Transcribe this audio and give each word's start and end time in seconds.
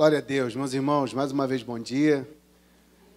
Glória 0.00 0.16
a 0.16 0.22
Deus, 0.22 0.56
meus 0.56 0.72
irmãos, 0.72 1.12
mais 1.12 1.30
uma 1.30 1.46
vez 1.46 1.62
bom 1.62 1.78
dia. 1.78 2.26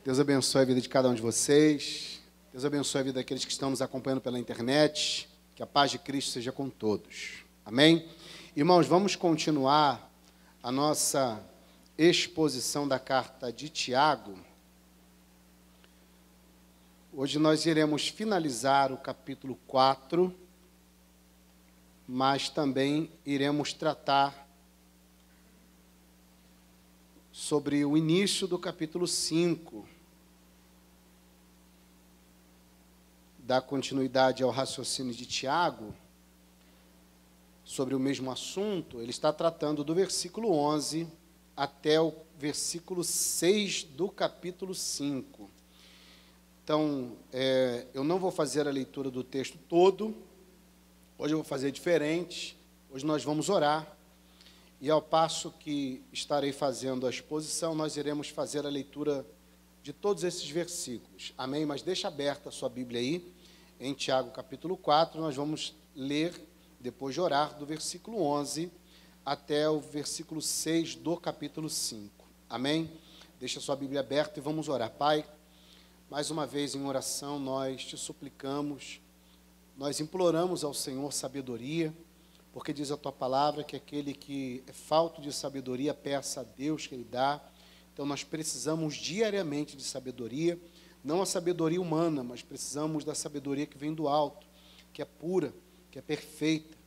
Deus 0.04 0.20
abençoe 0.20 0.64
a 0.64 0.66
vida 0.66 0.82
de 0.82 0.90
cada 0.90 1.08
um 1.08 1.14
de 1.14 1.22
vocês. 1.22 2.22
Deus 2.52 2.66
abençoe 2.66 3.00
a 3.00 3.04
vida 3.06 3.20
daqueles 3.22 3.46
que 3.46 3.54
estão 3.54 3.70
nos 3.70 3.82
acompanhando 3.82 4.20
pela 4.20 4.38
internet. 4.38 5.30
Que 5.56 5.64
a 5.64 5.66
paz 5.66 5.92
de 5.92 5.98
Cristo 5.98 6.32
seja 6.32 6.52
com 6.52 6.70
todos. 6.70 7.46
Amém? 7.66 8.06
Irmãos, 8.54 8.86
vamos 8.86 9.16
continuar 9.16 10.12
a 10.62 10.74
nossa 10.74 11.42
exposição 11.98 12.86
da 12.86 13.00
carta 13.00 13.50
de 13.50 13.70
Tiago. 13.70 14.38
Hoje 17.14 17.40
nós 17.40 17.66
iremos 17.66 18.10
finalizar 18.10 18.92
o 18.92 18.98
capítulo 18.98 19.58
4, 19.68 20.36
mas 22.06 22.50
também 22.50 23.10
iremos 23.26 23.72
tratar 23.72 24.43
sobre 27.44 27.84
o 27.84 27.98
início 27.98 28.48
do 28.48 28.58
capítulo 28.58 29.06
5. 29.06 29.86
Da 33.38 33.60
continuidade 33.60 34.42
ao 34.42 34.50
raciocínio 34.50 35.14
de 35.14 35.26
Tiago, 35.26 35.94
sobre 37.66 37.94
o 37.96 38.00
mesmo 38.00 38.32
assunto, 38.32 39.02
ele 39.02 39.10
está 39.10 39.34
tratando 39.34 39.84
do 39.84 39.94
versículo 39.94 40.54
11 40.54 41.06
até 41.54 42.00
o 42.00 42.14
versículo 42.40 43.04
6 43.04 43.84
do 43.84 44.08
capítulo 44.08 44.74
5. 44.74 45.50
Então, 46.64 47.12
é, 47.34 47.88
eu 47.94 48.06
não 48.06 48.20
vou 48.20 48.32
fazer 48.32 48.70
a 48.70 48.72
leitura 48.72 49.12
do 49.12 49.22
texto 49.22 49.60
todo, 49.68 50.16
hoje 51.18 51.34
eu 51.34 51.40
vou 51.40 51.46
fazer 51.46 51.72
diferente, 51.72 52.58
hoje 52.90 53.06
nós 53.06 53.22
vamos 53.22 53.50
orar 53.50 53.93
e 54.84 54.90
ao 54.90 55.02
passo 55.02 55.50
que 55.50 56.04
estarei 56.12 56.52
fazendo 56.52 57.08
a 57.08 57.10
exposição, 57.10 57.74
nós 57.74 57.96
iremos 57.96 58.28
fazer 58.28 58.66
a 58.66 58.70
leitura 58.70 59.26
de 59.82 59.94
todos 59.94 60.26
esses 60.26 60.50
versículos. 60.50 61.34
Amém? 61.38 61.66
Mas 61.66 61.82
deixa 61.82 62.10
aberta 62.10 62.50
a 62.50 62.52
sua 62.52 62.68
Bíblia 62.68 63.00
aí, 63.00 63.34
em 63.80 63.94
Tiago 63.94 64.32
capítulo 64.32 64.76
4, 64.76 65.22
nós 65.22 65.38
vamos 65.38 65.74
ler, 65.96 66.34
depois 66.82 67.16
de 67.16 67.22
orar, 67.22 67.58
do 67.58 67.66
versículo 67.66 68.22
11 68.24 68.70
até 69.26 69.70
o 69.70 69.80
versículo 69.80 70.42
6 70.42 70.96
do 70.96 71.16
capítulo 71.16 71.70
5. 71.70 72.26
Amém? 72.50 72.92
Deixa 73.40 73.60
a 73.60 73.62
sua 73.62 73.78
Bíblia 73.78 74.02
aberta 74.02 74.38
e 74.38 74.44
vamos 74.44 74.68
orar. 74.68 74.92
Pai, 74.92 75.26
mais 76.10 76.30
uma 76.30 76.46
vez 76.46 76.76
em 76.76 76.86
oração, 76.86 77.40
nós 77.40 77.86
te 77.86 77.96
suplicamos, 77.96 79.00
nós 79.78 80.02
imploramos 80.02 80.62
ao 80.62 80.74
Senhor 80.74 81.14
sabedoria 81.14 81.94
porque 82.54 82.72
diz 82.72 82.92
a 82.92 82.98
tua 82.98 83.12
palavra 83.12 83.64
que 83.64 83.76
aquele 83.76 84.14
que 84.14 84.64
é 84.68 84.72
falto 84.72 85.20
de 85.20 85.34
sabedoria 85.34 85.92
peça 85.92 86.42
a 86.42 86.44
Deus 86.44 86.86
que 86.86 86.94
ele 86.94 87.04
dá. 87.04 87.42
Então 87.92 88.06
nós 88.06 88.24
precisamos 88.24 88.96
diariamente 88.96 89.76
de 89.76 89.84
sabedoria, 89.84 90.62
não 91.04 91.24
a 91.24 91.26
sabedoria 91.26 91.82
humana, 91.82 92.24
mas 92.24 92.44
precisamos 92.44 93.04
da 93.04 93.16
sabedoria 93.16 93.66
que 93.66 93.78
vem 93.78 93.92
do 93.92 94.08
alto, 94.08 94.46
que 94.94 95.02
é 95.02 95.06
pura, 95.06 95.52
que 95.90 95.98
é 95.98 96.02
perfeita. 96.02 96.78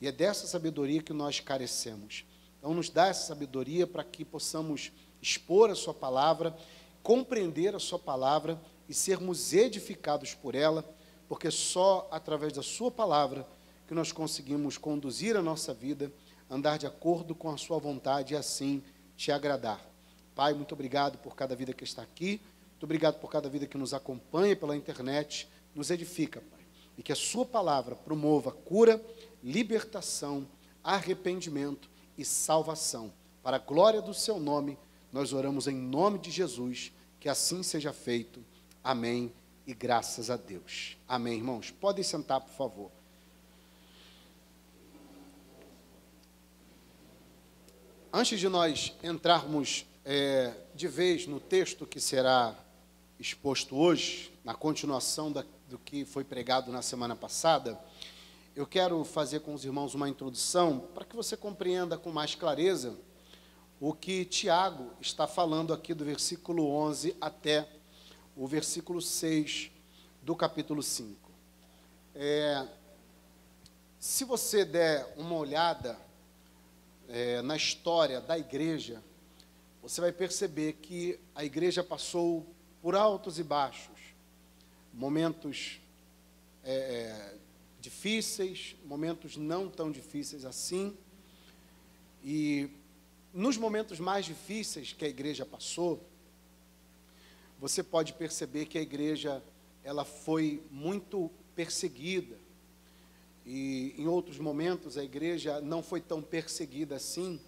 E 0.00 0.08
é 0.08 0.12
dessa 0.12 0.48
sabedoria 0.48 1.00
que 1.00 1.12
nós 1.12 1.38
carecemos. 1.38 2.24
Então 2.58 2.74
nos 2.74 2.90
dá 2.90 3.06
essa 3.06 3.28
sabedoria 3.28 3.86
para 3.86 4.02
que 4.02 4.24
possamos 4.24 4.90
expor 5.20 5.70
a 5.70 5.76
sua 5.76 5.94
palavra, 5.94 6.56
compreender 7.00 7.76
a 7.76 7.78
sua 7.78 7.98
palavra 7.98 8.60
e 8.88 8.94
sermos 8.94 9.52
edificados 9.52 10.34
por 10.34 10.56
ela, 10.56 10.84
porque 11.28 11.48
só 11.48 12.08
através 12.10 12.52
da 12.52 12.62
sua 12.62 12.90
palavra 12.90 13.46
que 13.92 13.96
nós 13.96 14.10
conseguimos 14.10 14.78
conduzir 14.78 15.36
a 15.36 15.42
nossa 15.42 15.74
vida, 15.74 16.10
andar 16.48 16.78
de 16.78 16.86
acordo 16.86 17.34
com 17.34 17.50
a 17.50 17.58
Sua 17.58 17.78
vontade 17.78 18.32
e 18.32 18.36
assim 18.38 18.82
te 19.18 19.30
agradar. 19.30 19.86
Pai, 20.34 20.54
muito 20.54 20.72
obrigado 20.72 21.18
por 21.18 21.36
cada 21.36 21.54
vida 21.54 21.74
que 21.74 21.84
está 21.84 22.00
aqui, 22.00 22.40
muito 22.70 22.84
obrigado 22.84 23.20
por 23.20 23.30
cada 23.30 23.50
vida 23.50 23.66
que 23.66 23.76
nos 23.76 23.92
acompanha 23.92 24.56
pela 24.56 24.74
internet, 24.74 25.46
nos 25.74 25.90
edifica, 25.90 26.40
Pai. 26.40 26.60
E 26.96 27.02
que 27.02 27.12
a 27.12 27.14
Sua 27.14 27.44
palavra 27.44 27.94
promova 27.94 28.50
cura, 28.50 28.98
libertação, 29.44 30.48
arrependimento 30.82 31.90
e 32.16 32.24
salvação. 32.24 33.12
Para 33.42 33.56
a 33.56 33.60
glória 33.60 34.00
do 34.00 34.14
Seu 34.14 34.40
nome, 34.40 34.78
nós 35.12 35.34
oramos 35.34 35.66
em 35.66 35.76
nome 35.76 36.18
de 36.18 36.30
Jesus, 36.30 36.92
que 37.20 37.28
assim 37.28 37.62
seja 37.62 37.92
feito. 37.92 38.42
Amém 38.82 39.30
e 39.66 39.74
graças 39.74 40.30
a 40.30 40.38
Deus. 40.38 40.96
Amém, 41.06 41.34
irmãos. 41.34 41.70
Podem 41.70 42.02
sentar, 42.02 42.40
por 42.40 42.54
favor. 42.54 43.01
Antes 48.14 48.38
de 48.38 48.46
nós 48.46 48.92
entrarmos 49.02 49.86
é, 50.04 50.52
de 50.74 50.86
vez 50.86 51.26
no 51.26 51.40
texto 51.40 51.86
que 51.86 51.98
será 51.98 52.54
exposto 53.18 53.74
hoje, 53.74 54.30
na 54.44 54.52
continuação 54.52 55.32
da, 55.32 55.42
do 55.70 55.78
que 55.78 56.04
foi 56.04 56.22
pregado 56.22 56.70
na 56.70 56.82
semana 56.82 57.16
passada, 57.16 57.80
eu 58.54 58.66
quero 58.66 59.02
fazer 59.02 59.40
com 59.40 59.54
os 59.54 59.64
irmãos 59.64 59.94
uma 59.94 60.10
introdução 60.10 60.90
para 60.94 61.06
que 61.06 61.16
você 61.16 61.38
compreenda 61.38 61.96
com 61.96 62.12
mais 62.12 62.34
clareza 62.34 62.98
o 63.80 63.94
que 63.94 64.26
Tiago 64.26 64.90
está 65.00 65.26
falando 65.26 65.72
aqui 65.72 65.94
do 65.94 66.04
versículo 66.04 66.68
11 66.68 67.16
até 67.18 67.66
o 68.36 68.46
versículo 68.46 69.00
6 69.00 69.70
do 70.20 70.36
capítulo 70.36 70.82
5. 70.82 71.16
É, 72.14 72.68
se 73.98 74.26
você 74.26 74.66
der 74.66 75.14
uma 75.16 75.34
olhada 75.34 75.98
é, 77.12 77.42
na 77.42 77.54
história 77.54 78.22
da 78.22 78.38
igreja, 78.38 79.02
você 79.82 80.00
vai 80.00 80.10
perceber 80.10 80.72
que 80.80 81.20
a 81.34 81.44
igreja 81.44 81.84
passou 81.84 82.46
por 82.80 82.94
altos 82.94 83.38
e 83.38 83.42
baixos, 83.42 84.00
momentos 84.94 85.78
é, 86.64 86.72
é, 86.74 87.34
difíceis, 87.78 88.74
momentos 88.86 89.36
não 89.36 89.68
tão 89.68 89.90
difíceis 89.90 90.46
assim. 90.46 90.96
E 92.24 92.70
nos 93.34 93.58
momentos 93.58 94.00
mais 94.00 94.24
difíceis 94.24 94.94
que 94.94 95.04
a 95.04 95.08
igreja 95.08 95.44
passou, 95.44 96.02
você 97.60 97.82
pode 97.82 98.14
perceber 98.14 98.64
que 98.64 98.78
a 98.78 98.82
igreja 98.82 99.42
ela 99.84 100.06
foi 100.06 100.62
muito 100.70 101.30
perseguida, 101.54 102.38
e 103.44 103.94
em 103.98 104.06
outros 104.06 104.38
momentos 104.38 104.96
a 104.96 105.04
igreja 105.04 105.60
não 105.60 105.82
foi 105.82 106.00
tão 106.00 106.22
perseguida 106.22 106.96
assim. 106.96 107.40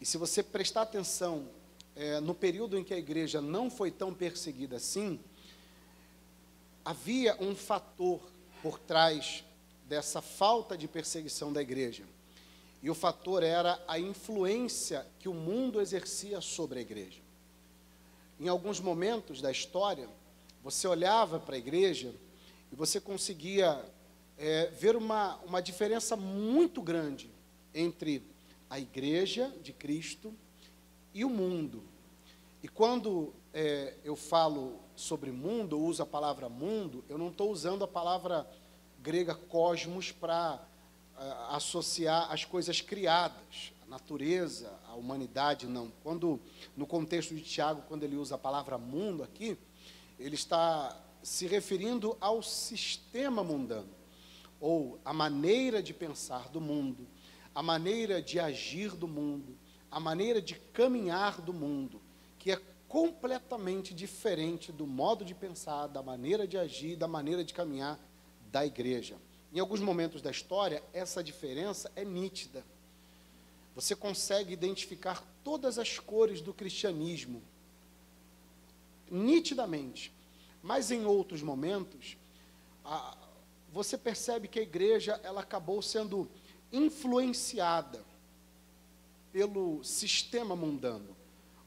E 0.00 0.06
se 0.06 0.16
você 0.16 0.42
prestar 0.42 0.82
atenção 0.82 1.48
é, 1.96 2.20
no 2.20 2.34
período 2.34 2.78
em 2.78 2.84
que 2.84 2.94
a 2.94 2.98
igreja 2.98 3.40
não 3.40 3.70
foi 3.70 3.90
tão 3.90 4.14
perseguida 4.14 4.76
assim, 4.76 5.18
havia 6.84 7.36
um 7.40 7.54
fator 7.54 8.20
por 8.62 8.78
trás 8.78 9.44
dessa 9.88 10.22
falta 10.22 10.76
de 10.76 10.86
perseguição 10.86 11.52
da 11.52 11.60
igreja. 11.60 12.04
E 12.82 12.88
o 12.88 12.94
fator 12.94 13.42
era 13.42 13.82
a 13.88 13.98
influência 13.98 15.04
que 15.18 15.28
o 15.28 15.34
mundo 15.34 15.80
exercia 15.80 16.40
sobre 16.40 16.78
a 16.78 16.82
igreja. 16.82 17.20
Em 18.38 18.46
alguns 18.46 18.78
momentos 18.78 19.42
da 19.42 19.50
história, 19.50 20.08
você 20.62 20.86
olhava 20.86 21.40
para 21.40 21.56
a 21.56 21.58
igreja 21.58 22.14
e 22.70 22.76
você 22.76 23.00
conseguia 23.00 23.84
é, 24.38 24.66
ver 24.66 24.96
uma, 24.96 25.36
uma 25.44 25.60
diferença 25.60 26.16
muito 26.16 26.80
grande 26.80 27.30
entre 27.74 28.22
a 28.70 28.78
igreja 28.78 29.52
de 29.62 29.72
Cristo 29.72 30.32
e 31.12 31.24
o 31.24 31.28
mundo. 31.28 31.82
E 32.62 32.68
quando 32.68 33.34
é, 33.52 33.94
eu 34.04 34.14
falo 34.14 34.78
sobre 34.94 35.30
mundo, 35.32 35.76
eu 35.76 35.80
uso 35.80 36.02
a 36.02 36.06
palavra 36.06 36.48
mundo, 36.48 37.04
eu 37.08 37.18
não 37.18 37.28
estou 37.28 37.50
usando 37.50 37.84
a 37.84 37.88
palavra 37.88 38.48
grega 39.00 39.34
cosmos 39.34 40.12
para 40.12 40.64
é, 41.18 41.32
associar 41.50 42.30
as 42.30 42.44
coisas 42.44 42.80
criadas, 42.80 43.72
a 43.86 43.90
natureza, 43.90 44.72
a 44.86 44.94
humanidade, 44.94 45.66
não. 45.66 45.90
Quando, 46.02 46.40
no 46.76 46.86
contexto 46.86 47.34
de 47.34 47.42
Tiago, 47.42 47.82
quando 47.88 48.04
ele 48.04 48.16
usa 48.16 48.36
a 48.36 48.38
palavra 48.38 48.78
mundo 48.78 49.22
aqui, 49.22 49.58
ele 50.18 50.34
está 50.34 50.96
se 51.22 51.46
referindo 51.46 52.16
ao 52.20 52.42
sistema 52.42 53.42
mundano 53.42 53.97
ou 54.60 54.98
a 55.04 55.12
maneira 55.12 55.82
de 55.82 55.94
pensar 55.94 56.48
do 56.48 56.60
mundo, 56.60 57.06
a 57.54 57.62
maneira 57.62 58.20
de 58.20 58.38
agir 58.38 58.94
do 58.96 59.08
mundo, 59.08 59.56
a 59.90 59.98
maneira 59.98 60.40
de 60.40 60.54
caminhar 60.54 61.40
do 61.40 61.52
mundo, 61.52 62.00
que 62.38 62.52
é 62.52 62.60
completamente 62.88 63.94
diferente 63.94 64.72
do 64.72 64.86
modo 64.86 65.24
de 65.24 65.34
pensar, 65.34 65.86
da 65.86 66.02
maneira 66.02 66.46
de 66.46 66.56
agir, 66.56 66.96
da 66.96 67.06
maneira 67.06 67.44
de 67.44 67.52
caminhar 67.52 67.98
da 68.50 68.64
igreja. 68.64 69.16
Em 69.52 69.60
alguns 69.60 69.80
momentos 69.80 70.20
da 70.20 70.30
história, 70.30 70.82
essa 70.92 71.22
diferença 71.22 71.90
é 71.96 72.04
nítida. 72.04 72.64
Você 73.74 73.94
consegue 73.94 74.52
identificar 74.52 75.22
todas 75.44 75.78
as 75.78 75.98
cores 75.98 76.40
do 76.40 76.52
cristianismo 76.52 77.42
nitidamente. 79.10 80.12
Mas 80.62 80.90
em 80.90 81.04
outros 81.04 81.42
momentos, 81.42 82.16
a, 82.84 83.16
você 83.72 83.96
percebe 83.98 84.48
que 84.48 84.58
a 84.58 84.62
igreja 84.62 85.20
ela 85.22 85.40
acabou 85.40 85.80
sendo 85.82 86.28
influenciada 86.72 88.04
pelo 89.32 89.82
sistema 89.84 90.56
mundano. 90.56 91.16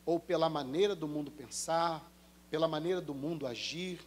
ou 0.06 0.20
pela 0.20 0.50
maneira 0.50 0.96
do 0.96 1.08
mundo 1.08 1.32
pensar, 1.32 2.12
pela 2.50 2.68
maneira 2.68 3.00
do 3.00 3.14
mundo 3.14 3.48
agir. 3.48 4.00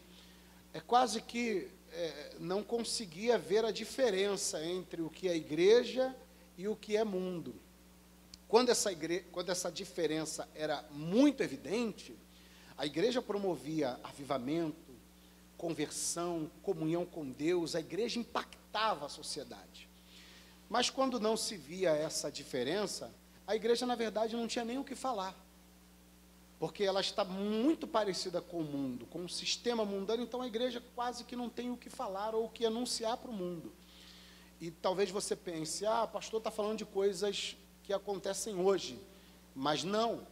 É 0.73 0.81
quase 0.81 1.23
que 1.23 1.69
é, 1.93 2.37
não 2.41 2.63
conseguia 2.63 3.39
ver 3.39 3.65
a 3.65 3.71
diferença 3.71 4.65
entre 4.65 5.01
o 5.01 5.09
que 5.09 5.29
é 5.29 5.37
igreja 5.37 6.15
e 6.59 6.67
o 6.67 6.77
que 6.77 6.97
é 6.97 7.05
mundo. 7.05 7.55
Quando 8.49 8.71
essa, 8.71 8.91
igre... 8.91 9.25
Quando 9.33 9.51
essa 9.51 9.71
diferença 9.71 10.49
era 10.55 10.85
muito 10.91 11.43
evidente, 11.43 12.15
a 12.77 12.85
igreja 12.85 13.23
promovia 13.23 13.99
avivamento, 14.03 14.84
conversão, 15.65 16.51
comunhão 16.63 17.07
com 17.07 17.31
Deus, 17.31 17.75
a 17.75 17.81
igreja 17.81 18.19
impactava 18.19 19.07
a 19.07 19.09
sociedade. 19.09 19.89
Mas 20.69 20.91
quando 20.91 21.19
não 21.19 21.39
se 21.39 21.57
via 21.57 21.89
essa 21.89 22.31
diferença, 22.31 23.11
a 23.47 23.57
igreja, 23.57 23.87
na 23.87 23.95
verdade, 23.95 24.37
não 24.37 24.47
tinha 24.47 24.63
nem 24.63 24.77
o 24.77 24.85
que 24.85 24.95
falar. 24.95 25.35
Porque 26.59 26.85
ela 26.85 27.01
está 27.01 27.25
muito 27.25 27.87
parecida 27.87 28.43
com 28.43 28.59
o 28.59 28.63
mundo, 28.63 29.07
com 29.07 29.25
o 29.25 29.29
sistema 29.29 29.87
mundano, 29.87 30.23
então 30.23 30.43
a 30.43 30.47
igreja 30.47 30.83
quase 30.95 31.25
que 31.25 31.35
não 31.35 31.49
tem 31.49 31.71
o 31.71 31.79
que 31.79 31.89
falar 31.89 32.35
ou 32.35 32.45
o 32.45 32.51
que 32.51 32.67
anunciar 32.67 33.17
para 33.17 33.31
o 33.31 33.35
mundo. 33.35 33.73
E 34.61 34.71
talvez 34.71 35.11
você 35.11 35.35
pense, 35.35 35.87
ah, 35.87 36.07
pastor 36.07 36.41
está 36.41 36.51
falando 36.51 36.77
de 36.77 36.85
coisas 36.85 37.57
que 37.83 37.95
acontecem 37.95 38.55
hoje. 38.57 39.01
Mas 39.55 39.83
não. 39.83 40.27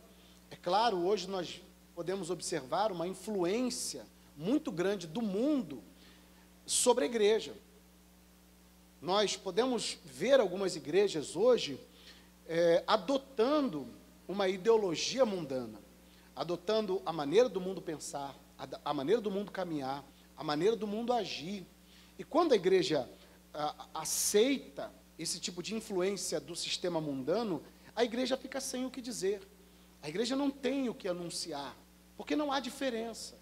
É 0.51 0.57
claro, 0.57 0.99
hoje 1.07 1.27
nós 1.27 1.63
podemos 1.95 2.29
observar 2.29 2.93
uma 2.93 3.09
influência 3.09 4.05
muito 4.37 4.71
grande 4.71 5.07
do 5.07 5.23
mundo 5.23 5.83
sobre 6.67 7.05
a 7.05 7.07
igreja. 7.07 7.55
Nós 9.01 9.37
podemos 9.37 9.99
ver 10.05 10.41
algumas 10.41 10.77
igrejas 10.77 11.35
hoje 11.35 11.79
é, 12.47 12.85
adotando 12.87 13.87
uma 14.29 14.49
ideologia 14.49 15.27
mundana, 15.27 15.81
adotando 16.35 17.03
a 17.05 17.13
maneira 17.13 17.49
do 17.49 17.61
mundo 17.61 17.83
pensar, 17.83 18.37
a, 18.59 18.69
a, 18.91 18.95
maneira 18.95 19.21
do 19.21 19.31
mundo 19.31 19.51
caminhar, 19.51 20.05
a 20.37 20.45
maneira 20.45 20.77
do 20.77 20.87
mundo 20.87 21.13
agir. 21.13 21.67
E 22.19 22.25
quando 22.25 22.53
a 22.53 22.57
igreja 22.57 23.09
a, 23.53 23.89
aceita 23.95 24.93
esse 25.19 25.41
tipo 25.41 25.63
de 25.63 25.75
influência 25.75 26.41
do 26.41 26.55
sistema 26.55 27.01
mundano, 27.01 27.63
a 27.95 28.05
igreja 28.05 28.37
fica 28.37 28.61
sem 28.61 28.87
o 28.87 28.91
que 28.91 29.01
dizer. 29.01 29.43
A 30.01 30.09
igreja 30.09 30.35
não 30.35 30.51
tem 30.51 30.89
o 30.89 30.95
que 30.95 31.09
anunciar, 31.09 31.77
porque 32.17 32.35
não 32.35 32.53
há 32.53 32.61
diferença. 32.61 33.42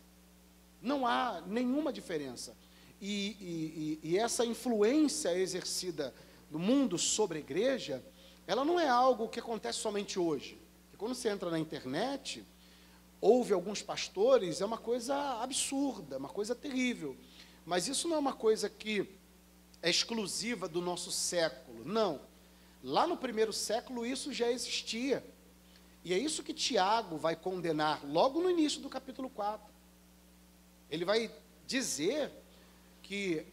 Não 0.81 1.07
há 1.07 1.43
nenhuma 1.47 1.93
diferença. 1.93 2.57
E, 3.01 3.99
e, 4.03 4.11
e, 4.11 4.19
essa 4.19 4.45
influência 4.45 5.37
exercida 5.37 6.15
do 6.51 6.59
mundo 6.59 6.99
sobre 6.99 7.39
a 7.39 7.41
igreja, 7.41 8.05
ela 8.47 8.65
não 8.65 8.79
é 8.79 8.89
algo 8.89 9.29
que 9.29 9.41
acontece 9.41 9.79
somente 9.79 10.19
hoje. 10.19 10.61
E 10.93 10.97
quando 10.97 11.15
você 11.15 11.31
entra 11.31 11.51
na 11.51 11.59
internet, 11.59 12.45
ouve 13.21 13.55
alguns 13.55 13.81
pastores, 13.81 14.61
é 14.61 14.67
uma 14.67 14.77
coisa 14.77 15.17
absurda, 15.43 16.19
uma 16.19 16.29
coisa 16.29 16.55
terrível. 16.55 17.17
Mas 17.65 17.89
isso 17.89 18.07
não 18.09 18.17
é 18.17 18.19
uma 18.19 18.35
coisa 18.35 18.69
que 18.69 19.09
é 19.83 19.89
exclusiva 19.89 20.69
do 20.69 20.81
nosso 20.81 21.11
século. 21.11 21.85
Não. 21.85 22.21
Lá 22.83 23.07
no 23.07 23.17
primeiro 23.17 23.53
século 23.53 24.05
isso 24.05 24.33
já 24.33 24.51
existia. 24.51 25.25
E 26.05 26.15
é 26.15 26.19
isso 26.19 26.43
que 26.43 26.55
Tiago 26.55 27.17
vai 27.17 27.37
condenar 27.37 28.05
logo 28.07 28.41
no 28.41 28.51
início 28.51 28.81
do 28.81 28.89
capítulo 28.89 29.29
4. 29.31 29.71
Ele 30.91 31.05
vai 31.05 31.31
dizer 31.67 32.31
que 33.03 33.47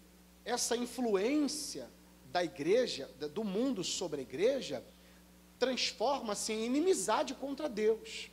essa 0.43 0.75
influência 0.75 1.89
da 2.31 2.43
igreja, 2.43 3.07
do 3.33 3.43
mundo 3.43 3.83
sobre 3.83 4.19
a 4.19 4.23
igreja, 4.23 4.83
transforma-se 5.59 6.53
em 6.53 6.65
inimizade 6.65 7.33
contra 7.33 7.67
Deus. 7.67 8.29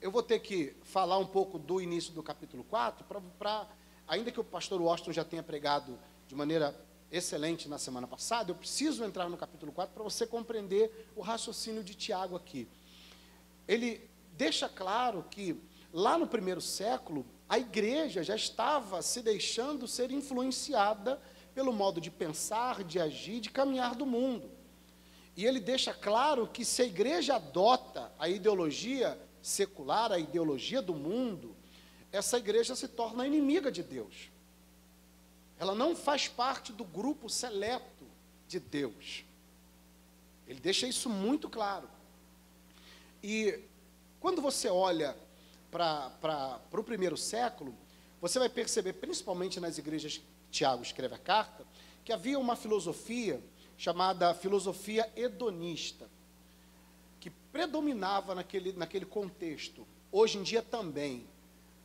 Eu 0.00 0.10
vou 0.10 0.22
ter 0.22 0.38
que 0.40 0.74
falar 0.82 1.18
um 1.18 1.26
pouco 1.26 1.58
do 1.58 1.80
início 1.80 2.12
do 2.12 2.22
capítulo 2.22 2.64
4 2.64 3.04
para 3.38 3.68
ainda 4.08 4.32
que 4.32 4.40
o 4.40 4.44
pastor 4.44 4.80
Washington 4.80 5.12
já 5.12 5.24
tenha 5.24 5.42
pregado 5.42 5.98
de 6.26 6.34
maneira 6.34 6.74
excelente 7.10 7.68
na 7.68 7.78
semana 7.78 8.06
passada, 8.06 8.50
eu 8.50 8.54
preciso 8.54 9.04
entrar 9.04 9.28
no 9.28 9.36
capítulo 9.36 9.72
4 9.72 9.92
para 9.92 10.04
você 10.04 10.26
compreender 10.26 11.08
o 11.16 11.20
raciocínio 11.20 11.82
de 11.82 11.94
Tiago 11.94 12.36
aqui. 12.36 12.68
Ele 13.66 14.08
deixa 14.36 14.68
claro 14.68 15.24
que 15.30 15.60
lá 15.92 16.16
no 16.18 16.26
primeiro 16.26 16.60
século, 16.60 17.26
a 17.48 17.58
igreja 17.58 18.22
já 18.22 18.36
estava 18.36 19.02
se 19.02 19.22
deixando 19.22 19.88
ser 19.88 20.10
influenciada 20.10 21.20
pelo 21.54 21.72
modo 21.72 22.00
de 22.00 22.10
pensar, 22.10 22.84
de 22.84 23.00
agir, 23.00 23.40
de 23.40 23.50
caminhar 23.50 23.94
do 23.94 24.06
mundo. 24.06 24.50
E 25.36 25.44
ele 25.44 25.60
deixa 25.60 25.92
claro 25.92 26.46
que 26.46 26.64
se 26.64 26.82
a 26.82 26.84
igreja 26.84 27.36
adota 27.36 28.12
a 28.18 28.28
ideologia 28.28 29.18
secular, 29.42 30.12
a 30.12 30.18
ideologia 30.18 30.82
do 30.82 30.94
mundo, 30.94 31.56
essa 32.12 32.38
igreja 32.38 32.74
se 32.74 32.88
torna 32.88 33.26
inimiga 33.26 33.70
de 33.70 33.82
Deus. 33.82 34.30
Ela 35.58 35.74
não 35.74 35.94
faz 35.94 36.28
parte 36.28 36.72
do 36.72 36.84
grupo 36.84 37.28
seleto 37.28 38.04
de 38.48 38.58
Deus. 38.58 39.24
Ele 40.46 40.60
deixa 40.60 40.86
isso 40.86 41.08
muito 41.08 41.48
claro. 41.48 41.88
E 43.22 43.60
quando 44.18 44.42
você 44.42 44.68
olha 44.68 45.16
para 45.70 46.60
o 46.72 46.84
primeiro 46.84 47.16
século, 47.16 47.74
você 48.20 48.38
vai 48.38 48.48
perceber, 48.48 48.94
principalmente 48.94 49.60
nas 49.60 49.78
igrejas 49.78 50.18
que 50.18 50.24
Tiago 50.50 50.82
escreve 50.82 51.14
a 51.14 51.18
carta, 51.18 51.64
que 52.04 52.12
havia 52.12 52.38
uma 52.38 52.56
filosofia 52.56 53.42
chamada 53.76 54.34
filosofia 54.34 55.10
hedonista, 55.16 56.08
que 57.18 57.30
predominava 57.30 58.34
naquele, 58.34 58.72
naquele 58.72 59.06
contexto. 59.06 59.86
Hoje 60.12 60.38
em 60.38 60.42
dia 60.42 60.62
também 60.62 61.26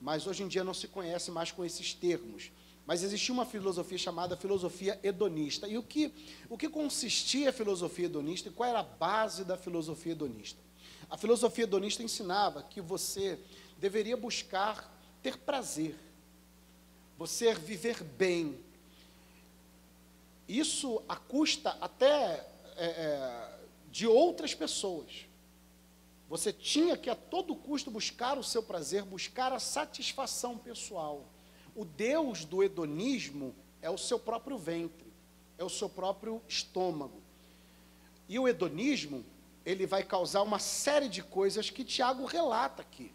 mas 0.05 0.27
hoje 0.27 0.43
em 0.43 0.47
dia 0.47 0.63
não 0.63 0.73
se 0.73 0.87
conhece 0.87 1.31
mais 1.31 1.51
com 1.51 1.63
esses 1.63 1.93
termos. 1.93 2.51
Mas 2.85 3.01
existia 3.01 3.33
uma 3.33 3.45
filosofia 3.45 3.97
chamada 3.97 4.37
filosofia 4.37 4.99
hedonista. 5.01 5.67
E 5.67 5.77
o 5.77 5.83
que, 5.83 6.13
o 6.47 6.55
que 6.55 6.69
consistia 6.69 7.49
a 7.49 7.53
filosofia 7.53 8.05
hedonista 8.05 8.49
e 8.49 8.51
qual 8.51 8.69
era 8.69 8.81
a 8.81 8.83
base 8.83 9.43
da 9.43 9.57
filosofia 9.57 10.11
hedonista? 10.11 10.59
A 11.09 11.17
filosofia 11.17 11.63
hedonista 11.63 12.03
ensinava 12.03 12.61
que 12.61 12.79
você 12.79 13.39
deveria 13.77 14.15
buscar 14.15 14.91
ter 15.21 15.37
prazer, 15.37 15.95
você 17.17 17.53
viver 17.53 18.03
bem. 18.03 18.59
Isso 20.47 21.01
a 21.09 21.15
custa 21.15 21.71
até 21.81 22.45
é, 22.77 22.85
é, 22.85 23.59
de 23.89 24.05
outras 24.05 24.53
pessoas. 24.53 25.25
Você 26.27 26.51
tinha 26.51 26.97
que 26.97 27.09
a 27.09 27.15
todo 27.15 27.55
custo 27.55 27.91
buscar 27.91 28.37
o 28.37 28.43
seu 28.43 28.63
prazer, 28.63 29.03
buscar 29.03 29.53
a 29.53 29.59
satisfação 29.59 30.57
pessoal. 30.57 31.25
O 31.75 31.85
Deus 31.85 32.45
do 32.45 32.63
hedonismo 32.63 33.55
é 33.81 33.89
o 33.89 33.97
seu 33.97 34.19
próprio 34.19 34.57
ventre, 34.57 35.05
é 35.57 35.63
o 35.63 35.69
seu 35.69 35.89
próprio 35.89 36.41
estômago. 36.47 37.21
E 38.27 38.39
o 38.39 38.47
hedonismo, 38.47 39.23
ele 39.65 39.85
vai 39.85 40.03
causar 40.03 40.41
uma 40.41 40.59
série 40.59 41.07
de 41.07 41.21
coisas 41.21 41.69
que 41.69 41.83
Tiago 41.83 42.25
relata 42.25 42.81
aqui. 42.81 43.11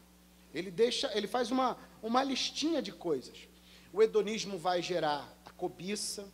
Ele 0.55 0.71
deixa, 0.71 1.11
ele 1.17 1.27
faz 1.27 1.51
uma, 1.51 1.77
uma 2.03 2.23
listinha 2.23 2.83
de 2.83 2.93
coisas. 2.93 3.49
O 3.93 4.03
hedonismo 4.03 4.59
vai 4.59 4.83
gerar 4.83 5.33
a 5.45 5.51
cobiça, 5.51 6.29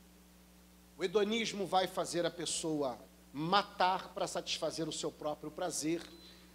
o 0.97 1.05
hedonismo 1.05 1.67
vai 1.67 1.87
fazer 1.87 2.25
a 2.25 2.31
pessoa 2.31 2.99
matar 3.33 4.15
para 4.15 4.27
satisfazer 4.27 4.89
o 4.89 4.93
seu 4.93 5.13
próprio 5.13 5.51
prazer. 5.51 6.01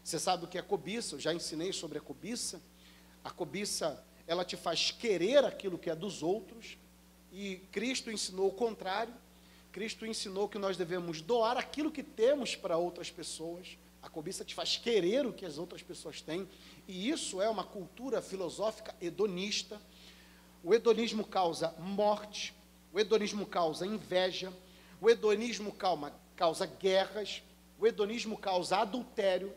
Você 0.03 0.18
sabe 0.18 0.46
o 0.46 0.48
que 0.48 0.58
é 0.58 0.62
cobiça? 0.63 1.13
Eu 1.13 1.20
já 1.20 1.32
ensinei 1.32 1.72
sobre 1.72 2.00
a 2.00 2.01
cobiça. 2.01 2.60
A 3.24 3.30
cobiça, 3.30 4.03
ela 4.25 4.44
te 4.44 4.58
faz 4.58 4.89
querer 4.89 5.46
aquilo 5.46 5.77
que 5.77 5.91
é 5.91 5.96
dos 5.96 6.24
outros. 6.24 6.77
E 7.32 7.58
Cristo 7.72 8.10
ensinou 8.10 8.48
o 8.48 8.53
contrário. 8.53 9.13
Cristo 9.72 10.08
ensinou 10.08 10.50
que 10.50 10.58
nós 10.58 10.75
devemos 10.75 11.22
doar 11.22 11.56
aquilo 11.56 11.91
que 11.91 12.01
temos 12.01 12.56
para 12.56 12.77
outras 12.77 13.12
pessoas. 13.12 13.77
A 14.01 14.10
cobiça 14.10 14.44
te 14.44 14.56
faz 14.56 14.75
querer 14.75 15.25
o 15.27 15.32
que 15.32 15.46
as 15.46 15.60
outras 15.60 15.84
pessoas 15.84 16.20
têm. 16.20 16.50
E 16.91 17.10
isso 17.10 17.41
é 17.41 17.50
uma 17.50 17.63
cultura 17.63 18.21
filosófica 18.21 18.93
hedonista. 19.00 19.81
O 20.62 20.74
hedonismo 20.74 21.25
causa 21.25 21.74
morte. 21.79 22.53
O 22.91 23.00
hedonismo 23.00 23.45
causa 23.45 23.88
inveja. 23.88 24.51
O 25.00 25.10
hedonismo 25.10 25.71
calma, 25.71 26.13
causa 26.36 26.65
guerras. 26.65 27.41
O 27.79 27.88
hedonismo 27.88 28.38
causa 28.38 28.79
adultério. 28.79 29.53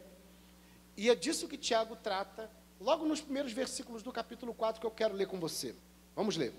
E 0.97 1.11
é 1.11 1.15
disso 1.17 1.49
que 1.49 1.59
Tiago 1.59 1.97
trata 1.97 2.49
logo 2.81 3.05
nos 3.05 3.21
primeiros 3.21 3.53
versículos 3.53 4.01
do 4.01 4.13
capítulo 4.13 4.55
4 4.55 4.81
que 4.81 4.87
eu 4.87 4.93
quero 4.93 5.17
ler 5.17 5.27
com 5.27 5.41
você. 5.41 5.75
Vamos 6.15 6.37
ler. 6.37 6.55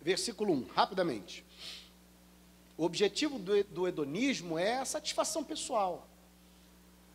Versículo 0.00 0.52
1, 0.52 0.66
rapidamente. 0.74 1.44
O 2.76 2.82
objetivo 2.82 3.38
do, 3.38 3.62
do 3.62 3.86
hedonismo 3.86 4.58
é 4.58 4.78
a 4.78 4.84
satisfação 4.84 5.44
pessoal. 5.44 6.08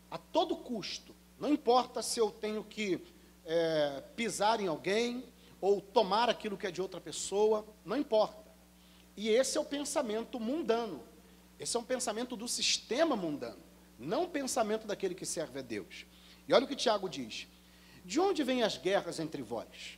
A 0.09 0.17
todo 0.17 0.55
custo. 0.55 1.16
Não 1.39 1.49
importa 1.49 2.01
se 2.01 2.19
eu 2.19 2.31
tenho 2.31 2.63
que 2.63 2.99
é, 3.45 4.03
pisar 4.15 4.59
em 4.59 4.67
alguém 4.67 5.23
ou 5.61 5.81
tomar 5.81 6.29
aquilo 6.29 6.57
que 6.57 6.67
é 6.67 6.71
de 6.71 6.81
outra 6.81 6.99
pessoa, 6.99 7.65
não 7.85 7.97
importa. 7.97 8.51
E 9.15 9.29
esse 9.29 9.57
é 9.57 9.61
o 9.61 9.65
pensamento 9.65 10.39
mundano. 10.39 11.03
Esse 11.59 11.75
é 11.75 11.79
um 11.79 11.83
pensamento 11.83 12.35
do 12.35 12.47
sistema 12.47 13.15
mundano, 13.15 13.63
não 13.97 14.25
o 14.25 14.29
pensamento 14.29 14.85
daquele 14.85 15.15
que 15.15 15.25
serve 15.25 15.59
a 15.59 15.61
Deus. 15.63 16.05
E 16.47 16.53
olha 16.53 16.65
o 16.65 16.67
que 16.67 16.75
Tiago 16.75 17.09
diz: 17.09 17.47
De 18.05 18.19
onde 18.19 18.43
vêm 18.43 18.61
as 18.61 18.77
guerras 18.77 19.19
entre 19.19 19.41
vós? 19.41 19.97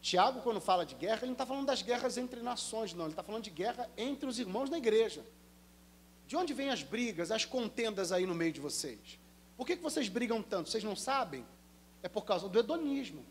Tiago, 0.00 0.40
quando 0.40 0.60
fala 0.60 0.84
de 0.84 0.96
guerra, 0.96 1.18
ele 1.18 1.26
não 1.26 1.32
está 1.32 1.46
falando 1.46 1.66
das 1.66 1.80
guerras 1.80 2.18
entre 2.18 2.42
nações, 2.42 2.92
não, 2.92 3.04
ele 3.04 3.12
está 3.12 3.22
falando 3.22 3.44
de 3.44 3.50
guerra 3.50 3.88
entre 3.96 4.28
os 4.28 4.40
irmãos 4.40 4.68
da 4.68 4.76
igreja. 4.76 5.24
De 6.26 6.36
onde 6.36 6.52
vêm 6.52 6.70
as 6.70 6.82
brigas, 6.82 7.30
as 7.30 7.44
contendas 7.44 8.10
aí 8.10 8.26
no 8.26 8.34
meio 8.34 8.52
de 8.52 8.60
vocês? 8.60 9.21
Por 9.62 9.66
que, 9.66 9.76
que 9.76 9.82
vocês 9.84 10.08
brigam 10.08 10.42
tanto? 10.42 10.68
Vocês 10.68 10.82
não 10.82 10.96
sabem? 10.96 11.46
É 12.02 12.08
por 12.08 12.24
causa 12.24 12.48
do 12.48 12.58
hedonismo, 12.58 13.24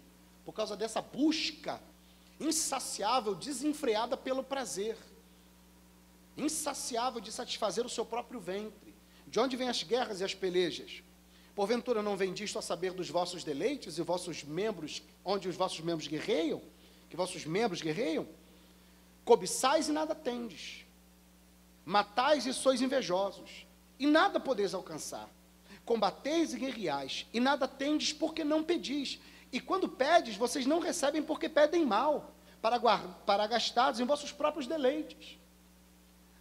por 0.45 0.53
causa 0.53 0.77
dessa 0.77 1.01
busca 1.01 1.77
insaciável, 2.39 3.35
desenfreada 3.35 4.15
pelo 4.15 4.41
prazer, 4.41 4.95
insaciável 6.37 7.19
de 7.19 7.33
satisfazer 7.33 7.85
o 7.85 7.89
seu 7.89 8.05
próprio 8.05 8.39
ventre. 8.39 8.95
De 9.27 9.41
onde 9.41 9.57
vêm 9.57 9.67
as 9.67 9.83
guerras 9.83 10.21
e 10.21 10.23
as 10.23 10.33
pelejas? 10.33 11.03
Porventura 11.53 12.01
não 12.01 12.15
vem 12.15 12.33
disto 12.33 12.57
a 12.57 12.61
saber 12.61 12.93
dos 12.93 13.09
vossos 13.09 13.43
deleites 13.43 13.97
e 13.97 14.01
vossos 14.01 14.41
membros, 14.41 15.03
onde 15.25 15.49
os 15.49 15.57
vossos 15.57 15.81
membros 15.81 16.07
guerreiam, 16.07 16.61
que 17.09 17.17
vossos 17.17 17.43
membros 17.43 17.81
guerreiam? 17.81 18.25
Cobiçais 19.25 19.89
e 19.89 19.91
nada 19.91 20.15
tendes, 20.15 20.85
matais 21.83 22.45
e 22.45 22.53
sois 22.53 22.81
invejosos, 22.81 23.65
e 23.99 24.07
nada 24.07 24.39
podeis 24.39 24.73
alcançar. 24.73 25.29
Combateis 25.85 26.53
e 26.53 26.59
guerreais, 26.59 27.25
e 27.33 27.39
nada 27.39 27.67
tendes 27.67 28.13
porque 28.13 28.43
não 28.43 28.63
pedis. 28.63 29.19
E 29.51 29.59
quando 29.59 29.89
pedes, 29.89 30.35
vocês 30.35 30.65
não 30.65 30.79
recebem 30.79 31.21
porque 31.21 31.49
pedem 31.49 31.85
mal, 31.85 32.31
para, 32.61 32.79
para 33.25 33.47
gastados 33.47 33.99
em 33.99 34.05
vossos 34.05 34.31
próprios 34.31 34.67
deleites. 34.67 35.37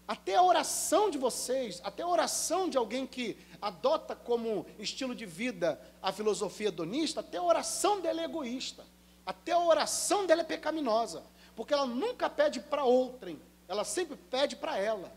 Até 0.06 0.34
a 0.34 0.42
oração 0.42 1.08
de 1.08 1.16
vocês, 1.16 1.80
até 1.84 2.02
a 2.02 2.08
oração 2.08 2.68
de 2.68 2.76
alguém 2.76 3.06
que 3.06 3.38
adota 3.62 4.14
como 4.16 4.66
estilo 4.78 5.14
de 5.14 5.24
vida 5.24 5.80
a 6.02 6.12
filosofia 6.12 6.68
hedonista, 6.68 7.20
até 7.20 7.38
a 7.38 7.42
oração 7.42 8.00
dela 8.00 8.20
é 8.20 8.24
egoísta. 8.24 8.84
Até 9.24 9.52
a 9.52 9.58
oração 9.58 10.26
dela 10.26 10.40
é 10.40 10.44
pecaminosa. 10.44 11.22
Porque 11.54 11.72
ela 11.72 11.86
nunca 11.86 12.28
pede 12.28 12.58
para 12.58 12.84
outrem, 12.84 13.40
ela 13.68 13.84
sempre 13.84 14.16
pede 14.16 14.56
para 14.56 14.76
ela. 14.76 15.12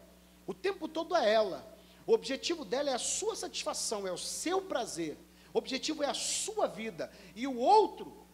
O 0.46 0.54
tempo 0.54 0.88
todo 0.88 1.16
é 1.16 1.34
ela. 1.34 1.66
O 2.06 2.14
objetivo 2.14 2.66
dela 2.66 2.90
é 2.90 2.94
a 2.94 3.00
sua 3.00 3.36
satisfação, 3.36 4.06
é 4.08 4.12
o 4.12 4.18
seu 4.18 4.62
prazer. 4.62 5.18
O 5.54 5.58
objetivo 5.58 6.04
é 6.04 6.08
a 6.08 6.14
sua 6.14 6.68
vida. 6.68 7.12
E 7.36 7.48
o 7.48 7.58
outro, 7.58 8.26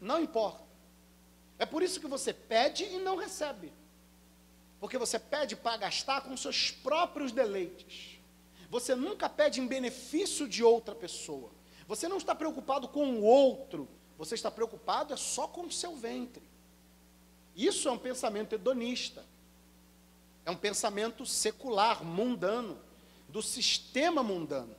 não 0.00 0.20
importa. 0.20 0.62
É 1.58 1.66
por 1.66 1.82
isso 1.82 2.00
que 2.00 2.06
você 2.06 2.32
pede 2.32 2.84
e 2.84 2.98
não 2.98 3.16
recebe. 3.16 3.72
Porque 4.78 4.98
você 4.98 5.18
pede 5.18 5.56
para 5.56 5.78
gastar 5.78 6.20
com 6.20 6.36
seus 6.36 6.70
próprios 6.70 7.32
deleites. 7.32 8.18
Você 8.68 8.94
nunca 8.94 9.28
pede 9.28 9.60
em 9.60 9.66
benefício 9.66 10.48
de 10.48 10.62
outra 10.62 10.94
pessoa. 10.94 11.50
Você 11.86 12.08
não 12.08 12.18
está 12.18 12.34
preocupado 12.34 12.88
com 12.88 13.06
o 13.14 13.22
outro. 13.22 13.88
Você 14.18 14.34
está 14.34 14.50
preocupado 14.50 15.12
é 15.12 15.16
só 15.16 15.46
com 15.46 15.62
o 15.62 15.72
seu 15.72 15.96
ventre. 15.96 16.42
Isso 17.56 17.88
é 17.88 17.92
um 17.92 17.98
pensamento 17.98 18.54
hedonista. 18.54 19.24
É 20.44 20.50
um 20.50 20.56
pensamento 20.56 21.24
secular, 21.24 22.04
mundano, 22.04 22.78
do 23.28 23.42
sistema 23.42 24.22
mundano. 24.22 24.74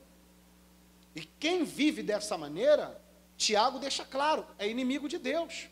E 1.16 1.22
quem 1.22 1.64
vive 1.64 2.04
dessa 2.04 2.38
maneira, 2.38 3.02
Tiago 3.38 3.80
deixa 3.80 4.06
claro, 4.06 4.46
é 4.58 4.68
inimigo 4.68 5.08
de 5.08 5.18
Deus. 5.18 5.68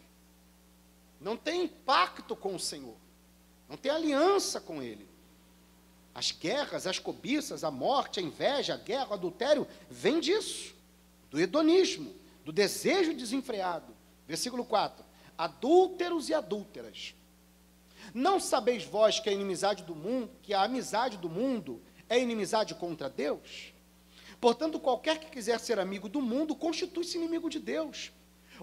Não 1.19 1.37
tem 1.37 1.63
impacto 1.63 2.35
com 2.35 2.55
o 2.55 2.59
Senhor 2.59 3.03
não 3.73 3.77
tem 3.77 3.91
aliança 3.91 4.61
com 4.61 4.83
ele. 4.83 5.07
As 6.13 6.31
guerras, 6.31 6.85
as 6.85 6.99
cobiças, 6.99 7.63
a 7.63 7.71
morte, 7.71 8.19
a 8.19 8.23
inveja, 8.23 8.75
a 8.75 8.77
guerra, 8.77 9.09
o 9.09 9.13
adultério, 9.13 9.67
vem 9.89 10.19
disso, 10.19 10.75
do 11.31 11.39
hedonismo, 11.39 12.13
do 12.45 12.51
desejo 12.51 13.15
desenfreado. 13.15 13.91
Versículo 14.27 14.63
4: 14.63 15.03
Adúlteros 15.35 16.29
e 16.29 16.35
adúlteras. 16.35 17.15
Não 18.13 18.39
sabeis 18.39 18.83
vós 18.83 19.19
que 19.19 19.29
a 19.29 19.33
inimizade 19.33 19.83
do 19.83 19.95
mundo, 19.95 20.29
que 20.43 20.53
a 20.53 20.63
amizade 20.63 21.17
do 21.17 21.29
mundo 21.29 21.81
é 22.07 22.19
inimizade 22.19 22.75
contra 22.75 23.09
Deus? 23.09 23.73
Portanto, 24.39 24.79
qualquer 24.79 25.19
que 25.19 25.31
quiser 25.31 25.59
ser 25.59 25.79
amigo 25.79 26.07
do 26.07 26.21
mundo 26.21 26.53
constitui-se 26.53 27.17
inimigo 27.17 27.49
de 27.49 27.59
Deus. 27.59 28.11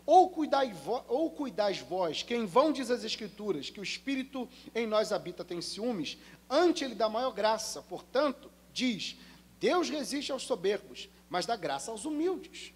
Ou 0.07 0.31
cuidais, 0.31 0.77
ou 1.09 1.31
cuidais 1.31 1.79
vós, 1.79 2.23
que 2.23 2.35
em 2.35 2.47
vão 2.47 2.73
diz 2.73 2.91
as 2.91 3.03
Escrituras, 3.03 3.71
que 3.71 3.81
o 3.81 3.83
Espírito 3.83 4.49
em 4.75 4.87
nós 4.87 5.11
habita 5.11 5.45
tem 5.45 5.61
ciúmes, 5.61 6.17
ante 6.49 6.85
ele 6.85 6.95
dá 6.95 7.09
maior 7.09 7.33
graça. 7.33 7.83
Portanto, 7.83 8.51
diz: 8.73 9.17
Deus 9.59 9.91
resiste 9.91 10.31
aos 10.31 10.43
soberbos, 10.43 11.09
mas 11.29 11.45
dá 11.45 11.57
graça 11.57 11.91
aos 11.91 12.05
humildes. 12.05 12.73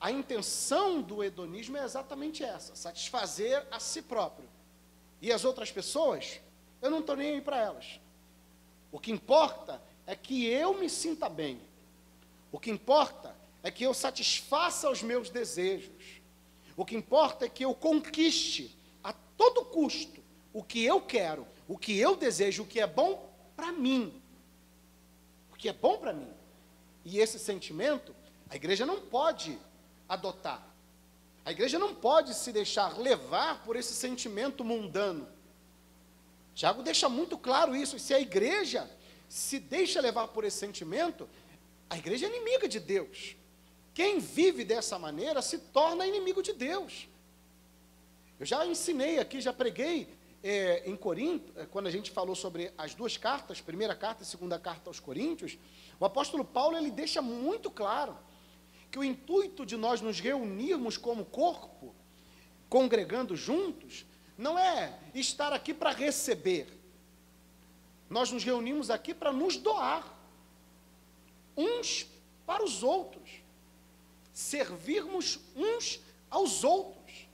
A 0.00 0.10
intenção 0.12 1.00
do 1.00 1.24
hedonismo 1.24 1.76
é 1.78 1.84
exatamente 1.84 2.44
essa: 2.44 2.76
satisfazer 2.76 3.66
a 3.70 3.80
si 3.80 4.02
próprio. 4.02 4.53
E 5.24 5.32
as 5.32 5.42
outras 5.42 5.72
pessoas, 5.72 6.38
eu 6.82 6.90
não 6.90 6.98
estou 6.98 7.16
nem 7.16 7.30
aí 7.30 7.40
para 7.40 7.56
elas. 7.56 7.98
O 8.92 9.00
que 9.00 9.10
importa 9.10 9.82
é 10.06 10.14
que 10.14 10.44
eu 10.44 10.78
me 10.78 10.90
sinta 10.90 11.30
bem. 11.30 11.62
O 12.52 12.60
que 12.60 12.70
importa 12.70 13.34
é 13.62 13.70
que 13.70 13.82
eu 13.82 13.94
satisfaça 13.94 14.90
os 14.90 15.02
meus 15.02 15.30
desejos. 15.30 16.20
O 16.76 16.84
que 16.84 16.94
importa 16.94 17.46
é 17.46 17.48
que 17.48 17.64
eu 17.64 17.74
conquiste 17.74 18.76
a 19.02 19.14
todo 19.14 19.64
custo 19.64 20.22
o 20.52 20.62
que 20.62 20.84
eu 20.84 21.00
quero, 21.00 21.46
o 21.66 21.78
que 21.78 21.98
eu 21.98 22.16
desejo, 22.16 22.64
o 22.64 22.66
que 22.66 22.78
é 22.78 22.86
bom 22.86 23.26
para 23.56 23.72
mim. 23.72 24.22
O 25.50 25.56
que 25.56 25.70
é 25.70 25.72
bom 25.72 25.96
para 25.96 26.12
mim. 26.12 26.30
E 27.02 27.18
esse 27.18 27.38
sentimento, 27.38 28.14
a 28.50 28.56
igreja 28.56 28.84
não 28.84 29.00
pode 29.00 29.58
adotar. 30.06 30.73
A 31.44 31.52
igreja 31.52 31.78
não 31.78 31.94
pode 31.94 32.32
se 32.34 32.50
deixar 32.52 32.98
levar 32.98 33.62
por 33.64 33.76
esse 33.76 33.94
sentimento 33.94 34.64
mundano. 34.64 35.28
Tiago 36.54 36.82
deixa 36.82 37.08
muito 37.08 37.36
claro 37.36 37.76
isso. 37.76 37.98
Se 37.98 38.14
a 38.14 38.20
igreja 38.20 38.88
se 39.28 39.58
deixa 39.58 40.00
levar 40.00 40.28
por 40.28 40.44
esse 40.44 40.56
sentimento, 40.58 41.28
a 41.90 41.98
igreja 41.98 42.26
é 42.26 42.30
inimiga 42.30 42.66
de 42.66 42.80
Deus. 42.80 43.36
Quem 43.92 44.18
vive 44.18 44.64
dessa 44.64 44.98
maneira 44.98 45.42
se 45.42 45.58
torna 45.58 46.06
inimigo 46.06 46.42
de 46.42 46.52
Deus. 46.52 47.08
Eu 48.40 48.46
já 48.46 48.66
ensinei 48.66 49.18
aqui, 49.18 49.40
já 49.40 49.52
preguei 49.52 50.08
é, 50.42 50.82
em 50.84 50.96
Corinto, 50.96 51.52
é, 51.58 51.66
quando 51.66 51.86
a 51.86 51.90
gente 51.90 52.10
falou 52.10 52.34
sobre 52.34 52.72
as 52.76 52.94
duas 52.94 53.16
cartas, 53.16 53.60
primeira 53.60 53.94
carta 53.94 54.22
e 54.22 54.26
segunda 54.26 54.58
carta 54.58 54.90
aos 54.90 54.98
Coríntios, 54.98 55.56
o 56.00 56.04
apóstolo 56.04 56.44
Paulo 56.44 56.76
ele 56.76 56.90
deixa 56.90 57.22
muito 57.22 57.70
claro 57.70 58.16
que 58.94 58.98
o 59.00 59.02
intuito 59.02 59.66
de 59.66 59.76
nós 59.76 60.00
nos 60.00 60.20
reunirmos 60.20 60.96
como 60.96 61.24
corpo, 61.24 61.92
congregando 62.68 63.34
juntos, 63.34 64.06
não 64.38 64.56
é 64.56 64.96
estar 65.12 65.52
aqui 65.52 65.74
para 65.74 65.90
receber. 65.90 66.68
Nós 68.08 68.30
nos 68.30 68.44
reunimos 68.44 68.90
aqui 68.90 69.12
para 69.12 69.32
nos 69.32 69.56
doar 69.56 70.16
uns 71.56 72.06
para 72.46 72.62
os 72.62 72.84
outros 72.84 73.28
servirmos 74.32 75.40
uns 75.56 75.98
aos 76.30 76.62
outros. 76.62 77.26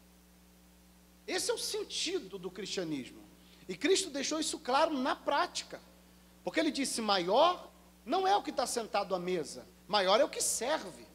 Esse 1.26 1.50
é 1.50 1.54
o 1.54 1.58
sentido 1.58 2.38
do 2.38 2.50
cristianismo. 2.50 3.22
E 3.68 3.76
Cristo 3.76 4.08
deixou 4.08 4.40
isso 4.40 4.58
claro 4.60 4.96
na 4.96 5.14
prática. 5.14 5.78
Porque 6.42 6.58
ele 6.58 6.70
disse: 6.70 7.02
maior 7.02 7.70
não 8.06 8.26
é 8.26 8.34
o 8.34 8.42
que 8.42 8.48
está 8.48 8.66
sentado 8.66 9.14
à 9.14 9.18
mesa, 9.18 9.68
maior 9.86 10.18
é 10.20 10.24
o 10.24 10.30
que 10.30 10.40
serve. 10.40 11.09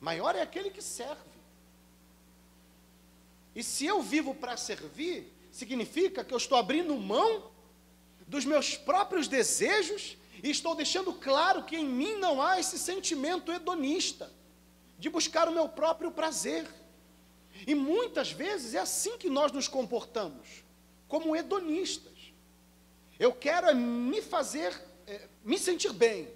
Maior 0.00 0.34
é 0.34 0.42
aquele 0.42 0.70
que 0.70 0.80
serve. 0.80 1.20
E 3.54 3.62
se 3.62 3.84
eu 3.84 4.00
vivo 4.00 4.34
para 4.34 4.56
servir, 4.56 5.32
significa 5.52 6.24
que 6.24 6.32
eu 6.32 6.38
estou 6.38 6.56
abrindo 6.56 6.96
mão 6.96 7.50
dos 8.26 8.44
meus 8.44 8.76
próprios 8.76 9.28
desejos 9.28 10.16
e 10.42 10.50
estou 10.50 10.74
deixando 10.74 11.12
claro 11.12 11.64
que 11.64 11.76
em 11.76 11.84
mim 11.84 12.14
não 12.14 12.40
há 12.40 12.58
esse 12.58 12.78
sentimento 12.78 13.52
hedonista, 13.52 14.32
de 14.98 15.10
buscar 15.10 15.48
o 15.48 15.52
meu 15.52 15.68
próprio 15.68 16.10
prazer. 16.10 16.66
E 17.66 17.74
muitas 17.74 18.32
vezes 18.32 18.74
é 18.74 18.78
assim 18.78 19.18
que 19.18 19.28
nós 19.28 19.52
nos 19.52 19.68
comportamos, 19.68 20.64
como 21.08 21.36
hedonistas. 21.36 22.32
Eu 23.18 23.32
quero 23.32 23.68
é 23.68 23.74
me 23.74 24.22
fazer, 24.22 24.72
é, 25.06 25.28
me 25.44 25.58
sentir 25.58 25.92
bem. 25.92 26.28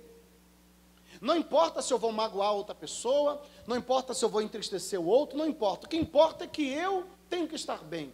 Não 1.24 1.38
importa 1.38 1.80
se 1.80 1.90
eu 1.90 1.96
vou 1.96 2.12
magoar 2.12 2.52
outra 2.52 2.74
pessoa, 2.74 3.42
não 3.66 3.78
importa 3.78 4.12
se 4.12 4.22
eu 4.22 4.28
vou 4.28 4.42
entristecer 4.42 5.00
o 5.00 5.06
outro, 5.06 5.38
não 5.38 5.46
importa. 5.46 5.86
O 5.86 5.88
que 5.88 5.96
importa 5.96 6.44
é 6.44 6.46
que 6.46 6.68
eu 6.70 7.06
tenho 7.30 7.48
que 7.48 7.54
estar 7.54 7.82
bem. 7.82 8.12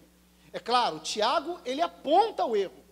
É 0.52 0.61
claro, 0.61 1.00
Tiago, 1.00 1.59
ele 1.64 1.83
aponta 1.83 2.47
o 2.47 2.55
erro. 2.55 2.85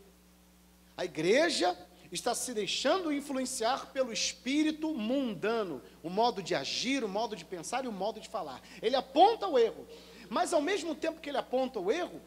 A 0.97 1.05
igreja 1.05 1.79
está 2.11 2.35
se 2.35 2.53
deixando 2.53 3.13
influenciar 3.13 3.93
pelo 3.93 4.13
espírito 4.13 4.93
mundano, 4.93 5.81
o 6.03 6.11
modo 6.11 6.43
de 6.43 6.53
agir, 6.53 7.05
o 7.05 7.09
modo 7.09 7.37
de 7.37 7.45
pensar 7.45 7.85
e 7.85 7.89
o 7.89 7.93
modo 7.93 8.19
de 8.19 8.29
falar. 8.29 8.61
Ele 8.83 8.97
aponta 8.97 9.47
o 9.47 9.57
erro, 9.57 9.87
mas 10.29 10.53
ao 10.53 10.61
mesmo 10.61 10.97
tempo 10.97 11.21
que 11.21 11.31
ele 11.31 11.39
aponta 11.39 11.79
o 11.79 11.93
erro, 11.93 12.21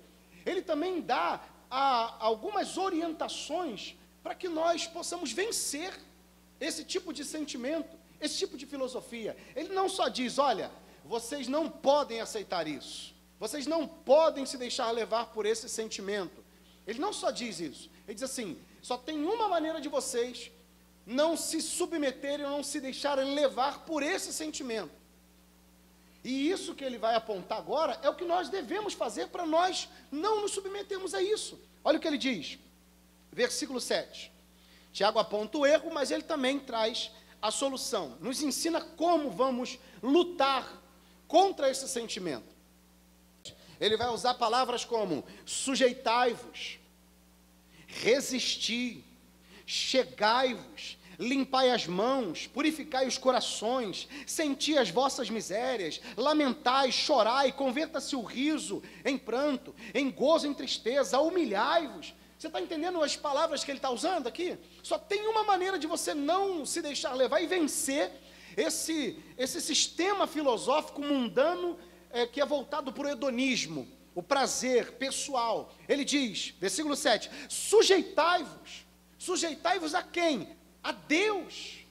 ele 0.45 0.61
também 0.61 1.01
dá 1.01 1.41
a, 1.69 2.25
algumas 2.25 2.77
orientações 2.77 3.97
para 4.23 4.33
que 4.33 4.47
nós 4.47 4.87
possamos 4.87 5.33
vencer 5.33 5.93
esse 6.61 6.85
tipo 6.85 7.11
de 7.11 7.25
sentimento, 7.25 7.97
esse 8.21 8.37
tipo 8.37 8.55
de 8.55 8.65
filosofia. 8.65 9.35
Ele 9.55 9.73
não 9.73 9.89
só 9.89 10.07
diz, 10.07 10.37
olha, 10.37 10.71
vocês 11.03 11.47
não 11.47 11.69
podem 11.69 12.21
aceitar 12.21 12.67
isso. 12.67 13.13
Vocês 13.39 13.65
não 13.65 13.87
podem 13.87 14.45
se 14.45 14.57
deixar 14.57 14.91
levar 14.91 15.25
por 15.33 15.45
esse 15.45 15.67
sentimento. 15.67 16.43
Ele 16.85 16.99
não 16.99 17.11
só 17.11 17.31
diz 17.31 17.59
isso. 17.59 17.89
Ele 18.07 18.13
diz 18.13 18.23
assim: 18.23 18.57
só 18.81 18.97
tem 18.97 19.23
uma 19.23 19.47
maneira 19.47 19.81
de 19.81 19.89
vocês 19.89 20.51
não 21.05 21.35
se 21.35 21.61
submeterem 21.61 22.45
não 22.45 22.63
se 22.63 22.79
deixarem 22.79 23.33
levar 23.33 23.85
por 23.85 24.03
esse 24.03 24.31
sentimento. 24.31 24.91
E 26.23 26.49
isso 26.51 26.75
que 26.75 26.83
ele 26.83 26.99
vai 26.99 27.15
apontar 27.15 27.57
agora 27.57 27.99
é 28.03 28.09
o 28.09 28.13
que 28.13 28.23
nós 28.23 28.49
devemos 28.49 28.93
fazer 28.93 29.27
para 29.29 29.45
nós 29.45 29.89
não 30.11 30.41
nos 30.41 30.51
submetermos 30.51 31.15
a 31.15 31.21
isso. 31.21 31.59
Olha 31.83 31.97
o 31.97 32.01
que 32.01 32.07
ele 32.07 32.17
diz, 32.19 32.59
versículo 33.31 33.81
7. 33.81 34.31
Tiago 34.91 35.19
aponta 35.19 35.57
o 35.57 35.65
erro, 35.65 35.91
mas 35.93 36.11
ele 36.11 36.23
também 36.23 36.59
traz 36.59 37.11
a 37.41 37.49
solução. 37.49 38.17
Nos 38.19 38.41
ensina 38.41 38.81
como 38.81 39.29
vamos 39.31 39.79
lutar 40.01 40.81
contra 41.27 41.69
esse 41.69 41.87
sentimento. 41.87 42.51
Ele 43.79 43.97
vai 43.97 44.09
usar 44.09 44.35
palavras 44.35 44.85
como 44.85 45.25
sujeitai-vos, 45.45 46.77
resistir, 47.87 49.03
chegai-vos, 49.65 50.97
limpai 51.17 51.71
as 51.71 51.87
mãos, 51.87 52.47
purificai 52.47 53.07
os 53.07 53.17
corações, 53.17 54.07
senti 54.25 54.77
as 54.77 54.89
vossas 54.89 55.29
misérias, 55.29 56.01
lamentai, 56.17 56.91
chorai, 56.91 57.51
converta-se 57.51 58.15
o 58.15 58.21
riso 58.21 58.83
em 59.05 59.17
pranto, 59.17 59.73
em 59.93 60.11
gozo, 60.11 60.47
em 60.47 60.53
tristeza, 60.53 61.19
humilhai-vos. 61.19 62.13
Você 62.41 62.47
está 62.47 62.59
entendendo 62.59 63.03
as 63.03 63.15
palavras 63.15 63.63
que 63.63 63.69
ele 63.69 63.77
está 63.77 63.91
usando 63.91 64.25
aqui? 64.25 64.57
Só 64.81 64.97
tem 64.97 65.27
uma 65.27 65.43
maneira 65.43 65.77
de 65.77 65.85
você 65.85 66.15
não 66.15 66.65
se 66.65 66.81
deixar 66.81 67.13
levar 67.13 67.39
e 67.39 67.45
vencer 67.45 68.11
esse, 68.57 69.23
esse 69.37 69.61
sistema 69.61 70.25
filosófico 70.25 71.01
mundano 71.01 71.77
é, 72.09 72.25
que 72.25 72.41
é 72.41 72.45
voltado 72.45 72.91
para 72.91 73.05
o 73.05 73.09
hedonismo, 73.11 73.87
o 74.15 74.23
prazer 74.23 74.93
pessoal. 74.93 75.71
Ele 75.87 76.03
diz, 76.03 76.55
versículo 76.59 76.95
7: 76.95 77.29
sujeitai-vos. 77.47 78.87
Sujeitai-vos 79.19 79.93
a 79.93 80.01
quem? 80.01 80.57
A 80.81 80.93
Deus. 80.93 81.85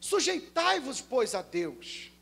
Sujeitai-vos, 0.00 1.00
pois, 1.00 1.34
a 1.34 1.42
Deus. 1.42 2.12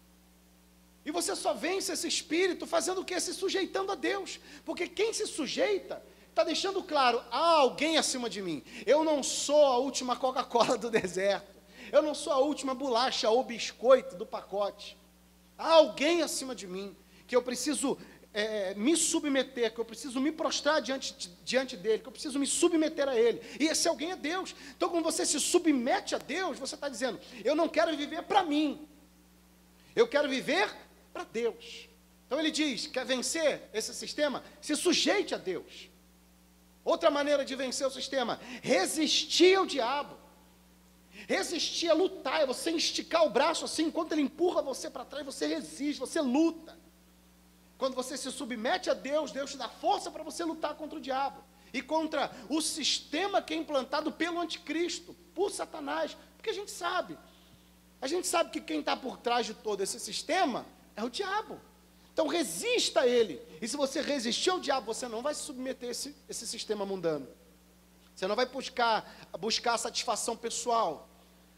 E 1.04 1.10
você 1.10 1.36
só 1.36 1.52
vence 1.52 1.92
esse 1.92 2.08
espírito 2.08 2.66
fazendo 2.66 3.02
o 3.02 3.04
que? 3.04 3.20
Se 3.20 3.34
sujeitando 3.34 3.92
a 3.92 3.94
Deus. 3.94 4.40
Porque 4.64 4.88
quem 4.88 5.12
se 5.12 5.26
sujeita 5.26 6.02
está 6.30 6.44
deixando 6.44 6.82
claro: 6.82 7.22
há 7.30 7.58
alguém 7.58 7.98
acima 7.98 8.30
de 8.30 8.40
mim. 8.40 8.62
Eu 8.86 9.04
não 9.04 9.22
sou 9.22 9.64
a 9.66 9.76
última 9.78 10.16
Coca-Cola 10.16 10.78
do 10.78 10.90
deserto. 10.90 11.60
Eu 11.92 12.02
não 12.02 12.14
sou 12.14 12.32
a 12.32 12.38
última 12.38 12.74
bolacha 12.74 13.28
ou 13.28 13.44
biscoito 13.44 14.16
do 14.16 14.24
pacote. 14.24 14.96
Há 15.58 15.72
alguém 15.72 16.22
acima 16.22 16.54
de 16.54 16.66
mim 16.66 16.96
que 17.26 17.34
eu 17.34 17.42
preciso 17.42 17.98
é, 18.32 18.74
me 18.74 18.96
submeter, 18.96 19.74
que 19.74 19.80
eu 19.80 19.84
preciso 19.84 20.20
me 20.20 20.30
prostrar 20.30 20.80
diante, 20.80 21.28
diante 21.44 21.76
dele, 21.76 21.98
que 21.98 22.08
eu 22.08 22.12
preciso 22.12 22.38
me 22.38 22.46
submeter 22.46 23.08
a 23.08 23.18
ele. 23.18 23.42
E 23.58 23.66
esse 23.66 23.88
alguém 23.88 24.12
é 24.12 24.16
Deus. 24.16 24.54
Então, 24.76 24.88
quando 24.88 25.04
você 25.04 25.26
se 25.26 25.38
submete 25.40 26.14
a 26.14 26.18
Deus, 26.18 26.58
você 26.58 26.76
está 26.76 26.88
dizendo: 26.88 27.20
eu 27.44 27.54
não 27.54 27.68
quero 27.68 27.96
viver 27.96 28.22
para 28.22 28.44
mim, 28.44 28.88
eu 29.94 30.06
quero 30.06 30.28
viver 30.28 30.72
para 31.12 31.24
Deus. 31.24 31.88
Então 32.26 32.38
ele 32.38 32.52
diz: 32.52 32.86
quer 32.86 33.04
vencer 33.04 33.68
esse 33.74 33.92
sistema? 33.92 34.44
Se 34.60 34.76
sujeite 34.76 35.34
a 35.34 35.38
Deus. 35.38 35.89
Outra 36.84 37.10
maneira 37.10 37.44
de 37.44 37.54
vencer 37.54 37.86
o 37.86 37.90
sistema: 37.90 38.40
resistir 38.62 39.56
ao 39.56 39.66
diabo. 39.66 40.16
Resistir 41.26 41.88
é 41.88 41.92
lutar, 41.92 42.40
é 42.40 42.46
você 42.46 42.70
esticar 42.70 43.24
o 43.26 43.30
braço 43.30 43.64
assim, 43.64 43.84
enquanto 43.84 44.12
ele 44.12 44.22
empurra 44.22 44.62
você 44.62 44.88
para 44.88 45.04
trás, 45.04 45.24
você 45.24 45.46
resiste, 45.46 46.00
você 46.00 46.20
luta. 46.20 46.78
Quando 47.76 47.94
você 47.94 48.16
se 48.16 48.30
submete 48.30 48.90
a 48.90 48.94
Deus, 48.94 49.30
Deus 49.30 49.50
te 49.50 49.56
dá 49.56 49.68
força 49.68 50.10
para 50.10 50.22
você 50.22 50.44
lutar 50.44 50.74
contra 50.74 50.98
o 50.98 51.02
diabo 51.02 51.42
e 51.72 51.80
contra 51.80 52.30
o 52.48 52.60
sistema 52.60 53.40
que 53.40 53.54
é 53.54 53.56
implantado 53.56 54.10
pelo 54.12 54.40
anticristo, 54.40 55.14
por 55.34 55.50
Satanás, 55.50 56.16
porque 56.36 56.50
a 56.50 56.54
gente 56.54 56.70
sabe, 56.70 57.18
a 58.00 58.06
gente 58.06 58.26
sabe 58.26 58.50
que 58.50 58.60
quem 58.60 58.80
está 58.80 58.96
por 58.96 59.16
trás 59.18 59.46
de 59.46 59.54
todo 59.54 59.82
esse 59.82 60.00
sistema 60.00 60.66
é 60.96 61.04
o 61.04 61.10
diabo. 61.10 61.60
Então 62.20 62.28
resista 62.28 63.00
a 63.00 63.06
ele. 63.06 63.40
E 63.62 63.66
se 63.66 63.78
você 63.78 64.02
resistir 64.02 64.50
ao 64.50 64.60
diabo, 64.60 64.92
você 64.92 65.08
não 65.08 65.22
vai 65.22 65.32
se 65.32 65.40
submeter 65.40 65.88
a 65.88 65.92
esse, 65.92 66.14
esse 66.28 66.46
sistema 66.46 66.84
mundano. 66.84 67.26
Você 68.14 68.26
não 68.26 68.36
vai 68.36 68.44
buscar, 68.44 69.10
buscar 69.38 69.78
satisfação 69.78 70.36
pessoal. 70.36 71.08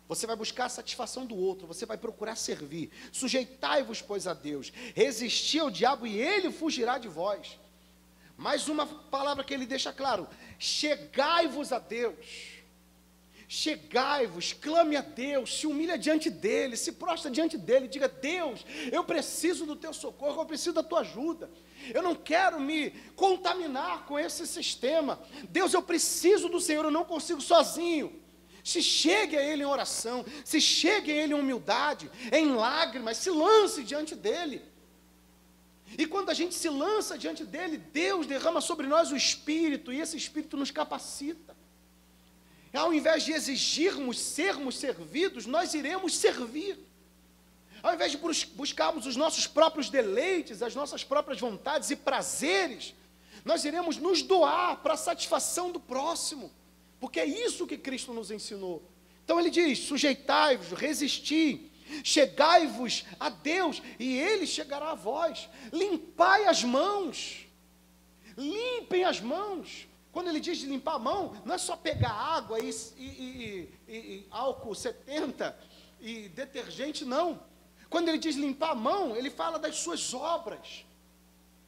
Você 0.07 0.25
vai 0.25 0.37
buscar 0.37 0.67
a 0.67 0.69
satisfação 0.69 1.27
do 1.27 1.35
outro, 1.35 1.67
você 1.67 1.85
vai 1.85 1.97
procurar 1.97 2.37
servir. 2.37 2.93
Sujeitai-vos, 3.11 4.01
pois, 4.01 4.29
a 4.29 4.35
Deus. 4.35 4.73
Resistir 4.95 5.59
ao 5.59 5.69
diabo 5.69 6.07
e 6.07 6.17
ele 6.17 6.53
fugirá 6.53 6.97
de 6.97 7.09
vós. 7.09 7.59
Mais 8.37 8.69
uma 8.69 8.87
palavra 8.87 9.43
que 9.43 9.53
ele 9.53 9.67
deixa 9.67 9.93
claro: 9.93 10.29
chegai-vos 10.61 11.73
a 11.73 11.81
Deus. 11.81 12.15
Chegai-vos, 13.55 14.55
clame 14.55 14.97
a 14.97 15.03
Deus, 15.03 15.59
se 15.59 15.67
humilha 15.67 15.99
diante 15.99 16.31
dele, 16.31 16.75
se 16.75 16.91
prostra 16.93 17.31
diante 17.31 17.59
dele, 17.59 17.87
diga: 17.87 18.09
Deus, 18.09 18.65
eu 18.91 19.05
preciso 19.05 19.67
do 19.67 19.77
teu 19.77 19.93
socorro, 19.93 20.41
eu 20.41 20.47
preciso 20.47 20.73
da 20.73 20.83
tua 20.83 21.01
ajuda. 21.01 21.51
Eu 21.93 22.03
não 22.03 22.15
quero 22.15 22.59
me 22.59 22.93
contaminar 23.15 24.07
com 24.07 24.19
esse 24.19 24.47
sistema. 24.47 25.21
Deus, 25.51 25.75
eu 25.75 25.83
preciso 25.83 26.49
do 26.49 26.59
Senhor, 26.63 26.87
eu 26.87 26.91
não 26.91 27.05
consigo 27.05 27.43
sozinho. 27.43 28.19
Se 28.65 28.83
chegue 28.83 29.37
a 29.37 29.43
Ele 29.43 29.65
em 29.65 29.67
oração, 29.67 30.25
se 30.47 30.59
chegue 30.59 31.13
a 31.13 31.15
Ele 31.15 31.35
em 31.35 31.39
humildade, 31.39 32.11
em 32.33 32.55
lágrimas, 32.55 33.19
se 33.19 33.29
lance 33.29 33.83
diante 33.83 34.15
dEle. 34.15 34.63
E 35.99 36.07
quando 36.07 36.31
a 36.31 36.35
gente 36.35 36.55
se 36.55 36.71
lança 36.71 37.19
diante 37.19 37.45
dEle, 37.45 37.77
Deus 37.77 38.27
derrama 38.27 38.63
sobre 38.63 38.87
nós 38.87 39.13
o 39.13 39.17
Espírito, 39.17 39.93
e 39.93 40.01
esse 40.01 40.17
Espírito 40.17 40.57
nos 40.57 40.71
capacita. 40.71 41.61
Ao 42.73 42.93
invés 42.93 43.25
de 43.25 43.33
exigirmos 43.33 44.19
sermos 44.19 44.77
servidos, 44.77 45.47
nós 45.47 45.75
iremos 45.75 46.17
servir. 46.17 46.79
Ao 47.83 47.95
invés 47.95 48.13
de 48.13 48.19
buscarmos 48.55 49.07
os 49.07 49.17
nossos 49.17 49.47
próprios 49.47 49.91
deleites, 49.91 50.63
as 50.63 50.75
nossas 50.75 51.05
próprias 51.05 51.41
vontades 51.41 51.91
e 51.91 51.97
prazeres, 51.97 52.95
nós 53.45 53.65
iremos 53.65 53.97
nos 53.97 54.23
doar 54.23 54.77
para 54.83 54.95
a 54.95 54.97
satisfação 54.97 55.71
do 55.71 55.81
próximo 55.81 56.51
porque 57.03 57.19
é 57.19 57.27
isso 57.27 57.67
que 57.67 57.77
Cristo 57.77 58.13
nos 58.13 58.31
ensinou. 58.31 58.81
Então 59.25 59.41
ele 59.41 59.51
diz: 59.51 59.81
sujeitai-vos, 59.81 60.79
resisti, 60.79 61.69
chegai-vos 62.05 63.05
a 63.19 63.29
Deus, 63.29 63.83
e 63.99 64.17
Ele 64.17 64.47
chegará 64.47 64.93
a 64.93 64.95
vós. 64.95 65.49
Limpai 65.73 66.47
as 66.47 66.63
mãos, 66.63 67.45
limpem 68.37 69.03
as 69.03 69.21
mãos. 69.21 69.89
Quando 70.13 70.29
ele 70.29 70.41
diz 70.41 70.59
de 70.59 70.67
limpar 70.67 70.97
a 70.97 70.99
mão, 70.99 71.35
não 71.45 71.55
é 71.55 71.59
só 71.59 71.75
pegar 71.75 72.11
água 72.11 72.61
e, 72.61 72.69
e, 72.99 73.75
e, 73.89 73.93
e 73.95 74.27
álcool 74.31 74.75
70 74.75 75.59
e 76.01 76.29
detergente, 76.29 77.05
não. 77.05 77.43
Quando 77.89 78.09
ele 78.09 78.19
diz 78.19 78.37
limpar 78.37 78.73
a 78.73 78.75
mão, 78.75 79.17
ele 79.17 79.31
fala 79.31 79.59
das 79.59 79.77
suas 79.77 80.13
obras. 80.13 80.85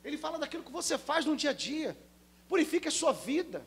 Ele 0.04 0.18
fala 0.18 0.38
daquilo 0.38 0.62
que 0.62 0.70
você 0.70 0.98
faz 0.98 1.24
no 1.24 1.34
dia 1.34 1.50
a 1.50 1.54
dia. 1.54 1.96
Purifique 2.46 2.88
a 2.88 2.90
sua 2.90 3.12
vida. 3.12 3.64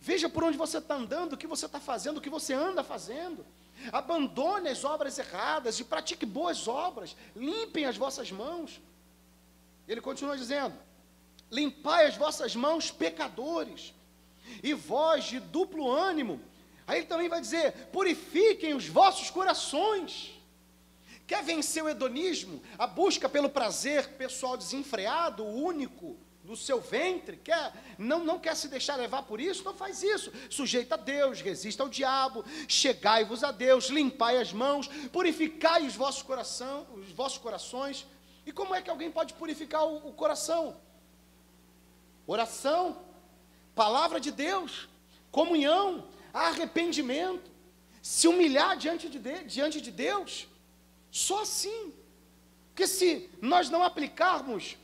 Veja 0.00 0.28
por 0.28 0.44
onde 0.44 0.58
você 0.58 0.76
está 0.76 0.96
andando, 0.96 1.32
o 1.32 1.36
que 1.36 1.46
você 1.46 1.64
está 1.64 1.80
fazendo, 1.80 2.18
o 2.18 2.20
que 2.20 2.28
você 2.28 2.52
anda 2.52 2.84
fazendo. 2.84 3.44
Abandone 3.90 4.68
as 4.68 4.84
obras 4.84 5.18
erradas 5.18 5.80
e 5.80 5.84
pratique 5.84 6.26
boas 6.26 6.68
obras. 6.68 7.16
Limpem 7.34 7.86
as 7.86 7.96
vossas 7.96 8.30
mãos. 8.30 8.82
Ele 9.88 10.02
continua 10.02 10.36
dizendo: 10.36 10.74
Limpai 11.54 12.06
as 12.06 12.16
vossas 12.16 12.56
mãos, 12.56 12.90
pecadores, 12.90 13.94
e 14.60 14.74
vós 14.74 15.24
de 15.24 15.38
duplo 15.38 15.88
ânimo. 15.88 16.40
Aí 16.84 16.98
ele 16.98 17.06
também 17.06 17.28
vai 17.28 17.40
dizer: 17.40 17.72
Purifiquem 17.92 18.74
os 18.74 18.88
vossos 18.88 19.30
corações. 19.30 20.32
Quer 21.28 21.44
vencer 21.44 21.82
o 21.84 21.88
hedonismo, 21.88 22.60
a 22.76 22.88
busca 22.88 23.28
pelo 23.28 23.48
prazer 23.48 24.08
pessoal 24.14 24.56
desenfreado, 24.56 25.44
único, 25.44 26.16
do 26.42 26.56
seu 26.56 26.80
ventre, 26.80 27.36
quer, 27.36 27.72
não, 27.96 28.24
não 28.24 28.38
quer 28.38 28.56
se 28.56 28.66
deixar 28.66 28.96
levar 28.96 29.22
por 29.22 29.40
isso, 29.40 29.62
não 29.62 29.74
faz 29.74 30.02
isso. 30.02 30.32
Sujeita 30.50 30.96
a 30.96 30.98
Deus, 30.98 31.40
resista 31.40 31.84
ao 31.84 31.88
diabo, 31.88 32.44
chegai-vos 32.68 33.44
a 33.44 33.52
Deus, 33.52 33.86
limpai 33.86 34.38
as 34.38 34.52
mãos, 34.52 34.88
purificai 35.12 35.86
os 35.86 35.94
vossos, 35.94 36.22
coração, 36.22 36.86
os 36.96 37.12
vossos 37.12 37.38
corações. 37.38 38.06
E 38.44 38.52
como 38.52 38.74
é 38.74 38.82
que 38.82 38.90
alguém 38.90 39.10
pode 39.10 39.34
purificar 39.34 39.86
o, 39.86 40.08
o 40.08 40.12
coração? 40.12 40.76
Oração, 42.26 43.02
palavra 43.74 44.18
de 44.18 44.30
Deus, 44.30 44.88
comunhão, 45.30 46.06
arrependimento, 46.32 47.50
se 48.02 48.28
humilhar 48.28 48.76
diante 48.76 49.08
de, 49.08 49.44
diante 49.44 49.80
de 49.80 49.90
Deus, 49.90 50.46
só 51.10 51.42
assim. 51.42 51.92
Porque 52.68 52.86
se 52.86 53.30
nós 53.40 53.70
não 53.70 53.82
aplicarmos 53.82 54.76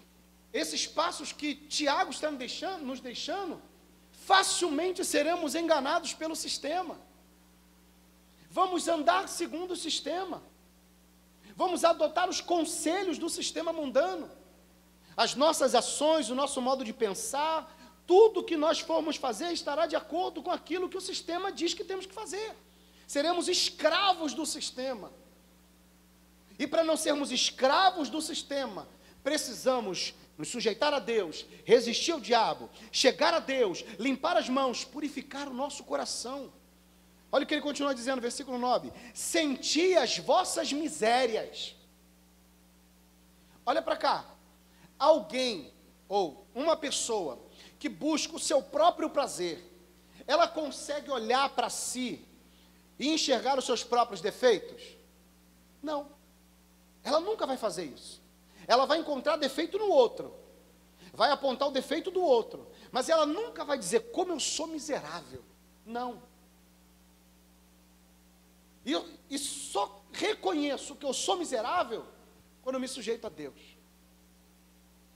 esses 0.52 0.86
passos 0.86 1.32
que 1.32 1.54
Tiago 1.54 2.10
está 2.10 2.30
deixando, 2.30 2.84
nos 2.84 3.00
deixando, 3.00 3.60
facilmente 4.12 5.04
seremos 5.04 5.54
enganados 5.54 6.12
pelo 6.14 6.36
sistema. 6.36 6.98
Vamos 8.50 8.88
andar 8.88 9.28
segundo 9.28 9.72
o 9.72 9.76
sistema. 9.76 10.42
Vamos 11.56 11.84
adotar 11.84 12.28
os 12.28 12.40
conselhos 12.40 13.18
do 13.18 13.28
sistema 13.28 13.72
mundano. 13.72 14.30
As 15.24 15.34
nossas 15.34 15.74
ações, 15.74 16.30
o 16.30 16.34
nosso 16.34 16.62
modo 16.62 16.82
de 16.82 16.94
pensar, 16.94 17.56
tudo 18.06 18.42
que 18.42 18.56
nós 18.56 18.80
formos 18.80 19.16
fazer 19.16 19.52
estará 19.52 19.84
de 19.86 19.94
acordo 19.94 20.42
com 20.42 20.50
aquilo 20.50 20.88
que 20.88 20.96
o 20.96 21.06
sistema 21.08 21.52
diz 21.52 21.74
que 21.74 21.84
temos 21.84 22.06
que 22.06 22.14
fazer. 22.14 22.56
Seremos 23.06 23.46
escravos 23.46 24.32
do 24.32 24.46
sistema. 24.46 25.12
E 26.58 26.66
para 26.66 26.82
não 26.82 26.96
sermos 26.96 27.30
escravos 27.30 28.08
do 28.08 28.22
sistema, 28.22 28.88
precisamos 29.22 30.14
nos 30.38 30.48
sujeitar 30.48 30.94
a 30.94 30.98
Deus, 30.98 31.44
resistir 31.66 32.12
ao 32.12 32.20
diabo, 32.20 32.70
chegar 32.90 33.34
a 33.34 33.40
Deus, 33.40 33.84
limpar 33.98 34.38
as 34.38 34.48
mãos, 34.48 34.86
purificar 34.86 35.48
o 35.48 35.54
nosso 35.62 35.84
coração. 35.84 36.50
Olha 37.30 37.44
o 37.44 37.46
que 37.46 37.52
ele 37.52 37.60
continua 37.60 37.94
dizendo, 37.94 38.22
versículo 38.22 38.56
9: 38.56 38.90
Senti 39.12 39.94
as 39.98 40.16
vossas 40.16 40.72
misérias. 40.72 41.76
Olha 43.66 43.82
para 43.82 43.98
cá. 43.98 44.39
Alguém 45.00 45.72
ou 46.06 46.46
uma 46.54 46.76
pessoa 46.76 47.38
que 47.78 47.88
busca 47.88 48.36
o 48.36 48.38
seu 48.38 48.62
próprio 48.62 49.08
prazer, 49.08 49.64
ela 50.26 50.46
consegue 50.46 51.10
olhar 51.10 51.48
para 51.48 51.70
si 51.70 52.22
e 52.98 53.08
enxergar 53.08 53.58
os 53.58 53.64
seus 53.64 53.82
próprios 53.82 54.20
defeitos? 54.20 54.82
Não. 55.82 56.06
Ela 57.02 57.18
nunca 57.18 57.46
vai 57.46 57.56
fazer 57.56 57.84
isso. 57.84 58.20
Ela 58.68 58.84
vai 58.84 58.98
encontrar 58.98 59.38
defeito 59.38 59.78
no 59.78 59.88
outro, 59.88 60.34
vai 61.14 61.30
apontar 61.30 61.68
o 61.68 61.72
defeito 61.72 62.10
do 62.10 62.20
outro, 62.20 62.70
mas 62.92 63.08
ela 63.08 63.24
nunca 63.24 63.64
vai 63.64 63.78
dizer 63.78 64.10
como 64.12 64.32
eu 64.32 64.38
sou 64.38 64.66
miserável. 64.66 65.42
Não. 65.86 66.22
E, 68.84 68.92
eu, 68.92 69.08
e 69.30 69.38
só 69.38 70.02
reconheço 70.12 70.94
que 70.94 71.06
eu 71.06 71.14
sou 71.14 71.36
miserável 71.36 72.04
quando 72.60 72.74
eu 72.74 72.80
me 72.80 72.86
sujeito 72.86 73.26
a 73.26 73.30
Deus. 73.30 73.79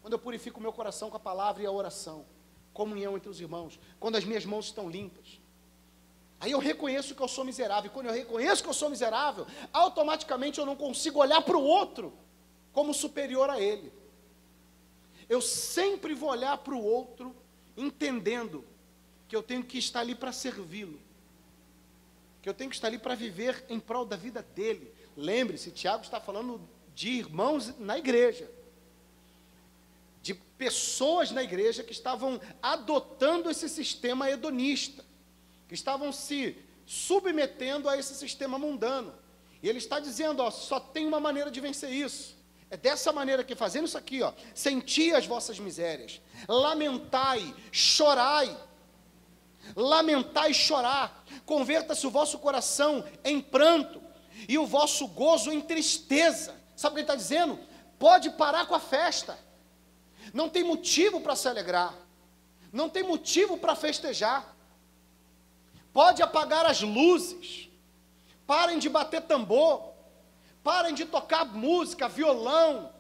Quando 0.04 0.12
eu 0.12 0.18
purifico 0.18 0.60
o 0.60 0.62
meu 0.62 0.70
coração 0.70 1.08
com 1.08 1.16
a 1.16 1.20
palavra 1.20 1.62
e 1.62 1.66
a 1.66 1.70
oração. 1.70 2.26
Comunhão 2.74 3.16
entre 3.16 3.30
os 3.30 3.40
irmãos. 3.40 3.80
Quando 3.98 4.16
as 4.16 4.24
minhas 4.26 4.44
mãos 4.44 4.66
estão 4.66 4.86
limpas. 4.86 5.40
Aí 6.38 6.50
eu 6.50 6.58
reconheço 6.58 7.14
que 7.14 7.22
eu 7.22 7.26
sou 7.26 7.42
miserável. 7.42 7.90
E 7.90 7.94
quando 7.94 8.08
eu 8.08 8.12
reconheço 8.12 8.62
que 8.62 8.68
eu 8.68 8.74
sou 8.74 8.90
miserável, 8.90 9.46
automaticamente 9.72 10.60
eu 10.60 10.66
não 10.66 10.76
consigo 10.76 11.20
olhar 11.20 11.40
para 11.40 11.56
o 11.56 11.64
outro 11.64 12.12
como 12.70 12.92
superior 12.92 13.48
a 13.48 13.58
ele. 13.58 13.90
Eu 15.26 15.40
sempre 15.40 16.12
vou 16.12 16.28
olhar 16.28 16.58
para 16.58 16.74
o 16.74 16.84
outro 16.84 17.34
entendendo 17.74 18.62
que 19.26 19.34
eu 19.34 19.42
tenho 19.42 19.64
que 19.64 19.78
estar 19.78 20.00
ali 20.00 20.14
para 20.14 20.32
servi-lo 20.32 21.00
que 22.42 22.48
eu 22.50 22.52
tenho 22.52 22.68
que 22.68 22.76
estar 22.76 22.88
ali 22.88 22.98
para 22.98 23.14
viver 23.14 23.64
em 23.70 23.80
prol 23.80 24.04
da 24.04 24.16
vida 24.16 24.42
dele. 24.54 24.92
Lembre-se, 25.16 25.70
Tiago 25.70 26.04
está 26.04 26.20
falando 26.20 26.60
de 26.94 27.08
irmãos 27.08 27.74
na 27.78 27.96
igreja, 27.96 28.50
pessoas 30.56 31.30
na 31.30 31.42
igreja 31.42 31.82
que 31.82 31.92
estavam 31.92 32.40
adotando 32.62 33.50
esse 33.50 33.68
sistema 33.68 34.30
hedonista, 34.30 35.04
que 35.68 35.74
estavam 35.74 36.12
se 36.12 36.56
submetendo 36.86 37.88
a 37.88 37.96
esse 37.96 38.14
sistema 38.14 38.58
mundano. 38.58 39.14
E 39.62 39.68
ele 39.68 39.78
está 39.78 39.98
dizendo, 39.98 40.42
ó, 40.42 40.50
só 40.50 40.78
tem 40.78 41.06
uma 41.06 41.18
maneira 41.18 41.50
de 41.50 41.60
vencer 41.60 41.90
isso. 41.90 42.36
É 42.70 42.76
dessa 42.76 43.12
maneira 43.12 43.44
que 43.44 43.54
fazendo 43.54 43.86
isso 43.86 43.96
aqui, 43.96 44.22
ó, 44.22 44.32
senti 44.54 45.12
as 45.14 45.26
vossas 45.26 45.58
misérias, 45.58 46.20
lamentai, 46.48 47.54
chorai, 47.70 48.56
lamentar 49.76 50.50
e 50.50 50.54
chorar. 50.54 51.24
Converta-se 51.46 52.06
o 52.06 52.10
vosso 52.10 52.38
coração 52.38 53.04
em 53.24 53.40
pranto 53.40 54.02
e 54.48 54.58
o 54.58 54.66
vosso 54.66 55.06
gozo 55.08 55.52
em 55.52 55.60
tristeza. 55.60 56.54
Sabe 56.76 56.92
o 56.92 56.94
que 56.94 57.00
ele 57.00 57.04
está 57.04 57.14
dizendo? 57.14 57.58
Pode 57.98 58.30
parar 58.30 58.66
com 58.66 58.74
a 58.74 58.80
festa. 58.80 59.38
Não 60.34 60.48
tem 60.48 60.64
motivo 60.64 61.20
para 61.20 61.36
se 61.36 61.46
alegrar. 61.46 61.94
Não 62.72 62.90
tem 62.90 63.04
motivo 63.04 63.56
para 63.56 63.76
festejar. 63.76 64.52
Pode 65.92 66.20
apagar 66.20 66.66
as 66.66 66.82
luzes. 66.82 67.68
Parem 68.44 68.80
de 68.80 68.88
bater 68.88 69.22
tambor. 69.22 69.92
Parem 70.64 70.92
de 70.92 71.04
tocar 71.04 71.44
música, 71.44 72.08
violão. 72.08 72.92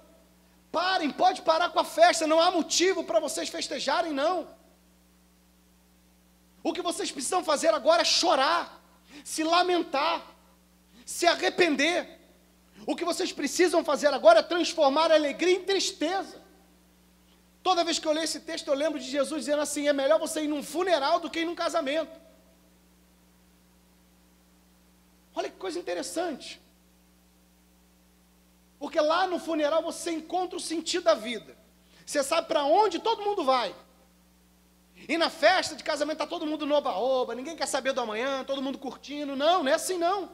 Parem, 0.70 1.10
pode 1.10 1.42
parar 1.42 1.70
com 1.70 1.80
a 1.80 1.84
festa. 1.84 2.24
Não 2.24 2.38
há 2.38 2.52
motivo 2.52 3.02
para 3.02 3.18
vocês 3.18 3.48
festejarem, 3.48 4.12
não. 4.12 4.46
O 6.62 6.72
que 6.72 6.82
vocês 6.82 7.10
precisam 7.10 7.42
fazer 7.42 7.74
agora 7.74 8.02
é 8.02 8.04
chorar, 8.04 8.80
se 9.24 9.42
lamentar, 9.42 10.24
se 11.04 11.26
arrepender. 11.26 12.20
O 12.86 12.94
que 12.94 13.04
vocês 13.04 13.32
precisam 13.32 13.84
fazer 13.84 14.14
agora 14.14 14.38
é 14.38 14.42
transformar 14.42 15.10
a 15.10 15.14
alegria 15.14 15.56
em 15.56 15.64
tristeza. 15.64 16.43
Toda 17.64 17.82
vez 17.82 17.98
que 17.98 18.06
eu 18.06 18.12
leio 18.12 18.24
esse 18.24 18.40
texto, 18.40 18.68
eu 18.68 18.74
lembro 18.74 18.98
de 19.00 19.10
Jesus 19.10 19.40
dizendo 19.44 19.62
assim: 19.62 19.88
é 19.88 19.92
melhor 19.92 20.18
você 20.20 20.44
ir 20.44 20.48
num 20.48 20.62
funeral 20.62 21.18
do 21.18 21.30
que 21.30 21.40
ir 21.40 21.46
num 21.46 21.54
casamento. 21.54 22.20
Olha 25.34 25.48
que 25.48 25.56
coisa 25.56 25.78
interessante. 25.78 26.60
Porque 28.78 29.00
lá 29.00 29.26
no 29.26 29.38
funeral 29.38 29.82
você 29.82 30.10
encontra 30.10 30.58
o 30.58 30.60
sentido 30.60 31.04
da 31.04 31.14
vida. 31.14 31.56
Você 32.04 32.22
sabe 32.22 32.48
para 32.48 32.64
onde 32.64 32.98
todo 32.98 33.24
mundo 33.24 33.42
vai. 33.42 33.74
E 35.08 35.16
na 35.16 35.30
festa 35.30 35.74
de 35.74 35.82
casamento 35.82 36.16
está 36.16 36.26
todo 36.26 36.46
mundo 36.46 36.66
no 36.66 36.74
oba-oba, 36.74 37.34
ninguém 37.34 37.56
quer 37.56 37.66
saber 37.66 37.94
do 37.94 38.00
amanhã, 38.02 38.44
todo 38.44 38.60
mundo 38.60 38.78
curtindo. 38.78 39.34
Não, 39.34 39.62
não 39.62 39.72
é 39.72 39.74
assim 39.74 39.96
não. 39.96 40.30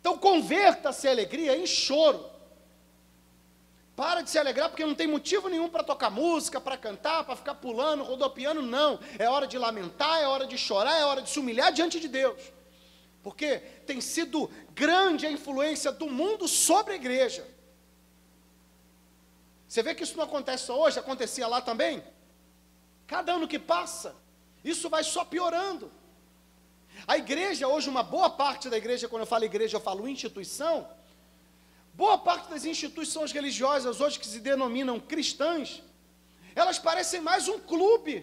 Então 0.00 0.16
converta-se 0.16 1.08
a 1.08 1.10
alegria 1.10 1.56
em 1.56 1.66
choro. 1.66 2.35
Para 3.96 4.20
de 4.20 4.28
se 4.28 4.38
alegrar 4.38 4.68
porque 4.68 4.84
não 4.84 4.94
tem 4.94 5.06
motivo 5.06 5.48
nenhum 5.48 5.70
para 5.70 5.82
tocar 5.82 6.10
música, 6.10 6.60
para 6.60 6.76
cantar, 6.76 7.24
para 7.24 7.34
ficar 7.34 7.54
pulando, 7.54 8.04
rodopiando, 8.04 8.60
não. 8.60 9.00
É 9.18 9.26
hora 9.26 9.46
de 9.46 9.56
lamentar, 9.56 10.20
é 10.20 10.26
hora 10.26 10.46
de 10.46 10.58
chorar, 10.58 11.00
é 11.00 11.04
hora 11.06 11.22
de 11.22 11.30
se 11.30 11.40
humilhar 11.40 11.72
diante 11.72 11.98
de 11.98 12.06
Deus. 12.06 12.38
Porque 13.22 13.56
tem 13.86 14.02
sido 14.02 14.50
grande 14.74 15.26
a 15.26 15.30
influência 15.30 15.90
do 15.90 16.06
mundo 16.08 16.46
sobre 16.46 16.92
a 16.92 16.96
igreja. 16.96 17.48
Você 19.66 19.82
vê 19.82 19.94
que 19.94 20.04
isso 20.04 20.16
não 20.18 20.24
acontece 20.24 20.66
só 20.66 20.78
hoje, 20.78 20.98
acontecia 20.98 21.48
lá 21.48 21.62
também? 21.62 22.04
Cada 23.06 23.32
ano 23.32 23.48
que 23.48 23.58
passa, 23.58 24.14
isso 24.62 24.90
vai 24.90 25.02
só 25.04 25.24
piorando. 25.24 25.90
A 27.06 27.16
igreja, 27.16 27.66
hoje, 27.66 27.88
uma 27.88 28.02
boa 28.02 28.28
parte 28.28 28.68
da 28.68 28.76
igreja, 28.76 29.08
quando 29.08 29.22
eu 29.22 29.26
falo 29.26 29.44
igreja, 29.44 29.78
eu 29.78 29.80
falo 29.80 30.06
instituição. 30.06 30.86
Boa 31.96 32.18
parte 32.18 32.50
das 32.50 32.64
instituições 32.66 33.32
religiosas, 33.32 34.00
hoje 34.02 34.18
que 34.18 34.26
se 34.26 34.38
denominam 34.38 35.00
cristãs, 35.00 35.82
elas 36.54 36.78
parecem 36.78 37.22
mais 37.22 37.48
um 37.48 37.58
clube. 37.58 38.14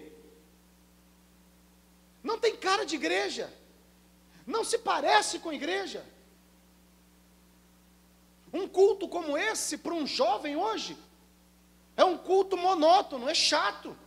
Não 2.24 2.38
tem 2.38 2.56
cara 2.56 2.86
de 2.86 2.96
igreja. 2.96 3.52
Não 4.46 4.64
se 4.64 4.78
parece 4.78 5.40
com 5.40 5.52
igreja. 5.52 6.06
Um 8.54 8.68
culto 8.68 9.08
como 9.08 9.36
esse, 9.36 9.80
para 9.80 9.94
um 9.94 10.06
jovem 10.06 10.56
hoje, 10.56 10.96
é 11.98 12.04
um 12.04 12.18
culto 12.18 12.56
monótono, 12.56 13.28
é 13.28 13.34
chato 13.34 13.98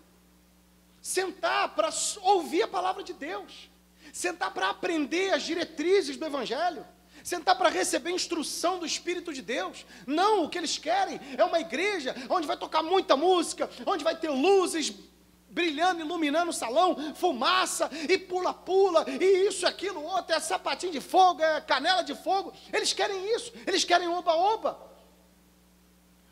sentar 1.00 1.74
para 1.74 1.90
ouvir 2.22 2.62
a 2.62 2.68
palavra 2.68 3.02
de 3.02 3.12
Deus, 3.12 3.68
sentar 4.12 4.52
para 4.54 4.70
aprender 4.70 5.32
as 5.32 5.42
diretrizes 5.42 6.16
do 6.16 6.24
Evangelho, 6.24 6.86
sentar 7.26 7.56
para 7.58 7.68
receber 7.68 8.12
instrução 8.12 8.78
do 8.78 8.86
Espírito 8.86 9.32
de 9.32 9.42
Deus. 9.42 9.84
Não, 10.06 10.44
o 10.44 10.48
que 10.48 10.56
eles 10.56 10.78
querem 10.78 11.20
é 11.36 11.42
uma 11.42 11.58
igreja 11.58 12.14
onde 12.30 12.46
vai 12.46 12.56
tocar 12.56 12.84
muita 12.84 13.16
música, 13.16 13.68
onde 13.84 14.04
vai 14.04 14.14
ter 14.14 14.28
luzes 14.28 14.94
brilhando, 15.50 16.02
iluminando 16.02 16.50
o 16.50 16.54
salão, 16.54 17.16
fumaça 17.16 17.90
e 18.08 18.16
pula-pula, 18.16 19.04
e 19.08 19.48
isso, 19.48 19.66
aquilo, 19.66 20.04
outro, 20.04 20.36
é 20.36 20.38
sapatinho 20.38 20.92
de 20.92 21.00
fogo, 21.00 21.42
é 21.42 21.60
canela 21.60 22.04
de 22.04 22.14
fogo. 22.14 22.52
Eles 22.72 22.92
querem 22.92 23.34
isso, 23.34 23.52
eles 23.66 23.82
querem 23.82 24.06
oba-oba. 24.06 24.78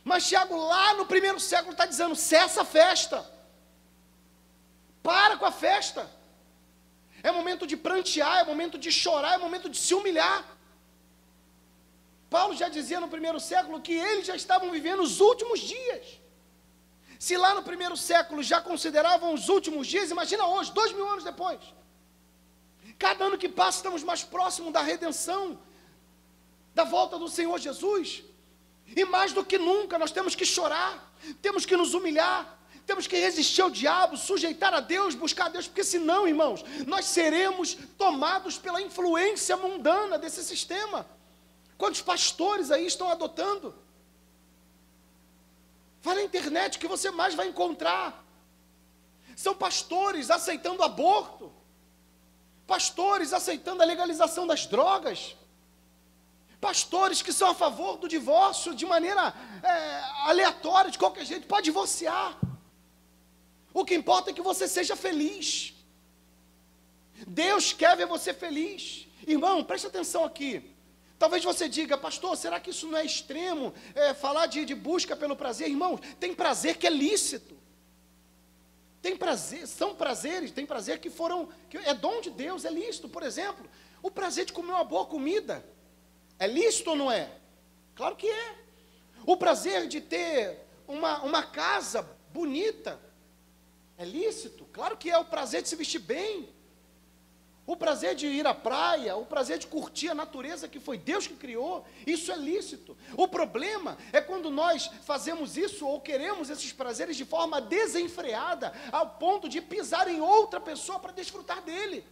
Mas 0.04 0.28
Tiago, 0.28 0.56
lá 0.56 0.94
no 0.94 1.06
primeiro 1.06 1.40
século, 1.40 1.72
está 1.72 1.86
dizendo: 1.86 2.14
cessa 2.14 2.62
a 2.62 2.64
festa. 2.64 3.28
Para 5.02 5.36
com 5.38 5.44
a 5.44 5.50
festa. 5.50 6.08
É 7.20 7.32
momento 7.32 7.66
de 7.66 7.76
prantear, 7.76 8.38
é 8.38 8.44
momento 8.44 8.78
de 8.78 8.92
chorar, 8.92 9.34
é 9.34 9.38
momento 9.38 9.68
de 9.68 9.76
se 9.76 9.92
humilhar. 9.92 10.53
Paulo 12.34 12.54
já 12.62 12.68
dizia 12.76 12.98
no 13.02 13.08
primeiro 13.14 13.38
século 13.38 13.80
que 13.86 13.94
eles 14.08 14.26
já 14.30 14.36
estavam 14.42 14.68
vivendo 14.76 15.02
os 15.08 15.14
últimos 15.30 15.60
dias. 15.60 16.04
Se 17.26 17.34
lá 17.42 17.50
no 17.58 17.62
primeiro 17.70 17.96
século 17.96 18.42
já 18.52 18.60
consideravam 18.70 19.28
os 19.36 19.48
últimos 19.56 19.86
dias, 19.86 20.10
imagina 20.10 20.44
hoje, 20.54 20.72
dois 20.80 20.92
mil 20.96 21.08
anos 21.12 21.24
depois. 21.30 21.60
Cada 23.04 23.26
ano 23.26 23.38
que 23.42 23.48
passa, 23.60 23.78
estamos 23.78 24.02
mais 24.02 24.22
próximos 24.24 24.72
da 24.72 24.82
redenção, 24.82 25.42
da 26.74 26.84
volta 26.96 27.16
do 27.22 27.28
Senhor 27.28 27.58
Jesus. 27.68 28.24
E 29.00 29.04
mais 29.04 29.32
do 29.32 29.44
que 29.50 29.58
nunca, 29.70 29.96
nós 30.02 30.10
temos 30.10 30.34
que 30.34 30.46
chorar, 30.56 30.92
temos 31.40 31.64
que 31.64 31.76
nos 31.76 31.94
humilhar, 31.94 32.40
Temos 32.86 33.06
que 33.06 33.16
resistir 33.16 33.62
ao 33.62 33.70
diabo, 33.70 34.16
sujeitar 34.16 34.74
a 34.74 34.80
Deus, 34.80 35.14
buscar 35.14 35.46
a 35.46 35.48
Deus, 35.48 35.66
porque 35.66 35.82
senão, 35.82 36.28
irmãos, 36.28 36.62
nós 36.86 37.06
seremos 37.06 37.78
tomados 37.96 38.58
pela 38.58 38.82
influência 38.82 39.56
mundana 39.56 40.18
desse 40.18 40.44
sistema. 40.44 41.06
Quantos 41.76 42.00
pastores 42.00 42.70
aí 42.70 42.86
estão 42.86 43.08
adotando? 43.08 43.74
Vai 46.02 46.16
na 46.16 46.22
internet 46.22 46.78
que 46.78 46.86
você 46.86 47.10
mais 47.10 47.34
vai 47.34 47.48
encontrar. 47.48 48.24
São 49.36 49.54
pastores 49.54 50.30
aceitando 50.30 50.82
aborto, 50.82 51.52
pastores 52.66 53.32
aceitando 53.32 53.82
a 53.82 53.86
legalização 53.86 54.46
das 54.46 54.66
drogas, 54.66 55.34
pastores 56.60 57.20
que 57.20 57.32
são 57.32 57.50
a 57.50 57.54
favor 57.54 57.96
do 57.96 58.08
divórcio 58.08 58.74
de 58.74 58.86
maneira 58.86 59.34
é, 59.62 60.00
aleatória, 60.28 60.90
de 60.90 60.98
qualquer 60.98 61.24
jeito, 61.24 61.46
pode 61.46 61.64
divorciar. 61.64 62.38
O 63.72 63.84
que 63.84 63.94
importa 63.94 64.30
é 64.30 64.32
que 64.34 64.42
você 64.42 64.68
seja 64.68 64.94
feliz. 64.94 65.74
Deus 67.26 67.72
quer 67.72 67.96
ver 67.96 68.06
você 68.06 68.32
feliz. 68.32 69.06
Irmão, 69.26 69.64
preste 69.64 69.86
atenção 69.86 70.24
aqui. 70.24 70.73
Talvez 71.18 71.44
você 71.44 71.68
diga, 71.68 71.96
pastor, 71.96 72.36
será 72.36 72.58
que 72.58 72.70
isso 72.70 72.86
não 72.86 72.98
é 72.98 73.04
extremo? 73.04 73.72
É, 73.94 74.12
falar 74.12 74.46
de, 74.46 74.64
de 74.64 74.74
busca 74.74 75.14
pelo 75.14 75.36
prazer? 75.36 75.68
Irmão, 75.68 75.98
tem 76.18 76.34
prazer 76.34 76.76
que 76.76 76.86
é 76.86 76.90
lícito. 76.90 77.56
Tem 79.00 79.16
prazer, 79.16 79.66
são 79.66 79.94
prazeres, 79.94 80.50
tem 80.50 80.64
prazer 80.64 80.98
que 80.98 81.10
foram, 81.10 81.48
que 81.68 81.76
é 81.76 81.92
dom 81.92 82.20
de 82.20 82.30
Deus, 82.30 82.64
é 82.64 82.70
lícito. 82.70 83.08
Por 83.08 83.22
exemplo, 83.22 83.68
o 84.02 84.10
prazer 84.10 84.46
de 84.46 84.52
comer 84.52 84.72
uma 84.72 84.84
boa 84.84 85.04
comida. 85.04 85.64
É 86.38 86.46
lícito 86.46 86.90
ou 86.90 86.96
não 86.96 87.12
é? 87.12 87.30
Claro 87.94 88.16
que 88.16 88.26
é. 88.26 88.54
O 89.26 89.36
prazer 89.36 89.86
de 89.88 90.00
ter 90.00 90.58
uma, 90.88 91.22
uma 91.22 91.42
casa 91.42 92.02
bonita. 92.32 93.00
É 93.96 94.04
lícito? 94.04 94.64
Claro 94.72 94.96
que 94.96 95.10
é 95.10 95.18
o 95.18 95.24
prazer 95.24 95.62
de 95.62 95.68
se 95.68 95.76
vestir 95.76 96.00
bem. 96.00 96.53
O 97.66 97.76
prazer 97.76 98.14
de 98.14 98.26
ir 98.26 98.46
à 98.46 98.52
praia, 98.52 99.16
o 99.16 99.24
prazer 99.24 99.58
de 99.58 99.66
curtir 99.66 100.10
a 100.10 100.14
natureza 100.14 100.68
que 100.68 100.78
foi 100.78 100.98
Deus 100.98 101.26
que 101.26 101.34
criou, 101.34 101.86
isso 102.06 102.30
é 102.30 102.36
lícito. 102.36 102.94
O 103.16 103.26
problema 103.26 103.96
é 104.12 104.20
quando 104.20 104.50
nós 104.50 104.90
fazemos 105.02 105.56
isso 105.56 105.86
ou 105.86 105.98
queremos 105.98 106.50
esses 106.50 106.72
prazeres 106.72 107.16
de 107.16 107.24
forma 107.24 107.62
desenfreada, 107.62 108.74
ao 108.92 109.08
ponto 109.10 109.48
de 109.48 109.62
pisar 109.62 110.08
em 110.08 110.20
outra 110.20 110.60
pessoa 110.60 111.00
para 111.00 111.12
desfrutar 111.12 111.62
dele. 111.62 112.04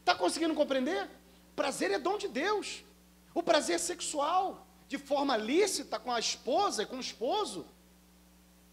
Está 0.00 0.16
conseguindo 0.16 0.54
compreender? 0.54 1.08
Prazer 1.54 1.92
é 1.92 1.98
dom 1.98 2.18
de 2.18 2.26
Deus. 2.26 2.84
O 3.32 3.42
prazer 3.42 3.78
sexual, 3.78 4.66
de 4.88 4.98
forma 4.98 5.36
lícita 5.36 5.98
com 5.98 6.10
a 6.10 6.18
esposa 6.18 6.82
e 6.82 6.86
com 6.86 6.96
o 6.96 7.00
esposo, 7.00 7.64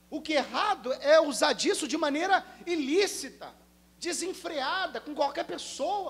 o 0.10 0.20
que 0.20 0.34
é 0.34 0.38
errado 0.38 0.92
é 0.94 1.22
usar 1.22 1.54
disso 1.54 1.88
de 1.88 1.98
maneira 1.98 2.46
ilícita, 2.66 3.61
desenfreada, 4.06 5.00
com 5.00 5.14
qualquer 5.16 5.46
pessoa, 5.46 6.10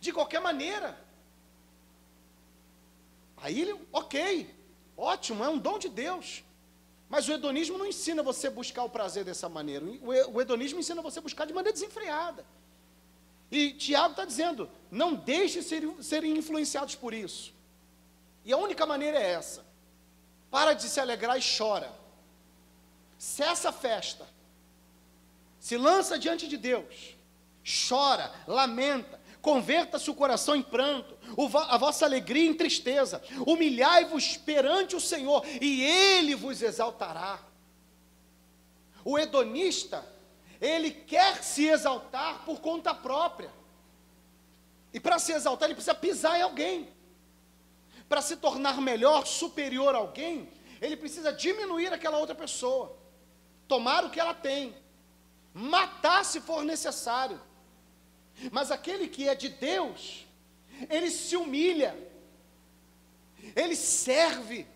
de 0.00 0.10
qualquer 0.12 0.40
maneira. 0.40 0.98
Aí, 3.36 3.60
ok, 3.92 4.54
ótimo, 4.96 5.44
é 5.44 5.48
um 5.48 5.58
dom 5.58 5.78
de 5.78 5.90
Deus. 5.90 6.42
Mas 7.08 7.28
o 7.28 7.32
hedonismo 7.32 7.76
não 7.76 7.86
ensina 7.86 8.22
você 8.22 8.46
a 8.46 8.50
buscar 8.50 8.84
o 8.84 8.88
prazer 8.88 9.24
dessa 9.24 9.48
maneira. 9.48 9.84
O 10.32 10.40
hedonismo 10.40 10.80
ensina 10.80 11.02
você 11.02 11.18
a 11.18 11.22
buscar 11.22 11.44
de 11.44 11.52
maneira 11.52 11.74
desenfreada. 11.74 12.46
E 13.50 13.72
Tiago 13.72 14.12
está 14.12 14.24
dizendo: 14.24 14.70
não 14.90 15.14
deixe 15.14 15.62
ser, 15.62 15.82
serem 16.02 16.38
influenciados 16.38 16.94
por 16.94 17.12
isso. 17.12 17.52
E 18.44 18.52
a 18.52 18.56
única 18.56 18.86
maneira 18.86 19.18
é 19.18 19.32
essa. 19.32 19.64
Para 20.50 20.72
de 20.72 20.88
se 20.88 20.98
alegrar 20.98 21.38
e 21.38 21.42
chora 21.58 21.92
cessa 23.24 23.70
a 23.70 23.72
festa, 23.72 24.26
se 25.58 25.76
lança 25.76 26.18
diante 26.18 26.46
de 26.46 26.58
Deus, 26.58 27.13
chora, 27.64 28.30
lamenta, 28.46 29.20
converta-se 29.40 30.10
o 30.10 30.14
coração 30.14 30.54
em 30.54 30.62
pranto, 30.62 31.16
a 31.68 31.76
vossa 31.76 32.04
alegria 32.04 32.48
em 32.48 32.54
tristeza, 32.54 33.22
humilhai-vos 33.46 34.36
perante 34.36 34.94
o 34.94 35.00
Senhor, 35.00 35.44
e 35.60 35.82
Ele 35.82 36.34
vos 36.34 36.62
exaltará. 36.62 37.40
O 39.04 39.18
hedonista, 39.18 40.04
ele 40.60 40.90
quer 40.90 41.42
se 41.42 41.66
exaltar 41.66 42.42
por 42.46 42.60
conta 42.60 42.94
própria. 42.94 43.52
E 44.94 44.98
para 44.98 45.18
se 45.18 45.32
exaltar, 45.32 45.66
ele 45.66 45.74
precisa 45.74 45.94
pisar 45.94 46.38
em 46.38 46.42
alguém. 46.42 46.88
Para 48.08 48.22
se 48.22 48.36
tornar 48.36 48.80
melhor, 48.80 49.26
superior 49.26 49.94
a 49.94 49.98
alguém, 49.98 50.48
ele 50.80 50.96
precisa 50.96 51.32
diminuir 51.32 51.92
aquela 51.92 52.16
outra 52.16 52.34
pessoa 52.34 52.96
tomar 53.66 54.04
o 54.04 54.10
que 54.10 54.20
ela 54.20 54.34
tem, 54.34 54.74
matar 55.52 56.24
se 56.24 56.40
for 56.40 56.64
necessário. 56.64 57.40
Mas 58.50 58.70
aquele 58.70 59.08
que 59.08 59.28
é 59.28 59.34
de 59.34 59.48
Deus, 59.48 60.26
ele 60.90 61.10
se 61.10 61.36
humilha, 61.36 61.96
ele 63.54 63.76
serve, 63.76 64.66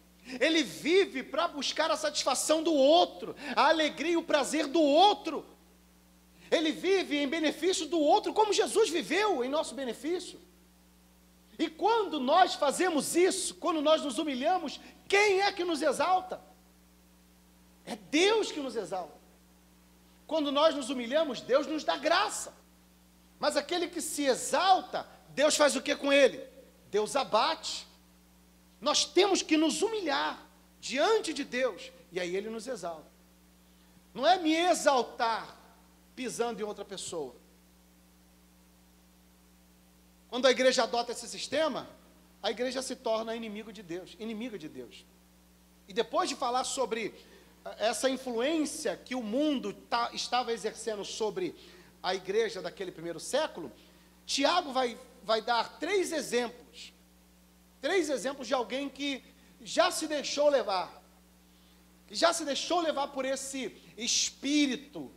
ele 0.40 0.62
vive 0.62 1.22
para 1.22 1.48
buscar 1.48 1.90
a 1.90 1.96
satisfação 1.96 2.62
do 2.62 2.72
outro, 2.72 3.34
a 3.56 3.68
alegria 3.68 4.12
e 4.12 4.16
o 4.16 4.22
prazer 4.22 4.66
do 4.66 4.80
outro. 4.80 5.44
Ele 6.50 6.72
vive 6.72 7.18
em 7.18 7.28
benefício 7.28 7.86
do 7.86 8.00
outro, 8.00 8.32
como 8.32 8.52
Jesus 8.52 8.88
viveu 8.88 9.44
em 9.44 9.48
nosso 9.48 9.74
benefício. 9.74 10.40
E 11.58 11.68
quando 11.68 12.20
nós 12.20 12.54
fazemos 12.54 13.16
isso, 13.16 13.54
quando 13.56 13.82
nós 13.82 14.02
nos 14.02 14.18
humilhamos, 14.18 14.80
quem 15.08 15.40
é 15.40 15.52
que 15.52 15.64
nos 15.64 15.82
exalta? 15.82 16.40
É 17.84 17.96
Deus 17.96 18.52
que 18.52 18.60
nos 18.60 18.76
exalta. 18.76 19.18
Quando 20.26 20.52
nós 20.52 20.74
nos 20.74 20.90
humilhamos, 20.90 21.40
Deus 21.40 21.66
nos 21.66 21.82
dá 21.82 21.96
graça. 21.96 22.54
Mas 23.38 23.56
aquele 23.56 23.88
que 23.88 24.00
se 24.00 24.24
exalta, 24.24 25.06
Deus 25.30 25.56
faz 25.56 25.76
o 25.76 25.82
que 25.82 25.94
com 25.94 26.12
ele? 26.12 26.44
Deus 26.90 27.14
abate. 27.14 27.86
Nós 28.80 29.04
temos 29.04 29.42
que 29.42 29.56
nos 29.56 29.82
humilhar 29.82 30.44
diante 30.80 31.32
de 31.32 31.44
Deus, 31.44 31.90
e 32.10 32.20
aí 32.20 32.34
ele 32.34 32.48
nos 32.48 32.66
exalta. 32.66 33.10
Não 34.14 34.26
é 34.26 34.38
me 34.38 34.54
exaltar 34.54 35.56
pisando 36.16 36.60
em 36.60 36.64
outra 36.64 36.84
pessoa. 36.84 37.34
Quando 40.28 40.46
a 40.46 40.50
igreja 40.50 40.82
adota 40.82 41.12
esse 41.12 41.28
sistema, 41.28 41.88
a 42.42 42.50
igreja 42.50 42.82
se 42.82 42.96
torna 42.96 43.34
inimigo 43.34 43.72
de 43.72 43.82
Deus, 43.82 44.16
inimiga 44.18 44.58
de 44.58 44.68
Deus. 44.68 45.04
E 45.86 45.92
depois 45.92 46.28
de 46.28 46.36
falar 46.36 46.64
sobre 46.64 47.14
essa 47.78 48.08
influência 48.08 48.96
que 48.96 49.14
o 49.14 49.22
mundo 49.22 49.72
tá, 49.72 50.10
estava 50.12 50.52
exercendo 50.52 51.04
sobre 51.04 51.54
a 52.02 52.14
igreja 52.14 52.62
daquele 52.62 52.92
primeiro 52.92 53.20
século, 53.20 53.72
Tiago 54.26 54.72
vai, 54.72 54.98
vai 55.22 55.42
dar 55.42 55.78
três 55.78 56.12
exemplos. 56.12 56.92
Três 57.80 58.10
exemplos 58.10 58.46
de 58.46 58.54
alguém 58.54 58.88
que 58.88 59.22
já 59.60 59.90
se 59.90 60.06
deixou 60.06 60.48
levar, 60.48 61.02
que 62.06 62.14
já 62.14 62.32
se 62.32 62.44
deixou 62.44 62.80
levar 62.80 63.08
por 63.08 63.24
esse 63.24 63.76
espírito, 63.96 65.12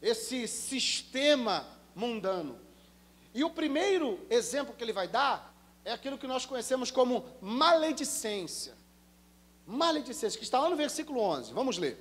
esse 0.00 0.46
sistema 0.46 1.66
mundano. 1.94 2.60
E 3.32 3.42
o 3.42 3.50
primeiro 3.50 4.24
exemplo 4.30 4.74
que 4.74 4.84
ele 4.84 4.92
vai 4.92 5.08
dar 5.08 5.54
é 5.84 5.92
aquilo 5.92 6.18
que 6.18 6.26
nós 6.26 6.46
conhecemos 6.46 6.90
como 6.90 7.24
maledicência 7.40 8.74
maledicência, 9.66 10.38
que 10.38 10.44
está 10.44 10.60
lá 10.60 10.68
no 10.68 10.76
versículo 10.76 11.20
11. 11.20 11.52
Vamos 11.52 11.78
ler. 11.78 11.98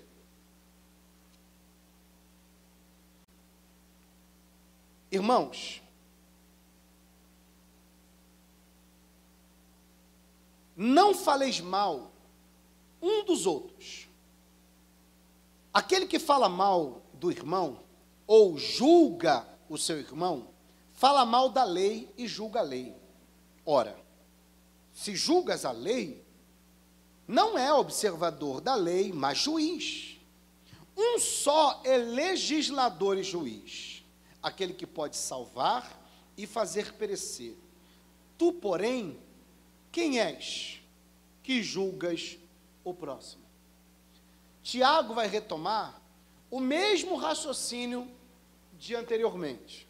Irmãos, 5.14 5.80
não 10.76 11.14
faleis 11.14 11.62
mal 11.62 12.12
um 13.00 13.24
dos 13.24 13.46
outros. 13.46 14.08
Aquele 15.72 16.08
que 16.08 16.18
fala 16.18 16.50
mal 16.50 17.04
do 17.14 17.30
irmão, 17.30 17.82
ou 18.26 18.58
julga 18.58 19.48
o 19.70 19.78
seu 19.78 20.00
irmão, 20.00 20.48
fala 20.94 21.24
mal 21.24 21.48
da 21.50 21.64
lei 21.64 22.12
e 22.18 22.28
julga 22.28 22.62
a 22.62 22.64
lei. 22.64 22.96
Ora, 23.64 23.96
se 24.92 25.16
julgas 25.16 25.64
a 25.64 25.72
lei, 25.72 26.26
não 27.28 27.56
é 27.56 27.72
observador 27.72 28.62
da 28.62 28.74
lei, 28.74 29.14
mas 29.14 29.38
juiz. 29.38 30.18
Um 30.98 31.20
só 31.20 31.82
é 31.84 31.98
legislador 31.98 33.16
e 33.20 33.24
juiz, 33.24 33.93
aquele 34.44 34.74
que 34.74 34.86
pode 34.86 35.16
salvar 35.16 36.00
e 36.38 36.46
fazer 36.46 36.94
perecer. 36.94 37.56
Tu, 38.38 38.52
porém, 38.54 39.20
quem 39.92 40.20
és 40.20 40.82
que 41.42 41.64
julgas 41.64 42.38
o 42.84 42.94
próximo? 42.94 43.44
Tiago 44.62 45.14
vai 45.14 45.28
retomar 45.28 46.00
o 46.52 46.60
mesmo 46.60 47.16
raciocínio 47.16 48.08
de 48.74 48.94
anteriormente. 48.96 49.88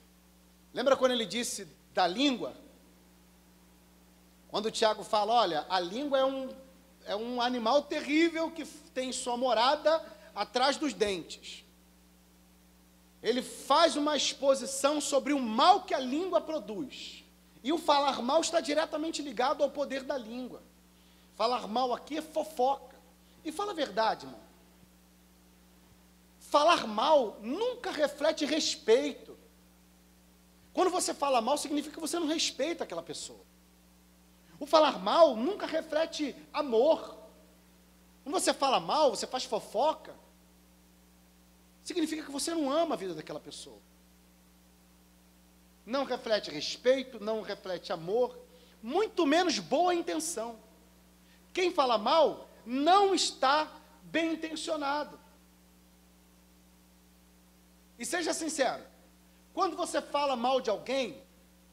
Lembra 0.74 0.96
quando 0.96 1.12
ele 1.12 1.26
disse 1.26 1.68
da 1.94 2.08
língua? 2.08 2.56
Quando 4.50 4.72
Tiago 4.72 5.04
fala, 5.04 5.34
olha, 5.34 5.66
a 5.68 5.80
língua 5.80 6.20
é 6.20 6.26
um 6.26 6.64
é 7.06 7.16
um 7.16 7.42
animal 7.42 7.84
terrível 7.84 8.52
que 8.52 8.66
tem 8.94 9.12
sua 9.12 9.38
morada 9.38 10.04
atrás 10.36 10.78
dos 10.78 10.94
dentes. 10.94 11.64
Ele 13.24 13.42
faz 13.42 13.96
uma 13.96 14.18
exposição 14.18 15.00
sobre 15.00 15.32
o 15.32 15.40
mal 15.40 15.84
que 15.84 15.94
a 15.94 16.00
língua 16.00 16.42
produz. 16.42 17.24
E 17.64 17.72
o 17.72 17.78
falar 17.78 18.22
mal 18.22 18.42
está 18.42 18.60
diretamente 18.60 19.22
ligado 19.22 19.64
ao 19.64 19.70
poder 19.70 20.04
da 20.04 20.18
língua. 20.18 20.62
Falar 21.34 21.66
mal 21.66 21.94
aqui 21.94 22.18
é 22.18 22.22
fofoca. 22.22 22.98
E 23.46 23.52
fala 23.52 23.72
a 23.72 23.76
verdade, 23.76 24.26
irmão. 24.26 24.42
Falar 26.38 26.86
mal 26.86 27.38
nunca 27.42 27.92
reflete 27.92 28.44
respeito. 28.44 29.38
Quando 30.74 30.92
você 30.92 31.14
fala 31.14 31.40
mal, 31.40 31.58
significa 31.58 31.96
que 31.96 32.02
você 32.02 32.20
não 32.20 32.28
respeita 32.28 32.84
aquela 32.84 33.02
pessoa. 33.02 33.40
O 34.60 34.66
falar 34.66 35.00
mal 35.00 35.36
nunca 35.36 35.66
reflete 35.66 36.36
amor. 36.52 37.18
Quando 38.24 38.34
você 38.34 38.54
fala 38.54 38.80
mal, 38.80 39.12
você 39.12 39.26
faz 39.26 39.46
fofoca, 39.46 40.14
significa 41.84 42.24
que 42.24 42.32
você 42.32 42.52
não 42.52 42.72
ama 42.72 42.96
a 42.96 42.98
vida 42.98 43.14
daquela 43.14 43.40
pessoa. 43.40 43.80
Não 45.86 46.06
reflete 46.06 46.50
respeito, 46.50 47.20
não 47.20 47.42
reflete 47.42 47.92
amor, 47.92 48.38
muito 48.82 49.26
menos 49.26 49.60
boa 49.60 49.94
intenção. 49.94 50.58
Quem 51.52 51.72
fala 51.72 51.98
mal 51.98 52.48
não 52.66 53.14
está 53.14 53.70
bem 54.04 54.34
intencionado. 54.34 55.20
E 58.00 58.06
seja 58.06 58.34
sincero, 58.34 58.84
quando 59.54 59.76
você 59.76 60.02
fala 60.02 60.36
mal 60.36 60.60
de 60.60 60.70
alguém, 60.70 61.22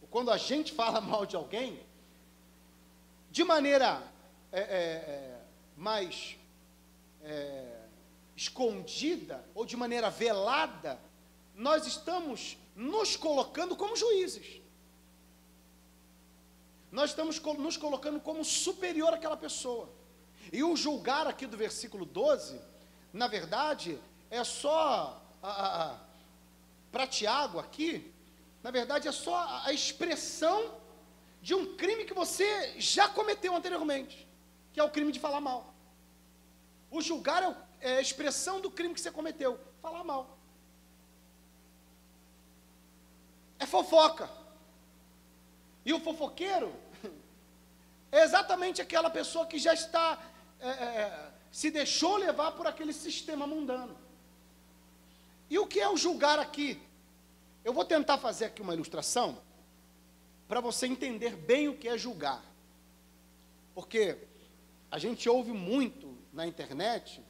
ou 0.03 0.09
quando 0.09 0.31
a 0.31 0.37
gente 0.37 0.73
fala 0.75 1.01
mal 1.01 1.25
de 1.25 1.37
alguém, 1.37 1.81
de 3.31 3.45
maneira 3.45 4.03
é, 4.53 4.61
é, 4.61 5.41
mais 5.77 6.37
é, 7.23 7.70
escondida 8.41 9.45
ou 9.55 9.67
de 9.67 9.77
maneira 9.77 10.09
velada, 10.09 10.99
nós 11.55 11.87
estamos 11.87 12.57
nos 12.75 13.15
colocando 13.15 13.77
como 13.77 13.95
juízes. 13.95 14.63
Nós 16.91 17.11
estamos 17.11 17.39
nos 17.39 17.77
colocando 17.77 18.19
como 18.19 18.43
superior 18.43 19.13
àquela 19.13 19.37
pessoa. 19.37 19.91
E 20.51 20.63
o 20.65 20.75
julgar 20.75 21.27
aqui 21.27 21.47
do 21.47 21.59
versículo 21.59 22.07
12, 22.07 22.59
na 23.13 23.29
verdade, 23.29 24.01
é 24.31 24.43
só 24.43 25.23
para 26.91 27.07
Tiago 27.07 27.59
aqui, 27.59 28.11
na 28.63 28.71
verdade 28.71 29.07
é 29.07 29.13
só 29.13 29.63
a 29.67 29.73
expressão 29.73 30.81
de 31.43 31.55
um 31.55 31.77
crime 31.77 32.07
que 32.07 32.15
você 32.15 32.75
já 32.81 33.07
cometeu 33.07 33.55
anteriormente, 33.55 34.27
que 34.73 34.81
é 34.81 34.85
o 34.85 34.91
crime 34.91 35.13
de 35.13 35.21
falar 35.21 35.43
mal. 35.43 35.75
O 36.91 37.01
julgar 37.01 37.43
é, 37.43 37.57
é 37.81 37.97
a 37.99 38.01
expressão 38.01 38.61
do 38.61 38.71
crime 38.71 38.95
que 38.95 39.01
você 39.01 39.11
cometeu, 39.11 39.59
falar 39.81 40.05
mal. 40.05 40.39
É 43.59 43.67
fofoca. 43.67 44.29
E 45.85 45.93
o 45.93 46.01
fofoqueiro 46.01 46.75
é 48.11 48.23
exatamente 48.23 48.83
aquela 48.83 49.11
pessoa 49.11 49.47
que 49.47 49.59
já 49.59 49.73
está, 49.73 50.19
é, 50.59 50.69
é, 50.69 50.73
é, 50.73 51.31
se 51.53 51.71
deixou 51.71 52.17
levar 52.17 52.53
por 52.53 52.67
aquele 52.67 52.93
sistema 52.93 53.47
mundano. 53.47 53.97
E 55.49 55.59
o 55.59 55.67
que 55.67 55.81
é 55.81 55.89
o 55.89 55.97
julgar 55.97 56.39
aqui? 56.39 56.81
Eu 57.65 57.73
vou 57.73 57.85
tentar 57.85 58.19
fazer 58.19 58.47
aqui 58.47 58.63
uma 58.63 58.75
ilustração 58.75 59.43
para 60.49 60.61
você 60.61 60.87
entender 60.87 61.37
bem 61.37 61.69
o 61.69 61.77
que 61.77 61.89
é 61.89 61.99
julgar. 61.99 62.43
Porque 63.75 64.17
a 64.91 64.99
gente 64.99 65.29
ouve 65.29 65.53
muito 65.53 66.10
na 66.33 66.47
internet 66.47 67.23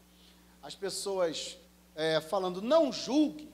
as 0.62 0.74
pessoas 0.74 1.56
é, 1.94 2.20
falando, 2.20 2.60
não 2.60 2.92
julgue, 2.92 3.50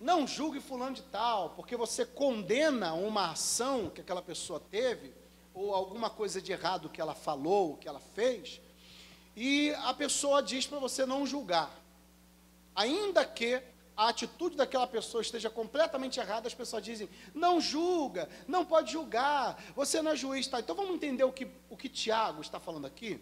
não 0.00 0.26
julgue 0.26 0.60
fulano 0.60 0.96
de 0.96 1.02
tal, 1.02 1.50
porque 1.50 1.76
você 1.76 2.04
condena 2.04 2.92
uma 2.92 3.30
ação 3.30 3.88
que 3.88 4.00
aquela 4.00 4.22
pessoa 4.22 4.58
teve, 4.58 5.12
ou 5.54 5.74
alguma 5.74 6.10
coisa 6.10 6.42
de 6.42 6.50
errado 6.50 6.88
que 6.88 7.00
ela 7.00 7.14
falou, 7.14 7.76
que 7.76 7.86
ela 7.86 8.00
fez, 8.00 8.60
e 9.36 9.72
a 9.84 9.94
pessoa 9.94 10.42
diz 10.42 10.66
para 10.66 10.78
você 10.78 11.06
não 11.06 11.26
julgar. 11.26 11.70
Ainda 12.74 13.24
que 13.24 13.62
a 13.96 14.08
atitude 14.08 14.56
daquela 14.56 14.86
pessoa 14.86 15.20
esteja 15.20 15.48
completamente 15.48 16.18
errada, 16.18 16.48
as 16.48 16.54
pessoas 16.54 16.82
dizem, 16.82 17.08
não 17.34 17.60
julga, 17.60 18.28
não 18.48 18.64
pode 18.64 18.92
julgar, 18.92 19.62
você 19.76 20.02
não 20.02 20.12
é 20.12 20.16
juiz. 20.16 20.48
Tá? 20.48 20.58
Então 20.58 20.74
vamos 20.74 20.94
entender 20.94 21.24
o 21.24 21.32
que, 21.32 21.46
o 21.70 21.76
que 21.76 21.88
Tiago 21.88 22.40
está 22.40 22.58
falando 22.58 22.86
aqui? 22.86 23.20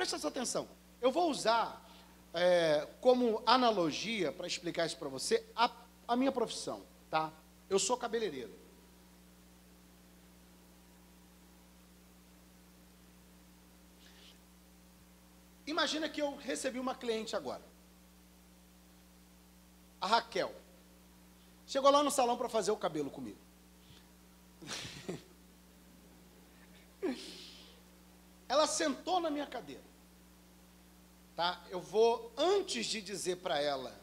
Presta 0.00 0.28
atenção. 0.28 0.66
Eu 0.98 1.12
vou 1.12 1.30
usar 1.30 1.86
é, 2.32 2.88
como 3.02 3.42
analogia, 3.44 4.32
para 4.32 4.46
explicar 4.46 4.86
isso 4.86 4.96
para 4.96 5.10
você, 5.10 5.46
a, 5.54 5.70
a 6.08 6.16
minha 6.16 6.32
profissão. 6.32 6.82
Tá? 7.10 7.30
Eu 7.68 7.78
sou 7.78 7.98
cabeleireiro. 7.98 8.50
Imagina 15.66 16.08
que 16.08 16.22
eu 16.22 16.34
recebi 16.34 16.78
uma 16.78 16.94
cliente 16.94 17.36
agora 17.36 17.62
a 20.00 20.06
Raquel. 20.06 20.54
Chegou 21.66 21.90
lá 21.90 22.02
no 22.02 22.10
salão 22.10 22.38
para 22.38 22.48
fazer 22.48 22.70
o 22.70 22.76
cabelo 22.78 23.10
comigo. 23.10 23.36
Ela 28.48 28.66
sentou 28.66 29.20
na 29.20 29.28
minha 29.28 29.46
cadeira. 29.46 29.89
Tá? 31.36 31.62
Eu 31.70 31.80
vou, 31.80 32.32
antes 32.36 32.86
de 32.86 33.00
dizer 33.00 33.36
para 33.36 33.60
ela 33.60 33.98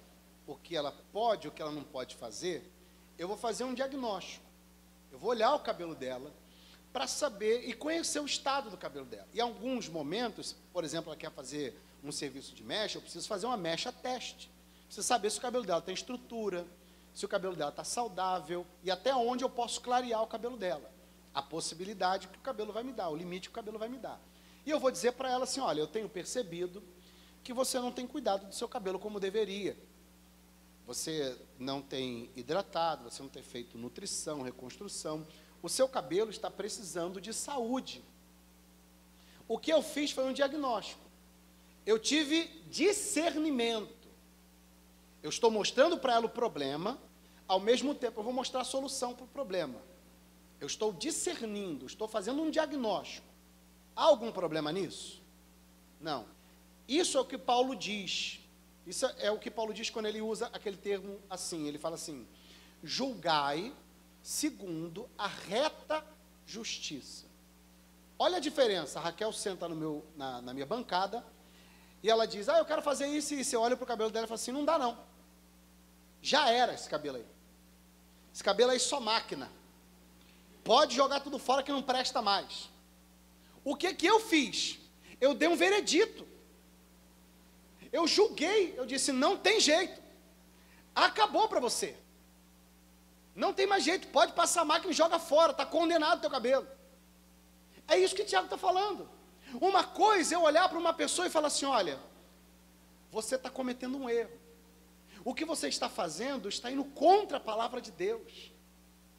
o 0.46 0.56
que 0.56 0.76
ela 0.76 0.92
pode, 1.12 1.48
o 1.48 1.52
que 1.52 1.62
ela 1.62 1.72
não 1.72 1.84
pode 1.84 2.16
fazer, 2.16 2.72
eu 3.18 3.28
vou 3.28 3.38
fazer 3.38 3.64
um 3.64 3.74
diagnóstico. 3.74 4.46
Eu 5.12 5.20
vou 5.20 5.32
olhar 5.32 5.54
o 5.54 5.60
cabelo 5.60 5.96
dela 5.96 6.32
para 6.94 7.08
saber 7.08 7.68
e 7.68 7.74
conhecer 7.74 8.20
o 8.20 8.26
estado 8.26 8.70
do 8.70 8.78
cabelo 8.78 9.06
dela. 9.06 9.28
E 9.34 9.42
alguns 9.42 9.88
momentos, 9.88 10.56
por 10.74 10.84
exemplo, 10.84 11.12
ela 11.12 11.18
quer 11.18 11.32
fazer 11.32 11.78
um 12.04 12.12
serviço 12.12 12.56
de 12.56 12.64
mecha, 12.64 12.98
eu 12.98 13.02
preciso 13.02 13.28
fazer 13.28 13.46
uma 13.46 13.58
mecha 13.58 13.92
teste. 13.92 14.50
Precisa 14.86 15.06
saber 15.06 15.30
se 15.30 15.38
o 15.38 15.42
cabelo 15.42 15.66
dela 15.66 15.82
tem 15.82 15.94
estrutura, 15.94 16.66
se 17.14 17.26
o 17.26 17.28
cabelo 17.28 17.56
dela 17.56 17.72
está 17.72 17.84
saudável 17.84 18.66
e 18.84 18.92
até 18.92 19.14
onde 19.14 19.44
eu 19.44 19.50
posso 19.50 19.82
clarear 19.82 20.24
o 20.24 20.28
cabelo 20.28 20.56
dela. 20.56 20.92
A 21.34 21.42
possibilidade 21.42 22.28
que 22.28 22.38
o 22.38 22.42
cabelo 22.42 22.72
vai 22.72 22.84
me 22.84 22.94
dar, 22.94 23.10
o 23.10 23.16
limite 23.16 23.50
que 23.50 23.52
o 23.52 23.56
cabelo 23.56 23.78
vai 23.78 23.90
me 23.90 23.98
dar. 23.98 24.20
E 24.66 24.70
eu 24.70 24.80
vou 24.80 24.92
dizer 24.92 25.14
para 25.14 25.30
ela 25.30 25.44
assim: 25.44 25.60
olha, 25.60 25.80
eu 25.80 25.88
tenho 25.88 26.08
percebido 26.10 26.82
que 27.48 27.54
você 27.54 27.80
não 27.80 27.94
tem 27.94 28.06
cuidado 28.06 28.46
do 28.46 28.54
seu 28.54 28.68
cabelo 28.68 29.00
como 29.00 29.22
deveria. 29.22 29.78
Você 30.86 31.40
não 31.58 31.82
tem 31.82 32.30
hidratado, 32.36 33.10
você 33.10 33.22
não 33.22 33.30
tem 33.30 33.42
feito 33.42 33.78
nutrição, 33.78 34.42
reconstrução. 34.42 35.26
O 35.64 35.70
seu 35.70 35.88
cabelo 35.88 36.30
está 36.30 36.52
precisando 36.52 37.22
de 37.22 37.34
saúde. 37.34 38.04
O 39.48 39.58
que 39.58 39.72
eu 39.72 39.82
fiz 39.82 40.12
foi 40.12 40.26
um 40.26 40.34
diagnóstico. 40.34 41.00
Eu 41.86 41.98
tive 41.98 42.48
discernimento. 42.70 44.10
Eu 45.24 45.30
estou 45.30 45.50
mostrando 45.50 45.98
para 45.98 46.16
ela 46.16 46.26
o 46.26 46.30
problema, 46.30 47.00
ao 47.48 47.62
mesmo 47.62 47.96
tempo 47.96 48.20
eu 48.20 48.26
vou 48.26 48.34
mostrar 48.34 48.60
a 48.60 48.66
solução 48.66 49.16
para 49.16 49.24
o 49.24 49.30
problema. 49.30 49.82
Eu 50.60 50.68
estou 50.68 50.92
discernindo, 50.92 51.86
estou 51.86 52.10
fazendo 52.10 52.42
um 52.42 52.52
diagnóstico. 52.52 53.26
Há 53.96 54.04
algum 54.04 54.34
problema 54.34 54.70
nisso? 54.74 55.24
Não. 56.02 56.37
Isso 56.88 57.18
é 57.18 57.22
o 57.22 57.26
que 57.26 57.38
Paulo 57.38 57.76
diz. 57.76 58.40
Isso 58.86 59.06
é 59.20 59.30
o 59.30 59.38
que 59.38 59.52
Paulo 59.52 59.74
diz 59.74 59.90
quando 59.90 60.06
ele 60.06 60.22
usa 60.22 60.48
aquele 60.54 60.78
termo 60.78 61.20
assim. 61.30 61.68
Ele 61.68 61.78
fala 61.78 61.96
assim: 61.96 62.28
julgai 62.84 63.74
segundo 64.22 65.10
a 65.18 65.28
reta 65.28 66.06
justiça. 66.46 67.26
Olha 68.18 68.38
a 68.38 68.40
diferença. 68.40 69.00
A 69.00 69.04
Raquel 69.04 69.32
senta 69.32 69.68
meu, 69.70 70.06
na, 70.16 70.42
na 70.42 70.54
minha 70.54 70.66
bancada 70.66 71.26
e 72.02 72.10
ela 72.10 72.26
diz: 72.26 72.48
Ah, 72.48 72.60
eu 72.60 72.66
quero 72.66 72.82
fazer 72.82 73.08
isso 73.08 73.34
e 73.34 73.42
isso. 73.42 73.56
Eu 73.56 73.62
olho 73.62 73.76
para 73.76 73.84
o 73.84 73.88
cabelo 73.88 74.10
dela 74.10 74.26
e 74.26 74.28
falo 74.28 74.40
assim: 74.40 74.52
Não 74.52 74.66
dá 74.66 74.80
não. 74.80 74.98
Já 76.22 76.50
era 76.50 76.74
esse 76.74 76.90
cabelo 76.90 77.18
aí. 77.18 77.26
Esse 78.34 78.44
cabelo 78.44 78.72
aí 78.72 78.80
só 78.80 79.00
máquina. 79.00 79.52
Pode 80.64 80.96
jogar 80.96 81.20
tudo 81.20 81.40
fora 81.40 81.64
que 81.64 81.72
não 81.72 81.82
presta 81.82 82.22
mais. 82.22 82.70
O 83.64 83.76
que 83.76 83.94
que 83.94 84.06
eu 84.06 84.20
fiz? 84.20 84.80
Eu 85.20 85.34
dei 85.34 85.48
um 85.48 85.56
veredito. 85.56 86.28
Eu 87.92 88.08
julguei, 88.08 88.74
eu 88.78 88.86
disse: 88.86 89.12
não 89.12 89.38
tem 89.38 89.60
jeito. 89.60 90.02
Acabou 90.96 91.48
para 91.48 91.60
você. 91.60 91.96
Não 93.36 93.54
tem 93.54 93.68
mais 93.68 93.84
jeito, 93.84 94.08
pode 94.08 94.34
passar 94.34 94.62
a 94.62 94.66
máquina 94.66 94.92
e 94.92 94.96
joga 94.96 95.20
fora, 95.20 95.52
está 95.52 95.66
condenado 95.66 96.18
o 96.18 96.22
teu 96.22 96.30
cabelo. 96.30 96.68
É 97.88 97.98
isso 97.98 98.16
que 98.16 98.24
o 98.24 98.26
Tiago 98.26 98.46
está 98.46 98.58
falando. 98.58 99.08
Uma 99.62 99.84
coisa 99.84 100.36
é 100.36 100.38
olhar 100.38 100.68
para 100.68 100.80
uma 100.80 100.94
pessoa 100.94 101.28
e 101.28 101.30
falar 101.30 101.48
assim: 101.48 101.66
olha, 101.66 102.00
você 103.12 103.36
está 103.36 103.50
cometendo 103.50 103.98
um 103.98 104.10
erro. 104.10 104.38
O 105.24 105.34
que 105.34 105.46
você 105.46 105.68
está 105.68 105.88
fazendo 105.88 106.50
está 106.50 106.72
indo 106.72 106.84
contra 106.84 107.38
a 107.38 107.40
palavra 107.40 107.82
de 107.82 107.92
Deus. 107.92 108.52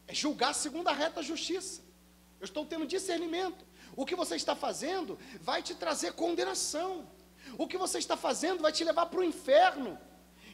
É 0.06 0.14
julgar 0.14 0.54
segundo 0.54 0.88
a 0.88 0.92
reta 0.92 1.22
justiça. 1.22 1.82
Eu 2.40 2.44
estou 2.44 2.64
tendo 2.64 2.86
discernimento. 2.86 3.64
O 3.94 4.06
que 4.06 4.14
você 4.14 4.36
está 4.36 4.54
fazendo 4.54 5.18
vai 5.40 5.62
te 5.62 5.74
trazer 5.74 6.12
condenação. 6.12 7.06
O 7.58 7.66
que 7.66 7.76
você 7.76 7.98
está 7.98 8.16
fazendo 8.16 8.62
vai 8.62 8.70
te 8.70 8.84
levar 8.84 9.06
para 9.06 9.18
o 9.18 9.24
inferno. 9.24 9.98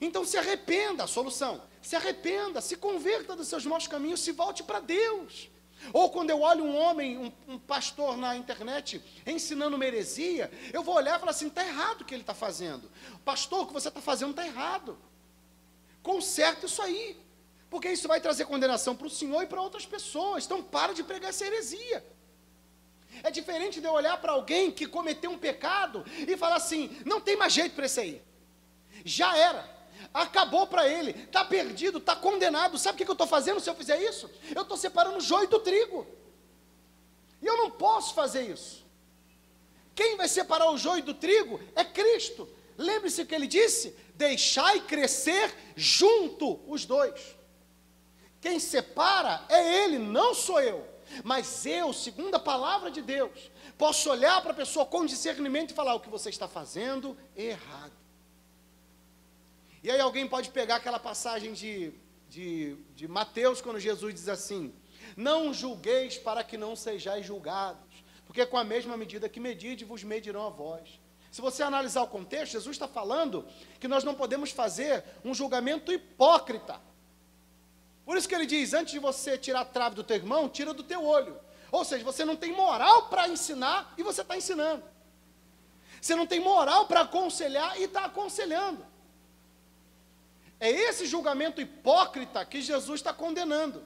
Então 0.01 0.25
se 0.25 0.39
arrependa, 0.39 1.07
solução. 1.07 1.63
Se 1.83 1.95
arrependa, 1.95 2.63
se 2.63 2.77
converta 2.77 3.37
dos 3.37 3.47
seus 3.47 3.67
maus 3.67 3.87
caminhos, 3.87 4.21
se 4.21 4.33
volte 4.33 4.63
para 4.63 4.81
Deus. 4.81 5.51
Ou 5.93 6.09
quando 6.09 6.31
eu 6.31 6.41
olho 6.41 6.65
um 6.65 6.75
homem, 6.75 7.19
um, 7.19 7.31
um, 7.47 7.59
pastor 7.59 8.17
na 8.17 8.35
internet, 8.35 9.03
ensinando 9.27 9.77
uma 9.77 9.85
heresia, 9.85 10.51
eu 10.73 10.83
vou 10.83 10.95
olhar 10.95 11.17
e 11.17 11.21
falar 11.21 11.33
assim: 11.33 11.49
está 11.49 11.63
errado 11.63 12.01
o 12.01 12.05
que 12.07 12.15
ele 12.15 12.23
está 12.23 12.33
fazendo. 12.33 12.91
Pastor, 13.23 13.65
o 13.65 13.67
que 13.67 13.75
você 13.75 13.89
está 13.89 14.01
fazendo 14.01 14.31
está 14.31 14.47
errado. 14.47 14.99
Conserta 16.03 16.65
isso 16.65 16.81
aí. 16.81 17.23
Porque 17.69 17.91
isso 17.91 18.09
vai 18.09 18.21
trazer 18.21 18.47
condenação 18.47 18.97
para 18.97 19.07
o 19.07 19.11
Senhor 19.11 19.43
e 19.43 19.47
para 19.47 19.61
outras 19.61 19.85
pessoas. 19.85 20.47
Então 20.47 20.63
para 20.63 20.95
de 20.95 21.03
pregar 21.03 21.29
essa 21.29 21.45
heresia. 21.45 22.03
É 23.25 23.31
diferente 23.31 23.81
de 23.81 23.87
eu 23.87 23.93
olhar 23.93 24.21
para 24.21 24.33
alguém 24.33 24.71
que 24.71 24.87
cometeu 24.87 25.31
um 25.31 25.39
pecado 25.39 26.05
e 26.29 26.37
falar 26.37 26.57
assim: 26.57 26.95
não 27.07 27.23
tem 27.23 27.37
mais 27.37 27.55
jeito 27.55 27.75
para 27.75 27.87
esse 27.87 27.99
aí. 27.99 28.23
Já 29.03 29.35
era. 29.35 29.73
Acabou 30.13 30.67
para 30.67 30.87
ele, 30.87 31.13
está 31.13 31.43
perdido, 31.43 31.97
está 31.97 32.15
condenado. 32.15 32.77
Sabe 32.77 32.97
o 32.97 33.05
que, 33.05 33.11
eu 33.11 33.15
estou 33.15 33.27
fazendo 33.27 33.61
se 33.61 33.71
eu 33.71 33.75
fizer 33.75 33.99
isso? 33.99 34.31
Eu 34.55 34.61
estou 34.61 34.77
separando 34.77 35.17
o 35.17 35.23
joio 35.23 35.49
do 35.49 35.59
trigo. 35.59 36.07
E 37.41 37.47
eu 37.47 37.57
não 37.57 37.71
posso 37.71 38.13
fazer 38.13 38.43
isso. 38.43 38.85
Quem 39.95 40.19
vai 40.19 40.29
separar 40.29 40.71
o 40.71 40.77
joio 40.77 41.03
do 41.03 41.15
trigo 41.15 41.59
é 41.75 41.83
Cristo. 41.83 42.47
Lembre-se 42.77 43.23
o 43.23 43.27
que 43.27 43.35
ele 43.35 43.47
disse: 43.47 43.97
deixai 44.15 44.81
crescer 44.81 45.51
junto 45.75 46.61
os 46.71 46.85
dois. 46.85 47.35
Quem 48.39 48.61
separa 48.61 49.47
é 49.49 49.83
ele, 49.83 49.99
não 49.99 50.35
sou 50.35 50.61
eu. 50.61 50.94
Mas 51.23 51.65
eu, 51.67 51.93
segundo 51.93 52.35
a 52.35 52.41
palavra 52.41 52.91
de 52.91 53.03
Deus, 53.03 53.51
posso 53.79 54.11
olhar 54.11 54.41
para 54.43 54.53
a 54.53 54.55
pessoa 54.55 54.87
com 54.87 55.07
discernimento 55.07 55.71
e 55.71 55.75
falar: 55.75 55.95
o 55.95 56.01
que 56.01 56.09
você 56.09 56.31
está 56.31 56.49
fazendo 56.49 57.17
errado. 57.37 57.93
E 59.83 59.91
aí 59.91 60.01
alguém 60.01 60.27
pode 60.27 60.51
pegar 60.51 60.77
aquela 60.77 60.99
passagem 60.99 61.53
de, 61.53 61.93
de, 62.29 62.77
de 62.97 63.07
Mateus, 63.07 63.61
quando 63.61 63.79
Jesus 63.79 64.15
diz 64.15 64.29
assim: 64.29 64.75
Não 65.17 65.53
julgueis 65.53 66.17
para 66.17 66.43
que 66.43 66.57
não 66.57 66.75
sejais 66.75 67.27
julgados, 67.27 68.05
porque 68.27 68.47
com 68.47 68.57
a 68.57 68.65
mesma 68.65 68.97
medida 68.97 69.29
que 69.29 69.39
medide, 69.39 69.85
vos 69.85 70.03
medirão 70.03 70.47
a 70.47 70.51
vós. 70.51 71.01
Se 71.31 71.41
você 71.41 71.65
analisar 71.65 72.03
o 72.03 72.07
contexto, 72.07 72.53
Jesus 72.53 72.77
está 72.77 72.87
falando 72.87 73.45
que 73.81 73.89
nós 73.89 74.05
não 74.05 74.15
podemos 74.15 74.53
fazer 74.53 75.05
um 75.25 75.35
julgamento 75.35 75.93
hipócrita. 75.93 76.81
Por 78.05 78.17
isso 78.17 78.29
que 78.29 78.35
ele 78.35 78.47
diz: 78.47 78.75
antes 78.75 78.93
de 78.93 78.99
você 78.99 79.39
tirar 79.39 79.61
a 79.61 79.65
trave 79.65 79.95
do 79.95 80.05
teu 80.05 80.17
irmão, 80.17 80.49
tira 80.49 80.75
do 80.75 80.83
teu 80.83 81.05
olho. 81.05 81.39
Ou 81.71 81.85
seja, 81.85 82.05
você 82.05 82.25
não 82.25 82.37
tem 82.37 82.53
moral 82.53 83.09
para 83.09 83.29
ensinar 83.29 83.95
e 83.99 84.03
você 84.03 84.21
está 84.21 84.37
ensinando. 84.37 84.85
Você 86.01 86.15
não 86.15 86.27
tem 86.27 86.39
moral 86.39 86.87
para 86.87 87.01
aconselhar 87.01 87.81
e 87.81 87.85
está 87.85 88.05
aconselhando. 88.05 88.87
É 90.61 90.71
esse 90.71 91.07
julgamento 91.07 91.61
hipócrita 91.61 92.45
que 92.45 92.61
Jesus 92.61 93.01
está 93.01 93.13
condenando. 93.13 93.83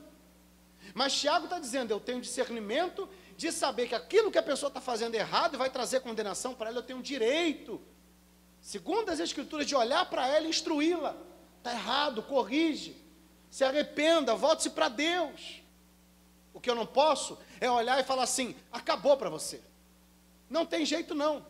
Mas 0.94 1.14
Tiago 1.14 1.44
está 1.44 1.58
dizendo: 1.58 1.92
eu 1.92 2.00
tenho 2.00 2.20
discernimento 2.20 3.08
de 3.36 3.52
saber 3.52 3.88
que 3.88 3.94
aquilo 3.94 4.32
que 4.32 4.38
a 4.38 4.42
pessoa 4.42 4.68
está 4.68 4.80
fazendo 4.80 5.14
errado 5.14 5.54
e 5.54 5.56
vai 5.56 5.70
trazer 5.70 6.00
condenação 6.00 6.54
para 6.54 6.70
ela, 6.70 6.78
eu 6.78 6.82
tenho 6.82 7.00
direito, 7.00 7.80
segundo 8.60 9.10
as 9.10 9.20
Escrituras, 9.20 9.64
de 9.64 9.76
olhar 9.76 10.10
para 10.10 10.26
ela 10.26 10.46
e 10.46 10.50
instruí-la. 10.50 11.16
Está 11.58 11.72
errado, 11.72 12.22
corrige, 12.22 12.96
se 13.50 13.64
arrependa, 13.64 14.34
volte-se 14.34 14.70
para 14.70 14.88
Deus. 14.88 15.62
O 16.52 16.60
que 16.60 16.68
eu 16.68 16.74
não 16.74 16.86
posso 16.86 17.38
é 17.60 17.70
olhar 17.70 17.98
e 18.00 18.04
falar 18.04 18.24
assim: 18.24 18.56
acabou 18.72 19.16
para 19.16 19.30
você. 19.30 19.60
Não 20.48 20.66
tem 20.66 20.84
jeito 20.84 21.14
não. 21.14 21.44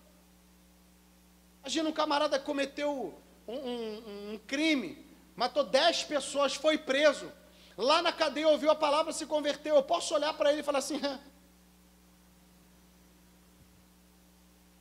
Imagina 1.60 1.88
um 1.88 1.92
camarada 1.92 2.38
cometeu 2.38 3.18
um, 3.46 3.54
um, 3.54 4.32
um 4.32 4.40
crime, 4.46 5.06
matou 5.36 5.64
dez 5.64 6.04
pessoas, 6.04 6.54
foi 6.54 6.78
preso. 6.78 7.30
Lá 7.76 8.02
na 8.02 8.12
cadeia 8.12 8.48
ouviu 8.48 8.70
a 8.70 8.74
palavra, 8.74 9.12
se 9.12 9.24
converteu. 9.24 9.76
Eu 9.76 9.82
posso 9.82 10.14
olhar 10.14 10.34
para 10.34 10.50
ele 10.50 10.60
e 10.60 10.64
falar 10.64 10.80
assim: 10.80 11.00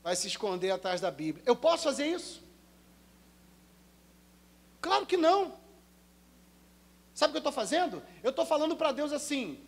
vai 0.04 0.16
se 0.16 0.28
esconder 0.28 0.72
atrás 0.72 1.02
da 1.02 1.12
Bíblia. 1.12 1.44
Eu 1.46 1.56
posso 1.56 1.84
fazer 1.84 2.08
isso? 2.08 2.42
Claro 4.80 5.06
que 5.06 5.18
não. 5.18 5.57
Sabe 7.18 7.32
o 7.32 7.34
que 7.34 7.38
eu 7.38 7.50
estou 7.50 7.52
fazendo? 7.52 8.04
Eu 8.22 8.30
estou 8.30 8.46
falando 8.46 8.76
para 8.76 8.92
Deus 8.92 9.12
assim: 9.12 9.66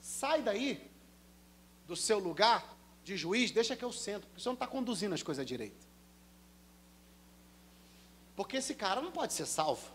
sai 0.00 0.42
daí 0.42 0.88
do 1.88 1.96
seu 1.96 2.20
lugar 2.20 2.72
de 3.02 3.16
juiz, 3.16 3.50
deixa 3.50 3.74
que 3.74 3.84
eu 3.84 3.90
sento, 3.90 4.28
porque 4.28 4.40
você 4.40 4.48
não 4.48 4.54
está 4.54 4.64
conduzindo 4.64 5.12
as 5.12 5.20
coisas 5.20 5.44
direito. 5.44 5.84
Porque 8.36 8.58
esse 8.58 8.76
cara 8.76 9.00
não 9.00 9.10
pode 9.10 9.32
ser 9.32 9.44
salvo. 9.46 9.90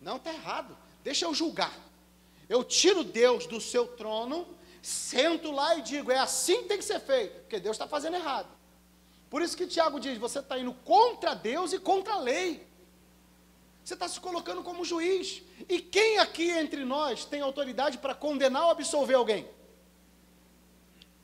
Não, 0.00 0.16
está 0.16 0.34
errado. 0.34 0.76
Deixa 1.04 1.24
eu 1.24 1.32
julgar. 1.32 1.72
Eu 2.48 2.64
tiro 2.64 3.04
Deus 3.04 3.46
do 3.46 3.60
seu 3.60 3.86
trono, 3.86 4.44
sento 4.82 5.52
lá 5.52 5.76
e 5.76 5.82
digo: 5.82 6.10
é 6.10 6.18
assim 6.18 6.62
que 6.62 6.68
tem 6.70 6.78
que 6.78 6.84
ser 6.84 6.98
feito, 6.98 7.42
porque 7.42 7.60
Deus 7.60 7.76
está 7.76 7.86
fazendo 7.86 8.16
errado. 8.16 8.48
Por 9.30 9.40
isso 9.40 9.56
que 9.56 9.68
Tiago 9.68 10.00
diz: 10.00 10.18
você 10.18 10.40
está 10.40 10.58
indo 10.58 10.74
contra 10.74 11.32
Deus 11.32 11.72
e 11.72 11.78
contra 11.78 12.14
a 12.14 12.18
lei. 12.18 12.71
Você 13.84 13.94
está 13.94 14.08
se 14.08 14.20
colocando 14.20 14.62
como 14.62 14.84
juiz. 14.84 15.42
E 15.68 15.80
quem 15.80 16.18
aqui 16.18 16.50
entre 16.50 16.84
nós 16.84 17.24
tem 17.24 17.40
autoridade 17.40 17.98
para 17.98 18.14
condenar 18.14 18.64
ou 18.64 18.70
absolver 18.70 19.14
alguém? 19.14 19.48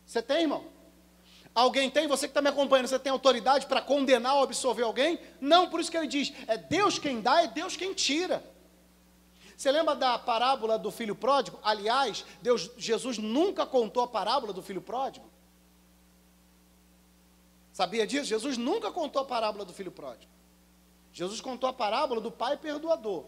Você 0.04 0.20
tem, 0.20 0.42
irmão? 0.42 0.64
Alguém 1.54 1.90
tem? 1.90 2.06
Você 2.06 2.26
que 2.26 2.30
está 2.30 2.42
me 2.42 2.48
acompanhando, 2.48 2.88
você 2.88 2.98
tem 2.98 3.12
autoridade 3.12 3.66
para 3.66 3.80
condenar 3.80 4.36
ou 4.36 4.42
absolver 4.42 4.82
alguém? 4.82 5.18
Não, 5.40 5.68
por 5.68 5.80
isso 5.80 5.90
que 5.90 5.96
ele 5.96 6.06
diz: 6.06 6.32
é 6.46 6.56
Deus 6.56 6.98
quem 6.98 7.20
dá, 7.20 7.42
é 7.42 7.46
Deus 7.46 7.76
quem 7.76 7.94
tira. 7.94 8.42
Você 9.56 9.72
lembra 9.72 9.96
da 9.96 10.16
parábola 10.18 10.78
do 10.78 10.90
filho 10.90 11.16
pródigo? 11.16 11.58
Aliás, 11.64 12.24
Deus, 12.40 12.70
Jesus 12.76 13.18
nunca 13.18 13.66
contou 13.66 14.04
a 14.04 14.06
parábola 14.06 14.52
do 14.52 14.62
filho 14.62 14.80
pródigo. 14.80 15.28
Sabia 17.72 18.06
disso? 18.06 18.24
Jesus 18.24 18.56
nunca 18.56 18.90
contou 18.92 19.22
a 19.22 19.24
parábola 19.24 19.64
do 19.64 19.72
filho 19.72 19.90
pródigo. 19.90 20.30
Jesus 21.12 21.40
contou 21.40 21.68
a 21.68 21.72
parábola 21.72 22.20
do 22.20 22.30
pai 22.30 22.56
perdoador. 22.56 23.24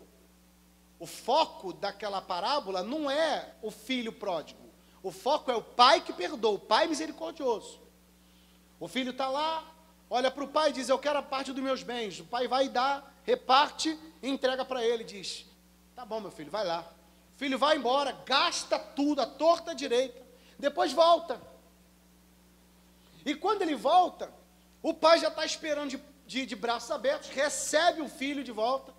O 0.98 1.06
foco 1.06 1.72
daquela 1.72 2.20
parábola 2.20 2.82
não 2.82 3.10
é 3.10 3.54
o 3.62 3.70
filho 3.70 4.12
pródigo. 4.12 4.60
O 5.02 5.10
foco 5.10 5.50
é 5.50 5.56
o 5.56 5.62
pai 5.62 6.00
que 6.00 6.12
perdoa, 6.12 6.52
o 6.52 6.58
pai 6.58 6.86
misericordioso. 6.86 7.80
O 8.78 8.86
filho 8.86 9.10
está 9.10 9.28
lá, 9.28 9.64
olha 10.10 10.30
para 10.30 10.44
o 10.44 10.48
pai 10.48 10.70
e 10.70 10.72
diz: 10.74 10.88
Eu 10.88 10.98
quero 10.98 11.18
a 11.18 11.22
parte 11.22 11.52
dos 11.52 11.62
meus 11.62 11.82
bens. 11.82 12.20
O 12.20 12.24
pai 12.24 12.46
vai 12.46 12.68
dar, 12.68 13.14
reparte 13.24 13.98
e 14.22 14.28
entrega 14.28 14.64
para 14.64 14.84
ele. 14.84 15.02
Diz: 15.02 15.46
Tá 15.94 16.04
bom, 16.04 16.20
meu 16.20 16.30
filho, 16.30 16.50
vai 16.50 16.66
lá. 16.66 16.80
O 17.34 17.38
filho 17.38 17.58
vai 17.58 17.76
embora, 17.76 18.12
gasta 18.26 18.78
tudo, 18.78 19.22
a 19.22 19.26
torta 19.26 19.74
direita, 19.74 20.20
depois 20.58 20.92
volta. 20.92 21.40
E 23.24 23.34
quando 23.34 23.62
ele 23.62 23.74
volta, 23.74 24.32
o 24.82 24.92
pai 24.92 25.18
já 25.18 25.28
está 25.28 25.44
esperando 25.44 25.90
de, 25.90 25.98
de, 26.30 26.46
de 26.46 26.54
braços 26.54 26.92
abertos, 26.92 27.28
recebe 27.30 28.00
o 28.00 28.08
filho 28.08 28.44
de 28.44 28.52
volta, 28.52 28.94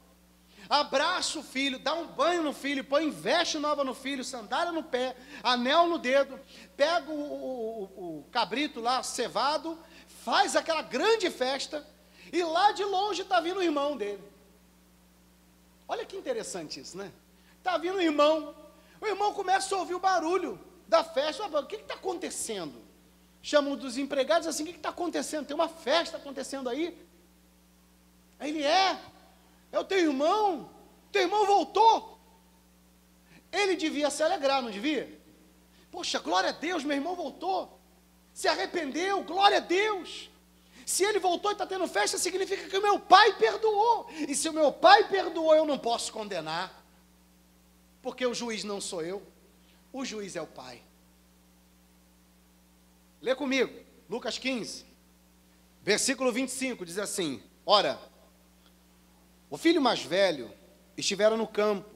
abraça 0.69 1.39
o 1.39 1.43
filho, 1.43 1.79
dá 1.79 1.93
um 1.93 2.05
banho 2.05 2.43
no 2.43 2.51
filho, 2.51 2.83
põe 2.83 3.09
veste 3.09 3.57
nova 3.57 3.85
no 3.85 3.93
filho, 3.93 4.21
sandália 4.21 4.73
no 4.73 4.83
pé, 4.83 5.15
anel 5.41 5.87
no 5.87 5.97
dedo, 5.97 6.37
pega 6.75 7.09
o, 7.09 7.13
o, 7.13 7.83
o 8.19 8.23
cabrito 8.33 8.81
lá 8.81 9.01
cevado, 9.01 9.79
faz 10.25 10.57
aquela 10.57 10.81
grande 10.81 11.31
festa, 11.31 11.87
e 12.33 12.43
lá 12.43 12.73
de 12.73 12.83
longe 12.83 13.21
está 13.21 13.39
vindo 13.39 13.59
o 13.61 13.63
irmão 13.63 13.95
dele. 13.95 14.21
Olha 15.87 16.05
que 16.05 16.17
interessante 16.17 16.81
isso, 16.81 16.97
né? 16.97 17.13
Está 17.59 17.77
vindo 17.77 17.95
o 17.95 18.01
irmão, 18.01 18.53
o 18.99 19.07
irmão 19.07 19.33
começa 19.33 19.73
a 19.73 19.79
ouvir 19.79 19.95
o 19.95 19.99
barulho 19.99 20.59
da 20.85 21.01
festa. 21.01 21.45
O 21.45 21.65
que 21.65 21.77
está 21.77 21.93
acontecendo? 21.93 22.75
Chamam 23.41 23.77
dos 23.77 23.97
empregados 23.97 24.49
assim: 24.49 24.63
o 24.63 24.65
que 24.65 24.73
está 24.73 24.89
acontecendo? 24.89 25.47
Tem 25.47 25.55
uma 25.55 25.69
festa 25.69 26.17
acontecendo 26.17 26.67
aí? 26.67 27.09
Ele 28.41 28.63
é, 28.63 28.99
é 29.71 29.79
o 29.79 29.83
teu 29.83 29.99
irmão, 29.99 30.69
teu 31.11 31.21
irmão 31.21 31.45
voltou. 31.45 32.19
Ele 33.51 33.75
devia 33.75 34.09
se 34.09 34.23
alegrar, 34.23 34.61
não 34.61 34.71
devia? 34.71 35.19
Poxa, 35.91 36.19
glória 36.19 36.49
a 36.49 36.53
Deus, 36.53 36.83
meu 36.83 36.97
irmão 36.97 37.15
voltou. 37.15 37.79
Se 38.33 38.47
arrependeu, 38.47 39.23
glória 39.23 39.57
a 39.57 39.61
Deus. 39.61 40.29
Se 40.85 41.03
ele 41.03 41.19
voltou 41.19 41.51
e 41.51 41.53
está 41.53 41.65
tendo 41.65 41.87
festa, 41.87 42.17
significa 42.17 42.67
que 42.67 42.77
o 42.77 42.81
meu 42.81 42.99
pai 42.99 43.37
perdoou. 43.37 44.09
E 44.27 44.33
se 44.33 44.49
o 44.49 44.53
meu 44.53 44.71
pai 44.71 45.07
perdoou, 45.07 45.53
eu 45.53 45.65
não 45.65 45.77
posso 45.77 46.11
condenar. 46.11 46.83
Porque 48.01 48.25
o 48.25 48.33
juiz 48.33 48.63
não 48.63 48.81
sou 48.81 49.03
eu, 49.03 49.21
o 49.93 50.03
juiz 50.03 50.35
é 50.35 50.41
o 50.41 50.47
pai. 50.47 50.81
Lê 53.21 53.35
comigo, 53.35 53.71
Lucas 54.09 54.39
15, 54.39 54.83
versículo 55.83 56.31
25, 56.31 56.83
diz 56.83 56.97
assim: 56.97 57.43
Ora, 57.63 57.99
o 59.51 59.57
filho 59.57 59.81
mais 59.81 60.01
velho 60.01 60.49
estivera 60.95 61.35
no 61.35 61.45
campo, 61.45 61.89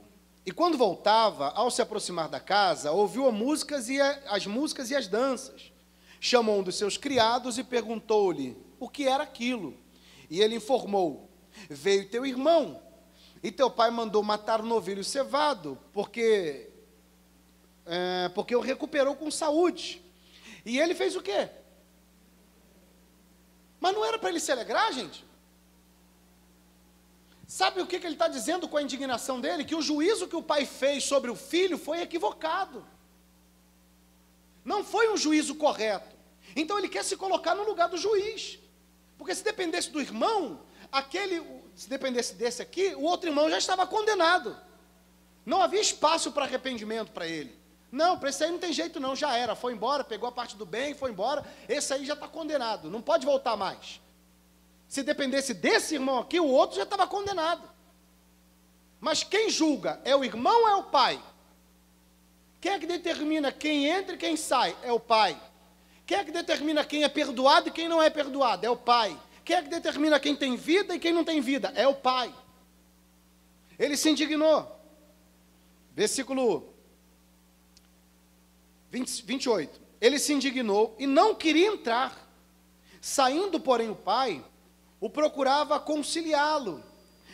e 0.45 0.51
quando 0.51 0.77
voltava, 0.77 1.51
ao 1.51 1.71
se 1.71 1.81
aproximar 1.81 2.27
da 2.27 2.39
casa, 2.39 2.91
ouviu 2.91 3.27
as 3.29 3.33
músicas 3.33 3.87
e, 3.89 3.99
a, 3.99 4.21
as 4.27 4.45
músicas 4.45 4.91
e 4.91 4.95
as 4.95 5.07
danças. 5.07 5.71
Chamou 6.19 6.59
um 6.59 6.63
dos 6.63 6.75
seus 6.75 6.97
criados 6.97 7.57
e 7.57 7.63
perguntou-lhe 7.63 8.57
o 8.77 8.89
que 8.89 9.07
era 9.07 9.23
aquilo. 9.23 9.75
E 10.29 10.41
ele 10.41 10.55
informou: 10.55 11.29
Veio 11.69 12.09
teu 12.09 12.25
irmão, 12.25 12.83
e 13.41 13.51
teu 13.51 13.71
pai 13.71 13.89
mandou 13.89 14.21
matar 14.21 14.59
o 14.59 14.65
novilho 14.65 15.03
cevado, 15.03 15.79
porque, 15.93 16.69
é, 17.85 18.29
porque 18.35 18.55
o 18.55 18.59
recuperou 18.59 19.15
com 19.15 19.31
saúde. 19.31 20.03
E 20.65 20.77
ele 20.77 20.93
fez 20.93 21.15
o 21.15 21.21
quê? 21.21 21.49
Mas 23.79 23.93
não 23.93 24.03
era 24.03 24.19
para 24.19 24.29
ele 24.29 24.41
se 24.41 24.51
alegrar, 24.51 24.91
gente? 24.91 25.23
Sabe 27.55 27.79
o 27.79 27.87
que, 27.87 28.01
que 28.01 28.05
ele 28.05 28.15
está 28.15 28.27
dizendo 28.27 28.67
com 28.67 28.75
a 28.75 28.81
indignação 28.81 29.39
dele? 29.39 29.63
Que 29.63 29.75
o 29.75 29.81
juízo 29.81 30.27
que 30.27 30.35
o 30.35 30.43
pai 30.43 30.65
fez 30.65 31.05
sobre 31.05 31.31
o 31.31 31.37
filho 31.37 31.77
foi 31.77 32.01
equivocado. 32.01 32.85
Não 34.65 34.83
foi 34.83 35.09
um 35.09 35.15
juízo 35.15 35.55
correto. 35.55 36.13
Então 36.53 36.77
ele 36.77 36.89
quer 36.89 37.05
se 37.05 37.15
colocar 37.15 37.55
no 37.55 37.63
lugar 37.63 37.87
do 37.87 37.95
juiz. 37.95 38.59
Porque 39.17 39.33
se 39.33 39.41
dependesse 39.41 39.89
do 39.89 40.01
irmão, 40.01 40.59
aquele, 40.91 41.41
se 41.73 41.87
dependesse 41.87 42.35
desse 42.35 42.61
aqui, 42.61 42.93
o 42.93 43.03
outro 43.03 43.29
irmão 43.29 43.49
já 43.49 43.57
estava 43.57 43.87
condenado. 43.87 44.57
Não 45.45 45.61
havia 45.61 45.79
espaço 45.79 46.33
para 46.33 46.43
arrependimento 46.43 47.13
para 47.13 47.25
ele. 47.25 47.57
Não, 47.89 48.19
para 48.19 48.31
esse 48.31 48.43
aí 48.43 48.51
não 48.51 48.59
tem 48.59 48.73
jeito 48.73 48.99
não, 48.99 49.15
já 49.15 49.33
era, 49.33 49.55
foi 49.55 49.71
embora, 49.71 50.03
pegou 50.03 50.27
a 50.27 50.31
parte 50.33 50.57
do 50.57 50.65
bem, 50.65 50.93
foi 50.93 51.09
embora, 51.09 51.45
esse 51.69 51.93
aí 51.93 52.05
já 52.05 52.15
está 52.15 52.27
condenado, 52.27 52.91
não 52.91 53.01
pode 53.01 53.25
voltar 53.25 53.55
mais. 53.55 54.01
Se 54.88 55.03
dependesse 55.03 55.53
desse 55.53 55.95
irmão 55.95 56.19
aqui, 56.19 56.39
o 56.39 56.47
outro 56.47 56.77
já 56.77 56.83
estava 56.83 57.07
condenado. 57.07 57.67
Mas 58.99 59.23
quem 59.23 59.49
julga? 59.49 59.99
É 60.03 60.15
o 60.15 60.23
irmão 60.23 60.63
ou 60.63 60.69
é 60.69 60.75
o 60.75 60.83
pai? 60.83 61.21
Quem 62.61 62.73
é 62.73 62.79
que 62.79 62.88
determina 62.88 63.51
quem 63.51 63.88
entra 63.88 64.15
e 64.15 64.17
quem 64.17 64.36
sai? 64.36 64.75
É 64.81 64.91
o 64.91 64.99
pai. 64.99 65.39
Quem 66.05 66.17
é 66.17 66.23
que 66.23 66.31
determina 66.31 66.83
quem 66.83 67.03
é 67.03 67.09
perdoado 67.09 67.69
e 67.69 67.71
quem 67.71 67.88
não 67.88 68.01
é 68.01 68.09
perdoado? 68.09 68.65
É 68.65 68.69
o 68.69 68.77
pai. 68.77 69.19
Quem 69.43 69.55
é 69.55 69.61
que 69.61 69.69
determina 69.69 70.19
quem 70.19 70.36
tem 70.36 70.55
vida 70.55 70.95
e 70.95 70.99
quem 70.99 71.13
não 71.13 71.23
tem 71.23 71.41
vida? 71.41 71.71
É 71.75 71.88
o 71.88 71.93
pai. 71.93 72.33
Ele 73.77 73.95
se 73.97 74.09
indignou. 74.09 74.75
Versículo 75.93 76.73
20, 78.89 79.23
28. 79.23 79.81
Ele 80.01 80.19
se 80.19 80.33
indignou 80.33 80.95
e 80.97 81.05
não 81.05 81.36
queria 81.36 81.67
entrar. 81.67 82.27
Saindo, 82.99 83.59
porém, 83.59 83.89
o 83.89 83.95
pai 83.95 84.43
o 85.05 85.09
procurava 85.09 85.79
conciliá-lo. 85.79 86.83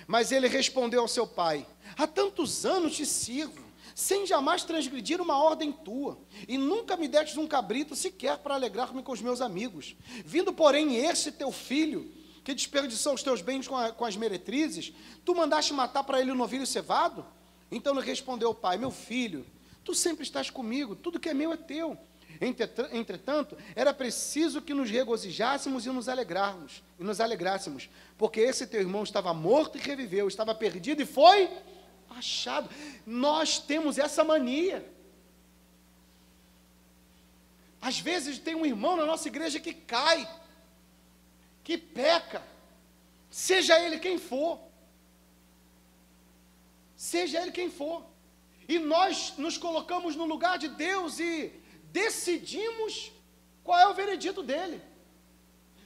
Mas 0.05 0.34
ele 0.34 0.49
respondeu 0.49 0.99
ao 0.99 1.07
seu 1.07 1.26
pai: 1.26 1.65
Há 1.97 2.05
tantos 2.05 2.65
anos 2.65 2.97
te 2.97 3.05
sirvo, 3.05 3.63
sem 3.95 4.28
jamais 4.28 4.63
transgredir 4.63 5.22
uma 5.22 5.38
ordem 5.38 5.72
tua, 5.72 6.17
e 6.49 6.57
nunca 6.57 6.97
me 6.97 7.07
destes 7.07 7.38
um 7.38 7.47
cabrito 7.47 7.95
sequer 7.95 8.39
para 8.39 8.55
alegrar-me 8.55 9.01
com 9.01 9.13
os 9.13 9.22
meus 9.22 9.39
amigos. 9.39 9.95
Vindo, 10.26 10.51
porém, 10.51 10.97
esse 10.97 11.32
teu 11.32 11.49
filho, 11.49 12.11
que 12.43 12.53
desperdiçou 12.53 13.13
os 13.13 13.24
teus 13.24 13.41
bens 13.41 13.69
com, 13.69 13.78
a, 13.78 13.91
com 13.93 14.03
as 14.03 14.17
meretrizes, 14.17 14.91
tu 15.24 15.34
mandaste 15.34 15.74
matar 15.74 16.03
para 16.03 16.19
ele 16.19 16.32
o 16.32 16.36
novilho 16.36 16.67
cevado? 16.67 17.26
Então 17.72 17.95
lhe 17.95 18.05
respondeu 18.05 18.49
o 18.49 18.55
pai: 18.55 18.78
Meu 18.78 18.91
filho, 18.91 19.45
tu 19.86 19.95
sempre 19.95 20.24
estás 20.24 20.49
comigo, 20.49 20.93
tudo 20.93 21.22
que 21.22 21.30
é 21.30 21.34
meu 21.34 21.53
é 21.53 21.57
teu. 21.57 21.97
Entretanto, 22.42 23.56
era 23.76 23.94
preciso 23.94 24.64
que 24.64 24.74
nos 24.74 24.89
regozijássemos 24.89 25.86
e 25.86 25.89
nos 25.89 26.10
alegrarmos, 26.10 26.82
e 27.00 27.04
nos 27.04 27.22
alegrássemos, 27.22 27.88
porque 28.18 28.39
esse 28.39 28.66
teu 28.66 28.82
irmão 28.82 29.04
estava 29.04 29.32
morto 29.32 29.78
e 29.78 29.82
reviveu, 29.82 30.28
estava 30.28 30.56
perdido 30.56 31.04
e 31.04 31.06
foi 31.06 31.48
achado. 32.10 32.68
Nós 33.06 33.60
temos 33.60 34.00
essa 34.00 34.24
mania. 34.24 34.84
Às 37.80 38.00
vezes 38.00 38.39
tem 38.39 38.56
um 38.56 38.66
irmão 38.66 38.98
na 38.98 39.06
nossa 39.06 39.28
igreja 39.28 39.60
que 39.60 39.74
cai, 39.74 40.28
que 41.64 41.78
peca, 41.78 42.42
seja 43.30 43.80
ele 43.80 44.00
quem 44.00 44.18
for. 44.18 44.60
Seja 46.96 47.39
ele 47.39 47.52
quem 47.52 47.70
for. 47.70 48.04
E 48.68 48.80
nós 48.80 49.34
nos 49.38 49.60
colocamos 49.60 50.16
no 50.16 50.26
lugar 50.26 50.58
de 50.58 50.70
Deus 50.70 51.20
e 51.20 51.61
decidimos 51.92 53.12
qual 53.64 53.80
é 53.80 53.88
o 53.88 53.94
veredito 53.94 54.42
dele. 54.42 54.82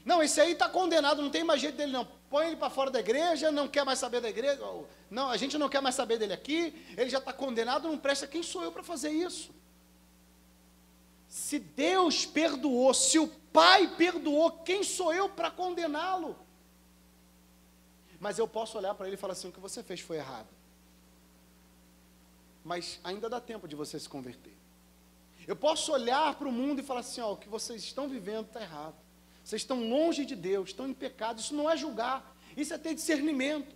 Não, 0.03 0.21
esse 0.21 0.39
aí 0.39 0.51
está 0.51 0.69
condenado, 0.69 1.21
não 1.21 1.31
tem 1.31 1.43
mais 1.43 1.59
jeito 1.59 1.75
dele 1.75 1.91
não. 1.91 2.07
Põe 2.29 2.47
ele 2.47 2.55
para 2.55 2.69
fora 2.69 2.91
da 2.91 2.99
igreja, 2.99 3.51
não 3.51 3.67
quer 3.67 3.83
mais 3.83 3.97
saber 3.97 4.21
da 4.21 4.29
igreja. 4.29 4.59
Não, 5.09 5.29
a 5.29 5.37
gente 5.37 5.57
não 5.57 5.67
quer 5.67 5.81
mais 5.81 5.95
saber 5.95 6.19
dele 6.19 6.33
aqui, 6.33 6.73
ele 6.95 7.09
já 7.09 7.17
está 7.17 7.33
condenado, 7.33 7.87
não 7.87 7.97
presta. 7.97 8.27
Quem 8.27 8.43
sou 8.43 8.63
eu 8.63 8.71
para 8.71 8.83
fazer 8.83 9.09
isso? 9.09 9.51
Se 11.27 11.59
Deus 11.59 12.25
perdoou, 12.25 12.93
se 12.93 13.17
o 13.19 13.27
Pai 13.27 13.95
perdoou, 13.95 14.51
quem 14.51 14.83
sou 14.83 15.13
eu 15.13 15.29
para 15.29 15.49
condená-lo? 15.49 16.37
Mas 18.19 18.37
eu 18.37 18.47
posso 18.47 18.77
olhar 18.77 18.93
para 18.95 19.07
ele 19.07 19.15
e 19.15 19.19
falar 19.19 19.33
assim: 19.33 19.49
o 19.49 19.51
que 19.51 19.59
você 19.59 19.83
fez 19.83 19.99
foi 19.99 20.17
errado. 20.17 20.47
Mas 22.63 22.99
ainda 23.03 23.29
dá 23.29 23.39
tempo 23.39 23.67
de 23.67 23.75
você 23.75 23.99
se 23.99 24.09
converter. 24.09 24.54
Eu 25.47 25.55
posso 25.55 25.91
olhar 25.91 26.35
para 26.35 26.47
o 26.47 26.51
mundo 26.51 26.79
e 26.79 26.83
falar 26.83 27.01
assim: 27.01 27.21
ó, 27.21 27.33
o 27.33 27.37
que 27.37 27.47
vocês 27.47 27.83
estão 27.83 28.07
vivendo 28.07 28.47
está 28.47 28.61
errado. 28.61 28.95
Vocês 29.43 29.61
estão 29.61 29.87
longe 29.87 30.25
de 30.25 30.35
Deus, 30.35 30.69
estão 30.69 30.87
em 30.87 30.93
pecado. 30.93 31.39
Isso 31.39 31.53
não 31.53 31.69
é 31.69 31.77
julgar, 31.77 32.35
isso 32.57 32.73
é 32.73 32.77
ter 32.77 32.95
discernimento. 32.95 33.75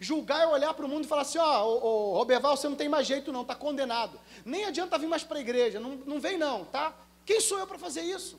Julgar 0.00 0.42
é 0.42 0.46
olhar 0.46 0.74
para 0.74 0.84
o 0.84 0.88
mundo 0.88 1.04
e 1.04 1.08
falar 1.08 1.22
assim: 1.22 1.38
ó, 1.38 1.64
ô, 1.66 2.16
Roberval, 2.18 2.56
você 2.56 2.68
não 2.68 2.76
tem 2.76 2.88
mais 2.88 3.06
jeito, 3.06 3.32
não, 3.32 3.42
está 3.42 3.54
condenado. 3.54 4.20
Nem 4.44 4.64
adianta 4.64 4.98
vir 4.98 5.08
mais 5.08 5.24
para 5.24 5.38
a 5.38 5.40
igreja, 5.40 5.80
não, 5.80 5.96
não 5.96 6.20
vem, 6.20 6.38
não, 6.38 6.64
tá? 6.66 6.94
Quem 7.24 7.40
sou 7.40 7.58
eu 7.58 7.66
para 7.66 7.78
fazer 7.78 8.02
isso? 8.02 8.38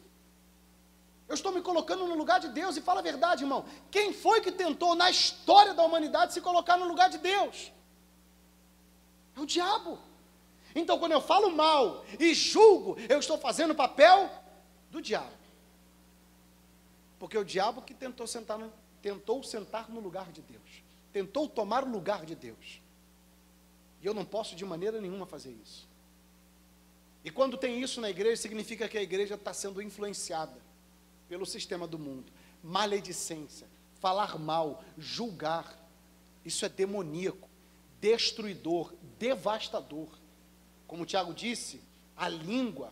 Eu 1.27 1.35
estou 1.35 1.51
me 1.51 1.61
colocando 1.61 2.07
no 2.07 2.15
lugar 2.15 2.39
de 2.39 2.47
Deus 2.47 2.75
e 2.75 2.81
fala 2.81 3.01
a 3.01 3.03
verdade, 3.03 3.43
irmão. 3.43 3.63
Quem 3.91 4.11
foi 4.11 4.41
que 4.41 4.51
tentou 4.51 4.95
na 4.95 5.11
história 5.11 5.75
da 5.75 5.83
humanidade 5.83 6.33
se 6.33 6.41
colocar 6.41 6.75
no 6.75 6.87
lugar 6.87 7.07
de 7.09 7.19
Deus? 7.19 7.71
É 9.35 9.39
o 9.39 9.45
diabo. 9.45 9.99
Então, 10.75 10.99
quando 10.99 11.13
eu 11.13 11.21
falo 11.21 11.49
mal 11.51 12.05
e 12.19 12.33
julgo, 12.33 12.97
eu 13.09 13.19
estou 13.19 13.37
fazendo 13.37 13.71
o 13.71 13.75
papel 13.75 14.29
do 14.91 15.01
diabo. 15.01 15.39
Porque 17.17 17.37
o 17.37 17.43
diabo 17.43 17.81
que 17.81 17.93
tentou 17.93 18.25
sentar 18.27 18.57
no, 18.57 18.71
tentou 19.01 19.43
sentar 19.43 19.89
no 19.89 19.99
lugar 19.99 20.31
de 20.31 20.41
Deus, 20.41 20.83
tentou 21.11 21.47
tomar 21.47 21.83
o 21.83 21.89
lugar 21.89 22.25
de 22.25 22.35
Deus. 22.35 22.81
E 24.01 24.05
eu 24.05 24.13
não 24.13 24.23
posso 24.23 24.55
de 24.55 24.63
maneira 24.63 25.01
nenhuma 25.01 25.25
fazer 25.25 25.51
isso. 25.51 25.87
E 27.23 27.29
quando 27.29 27.57
tem 27.57 27.81
isso 27.81 27.99
na 27.99 28.09
igreja, 28.09 28.41
significa 28.41 28.87
que 28.87 28.97
a 28.97 29.01
igreja 29.01 29.35
está 29.35 29.53
sendo 29.53 29.81
influenciada 29.81 30.55
pelo 31.27 31.45
sistema 31.45 31.85
do 31.85 31.99
mundo. 31.99 32.31
Maledicência, 32.63 33.67
falar 33.99 34.37
mal, 34.39 34.83
julgar, 34.97 35.77
isso 36.45 36.65
é 36.65 36.69
demoníaco, 36.69 37.49
destruidor, 37.99 38.93
devastador. 39.17 40.07
Como 40.89 41.03
o 41.03 41.05
Tiago 41.05 41.35
disse, 41.35 41.79
a 42.17 42.27
língua, 42.27 42.91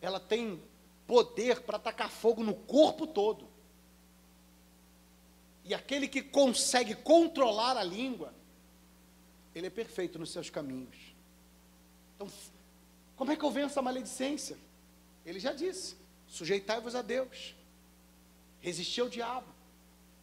ela 0.00 0.18
tem 0.18 0.62
poder 1.06 1.60
para 1.60 1.76
atacar 1.76 2.10
fogo 2.10 2.42
no 2.42 2.54
corpo 2.54 3.06
todo. 3.06 3.46
E 5.62 5.74
aquele 5.74 6.08
que 6.08 6.22
consegue 6.22 6.94
controlar 6.94 7.76
a 7.76 7.84
língua, 7.84 8.32
ele 9.54 9.66
é 9.66 9.70
perfeito 9.70 10.18
nos 10.18 10.32
seus 10.32 10.48
caminhos. 10.48 10.96
Então, 12.16 12.26
como 13.14 13.30
é 13.30 13.36
que 13.36 13.44
eu 13.44 13.50
venço 13.50 13.78
a 13.78 13.82
maledicência? 13.82 14.56
Ele 15.26 15.38
já 15.38 15.52
disse: 15.52 15.96
sujeitai-vos 16.26 16.94
a 16.94 17.02
Deus, 17.02 17.54
resisti 18.58 19.02
ao 19.02 19.08
diabo, 19.10 19.52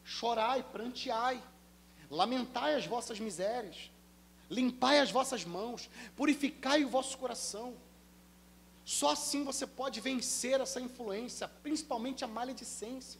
chorai, 0.03 0.63
pranteai, 0.63 1.39
lamentai 2.09 2.73
as 2.73 2.87
vossas 2.87 3.19
misérias, 3.19 3.90
limpai 4.51 4.99
as 4.99 5.09
vossas 5.09 5.45
mãos, 5.45 5.89
purificai 6.15 6.83
o 6.83 6.89
vosso 6.89 7.17
coração. 7.17 7.73
Só 8.83 9.11
assim 9.11 9.45
você 9.45 9.65
pode 9.65 10.01
vencer 10.01 10.59
essa 10.59 10.81
influência, 10.81 11.47
principalmente 11.47 12.25
a 12.25 12.27
maledicência. 12.27 13.19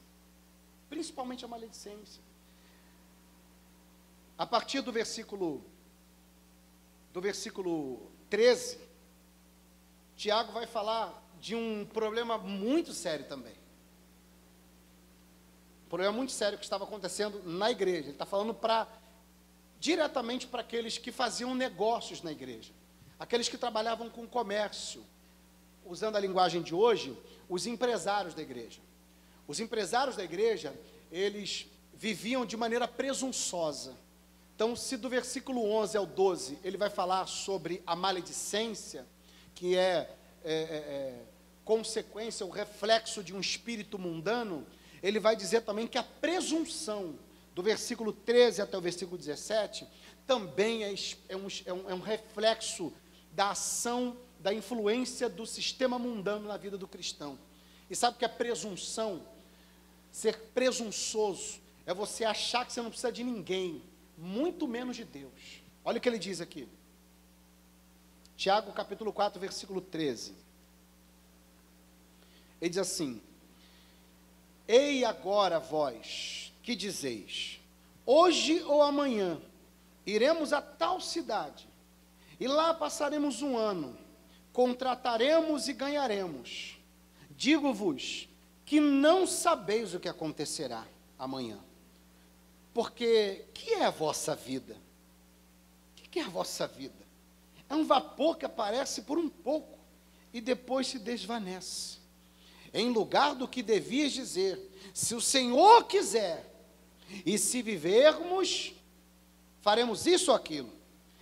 Principalmente 0.89 1.45
a 1.45 1.47
maledicência. 1.47 2.21
A 4.37 4.45
partir 4.45 4.81
do 4.81 4.91
versículo 4.91 5.63
do 7.13 7.21
versículo 7.21 8.11
13, 8.29 8.79
Tiago 10.15 10.51
vai 10.51 10.65
falar 10.65 11.21
de 11.39 11.55
um 11.55 11.85
problema 11.85 12.37
muito 12.37 12.93
sério 12.93 13.25
também. 13.25 13.55
Um 15.85 15.89
problema 15.89 16.13
muito 16.13 16.31
sério 16.31 16.57
que 16.57 16.63
estava 16.63 16.83
acontecendo 16.83 17.41
na 17.43 17.69
igreja. 17.69 18.07
Ele 18.07 18.11
está 18.11 18.25
falando 18.25 18.53
para 18.53 18.87
diretamente 19.81 20.45
para 20.45 20.61
aqueles 20.61 20.99
que 20.99 21.11
faziam 21.11 21.55
negócios 21.55 22.21
na 22.21 22.31
igreja, 22.31 22.71
aqueles 23.19 23.49
que 23.49 23.57
trabalhavam 23.57 24.11
com 24.11 24.27
comércio, 24.27 25.03
usando 25.83 26.17
a 26.17 26.19
linguagem 26.19 26.61
de 26.61 26.75
hoje, 26.75 27.17
os 27.49 27.65
empresários 27.65 28.35
da 28.35 28.43
igreja. 28.43 28.79
Os 29.47 29.59
empresários 29.59 30.15
da 30.15 30.23
igreja, 30.23 30.71
eles 31.11 31.65
viviam 31.95 32.45
de 32.45 32.55
maneira 32.55 32.87
presunçosa. 32.87 33.95
Então, 34.55 34.75
se 34.75 34.95
do 34.95 35.09
versículo 35.09 35.67
11 35.71 35.97
ao 35.97 36.05
12 36.05 36.59
ele 36.63 36.77
vai 36.77 36.91
falar 36.91 37.25
sobre 37.25 37.81
a 37.87 37.95
maledicência, 37.95 39.03
que 39.55 39.75
é, 39.75 40.15
é, 40.45 40.53
é, 40.53 40.53
é 40.53 41.21
consequência, 41.65 42.45
o 42.45 42.51
reflexo 42.51 43.23
de 43.23 43.33
um 43.33 43.39
espírito 43.39 43.97
mundano, 43.97 44.63
ele 45.01 45.19
vai 45.19 45.35
dizer 45.35 45.61
também 45.61 45.87
que 45.87 45.97
a 45.97 46.03
presunção, 46.03 47.15
do 47.53 47.61
versículo 47.61 48.13
13 48.13 48.61
até 48.61 48.77
o 48.77 48.81
versículo 48.81 49.17
17, 49.17 49.87
também 50.25 50.83
é, 50.83 50.93
é, 51.29 51.35
um, 51.35 51.47
é, 51.65 51.73
um, 51.73 51.89
é 51.89 51.93
um 51.93 51.99
reflexo 51.99 52.93
da 53.33 53.51
ação, 53.51 54.17
da 54.39 54.53
influência 54.53 55.29
do 55.29 55.45
sistema 55.45 55.99
mundano 55.99 56.47
na 56.47 56.57
vida 56.57 56.77
do 56.77 56.87
cristão. 56.87 57.37
E 57.89 57.95
sabe 57.95 58.17
que 58.17 58.25
a 58.25 58.29
presunção, 58.29 59.25
ser 60.11 60.37
presunçoso, 60.53 61.59
é 61.85 61.93
você 61.93 62.23
achar 62.23 62.65
que 62.65 62.71
você 62.71 62.81
não 62.81 62.89
precisa 62.89 63.11
de 63.11 63.23
ninguém, 63.23 63.83
muito 64.17 64.67
menos 64.67 64.95
de 64.95 65.03
Deus. 65.03 65.61
Olha 65.83 65.97
o 65.97 66.01
que 66.01 66.07
ele 66.07 66.19
diz 66.19 66.39
aqui. 66.39 66.67
Tiago 68.37 68.71
capítulo 68.71 69.11
4, 69.11 69.39
versículo 69.39 69.81
13. 69.81 70.33
Ele 72.61 72.69
diz 72.69 72.77
assim: 72.77 73.21
Ei 74.67 75.03
agora 75.03 75.59
vós, 75.59 76.50
que 76.61 76.75
dizeis: 76.75 77.59
Hoje 78.05 78.61
ou 78.63 78.81
amanhã 78.81 79.39
iremos 80.05 80.53
a 80.53 80.61
tal 80.61 80.99
cidade, 80.99 81.67
e 82.39 82.47
lá 82.47 82.73
passaremos 82.73 83.41
um 83.41 83.57
ano, 83.57 83.97
contrataremos 84.51 85.67
e 85.67 85.73
ganharemos. 85.73 86.77
Digo-vos 87.29 88.27
que 88.65 88.79
não 88.79 89.25
sabeis 89.25 89.93
o 89.93 89.99
que 89.99 90.09
acontecerá 90.09 90.85
amanhã. 91.17 91.59
Porque 92.73 93.45
que 93.53 93.73
é 93.73 93.85
a 93.85 93.89
vossa 93.89 94.35
vida? 94.35 94.77
O 95.97 96.09
que 96.09 96.19
é 96.19 96.23
a 96.23 96.29
vossa 96.29 96.67
vida? 96.67 97.01
É 97.69 97.75
um 97.75 97.85
vapor 97.85 98.37
que 98.37 98.45
aparece 98.45 99.03
por 99.03 99.17
um 99.17 99.29
pouco 99.29 99.77
e 100.33 100.41
depois 100.41 100.87
se 100.87 100.99
desvanece. 100.99 101.99
Em 102.73 102.89
lugar 102.89 103.35
do 103.35 103.47
que 103.47 103.61
devias 103.61 104.13
dizer, 104.13 104.59
se 104.93 105.13
o 105.15 105.21
Senhor 105.21 105.85
quiser, 105.85 106.50
e 107.25 107.37
se 107.37 107.61
vivermos, 107.61 108.73
faremos 109.61 110.05
isso 110.05 110.31
ou 110.31 110.37
aquilo. 110.37 110.71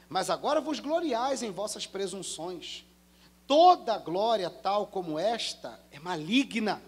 Mas 0.07 0.29
agora 0.29 0.59
vos 0.59 0.79
gloriais 0.79 1.43
em 1.43 1.51
vossas 1.51 1.85
presunções. 1.85 2.83
Toda 3.45 3.97
glória 3.97 4.49
tal 4.49 4.87
como 4.87 5.17
esta 5.17 5.79
é 5.91 5.99
maligna. 5.99 6.81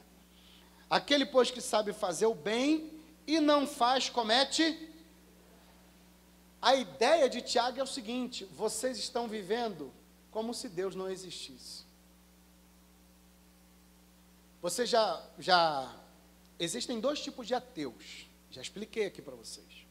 Aquele, 0.89 1.25
pois, 1.25 1.51
que 1.51 1.61
sabe 1.61 1.93
fazer 1.93 2.25
o 2.25 2.35
bem 2.35 2.91
e 3.25 3.39
não 3.39 3.67
faz, 3.67 4.09
comete. 4.09 4.89
A 6.61 6.75
ideia 6.75 7.29
de 7.29 7.41
Tiago 7.41 7.79
é 7.79 7.83
o 7.83 7.87
seguinte: 7.87 8.45
vocês 8.45 8.97
estão 8.97 9.27
vivendo 9.27 9.91
como 10.29 10.53
se 10.53 10.69
Deus 10.69 10.95
não 10.95 11.09
existisse. 11.09 11.83
Você 14.61 14.85
já, 14.85 15.21
já. 15.39 15.95
Existem 16.59 16.99
dois 16.99 17.19
tipos 17.21 17.47
de 17.47 17.55
ateus. 17.55 18.27
Já 18.51 18.61
expliquei 18.61 19.05
aqui 19.05 19.21
para 19.21 19.35
vocês. 19.35 19.87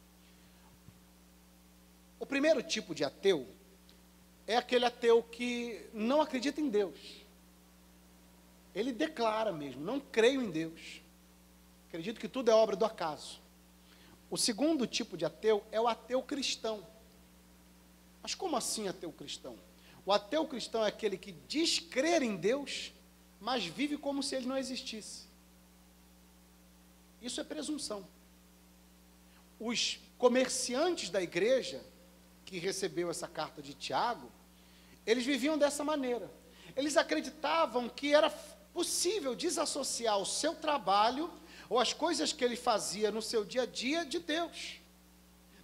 O 2.18 2.26
primeiro 2.26 2.62
tipo 2.62 2.94
de 2.94 3.02
ateu 3.02 3.48
é 4.46 4.56
aquele 4.56 4.84
ateu 4.84 5.22
que 5.22 5.88
não 5.94 6.20
acredita 6.20 6.60
em 6.60 6.68
Deus. 6.68 6.98
Ele 8.74 8.92
declara 8.92 9.50
mesmo: 9.50 9.82
não 9.82 9.98
creio 9.98 10.42
em 10.42 10.50
Deus. 10.50 11.00
Acredito 11.88 12.20
que 12.20 12.28
tudo 12.28 12.50
é 12.50 12.54
obra 12.54 12.76
do 12.76 12.84
acaso. 12.84 13.40
O 14.30 14.36
segundo 14.36 14.86
tipo 14.86 15.16
de 15.16 15.24
ateu 15.24 15.64
é 15.72 15.80
o 15.80 15.88
ateu 15.88 16.22
cristão. 16.22 16.86
Mas 18.22 18.34
como 18.34 18.56
assim 18.56 18.86
ateu 18.86 19.10
cristão? 19.10 19.58
O 20.04 20.12
ateu 20.12 20.46
cristão 20.46 20.84
é 20.84 20.88
aquele 20.88 21.16
que 21.16 21.32
diz 21.32 21.78
crer 21.78 22.22
em 22.22 22.36
Deus, 22.36 22.92
mas 23.40 23.64
vive 23.64 23.96
como 23.96 24.22
se 24.22 24.36
ele 24.36 24.46
não 24.46 24.58
existisse. 24.58 25.24
Isso 27.20 27.40
é 27.40 27.44
presunção. 27.44 28.06
Os 29.60 30.00
comerciantes 30.16 31.10
da 31.10 31.22
igreja 31.22 31.84
que 32.44 32.58
recebeu 32.58 33.10
essa 33.10 33.28
carta 33.28 33.62
de 33.62 33.74
Tiago, 33.74 34.32
eles 35.06 35.24
viviam 35.24 35.58
dessa 35.58 35.84
maneira. 35.84 36.30
Eles 36.74 36.96
acreditavam 36.96 37.88
que 37.88 38.14
era 38.14 38.30
possível 38.72 39.34
desassociar 39.34 40.18
o 40.18 40.26
seu 40.26 40.54
trabalho 40.54 41.30
ou 41.68 41.78
as 41.78 41.92
coisas 41.92 42.32
que 42.32 42.44
ele 42.44 42.56
fazia 42.56 43.10
no 43.10 43.20
seu 43.20 43.44
dia 43.44 43.62
a 43.62 43.66
dia 43.66 44.04
de 44.04 44.18
Deus. 44.18 44.80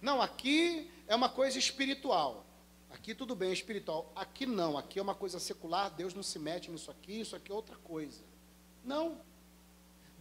Não, 0.01 0.21
aqui 0.21 0.89
é 1.07 1.15
uma 1.15 1.29
coisa 1.29 1.57
espiritual. 1.57 2.45
Aqui 2.89 3.13
tudo 3.13 3.35
bem, 3.35 3.49
é 3.49 3.53
espiritual. 3.53 4.11
Aqui 4.15 4.45
não, 4.45 4.77
aqui 4.77 4.99
é 4.99 5.01
uma 5.01 5.15
coisa 5.15 5.39
secular, 5.39 5.89
Deus 5.91 6.13
não 6.13 6.23
se 6.23 6.39
mete 6.39 6.69
nisso 6.71 6.91
aqui, 6.91 7.19
isso 7.21 7.35
aqui 7.35 7.51
é 7.51 7.55
outra 7.55 7.75
coisa. 7.77 8.21
Não. 8.83 9.19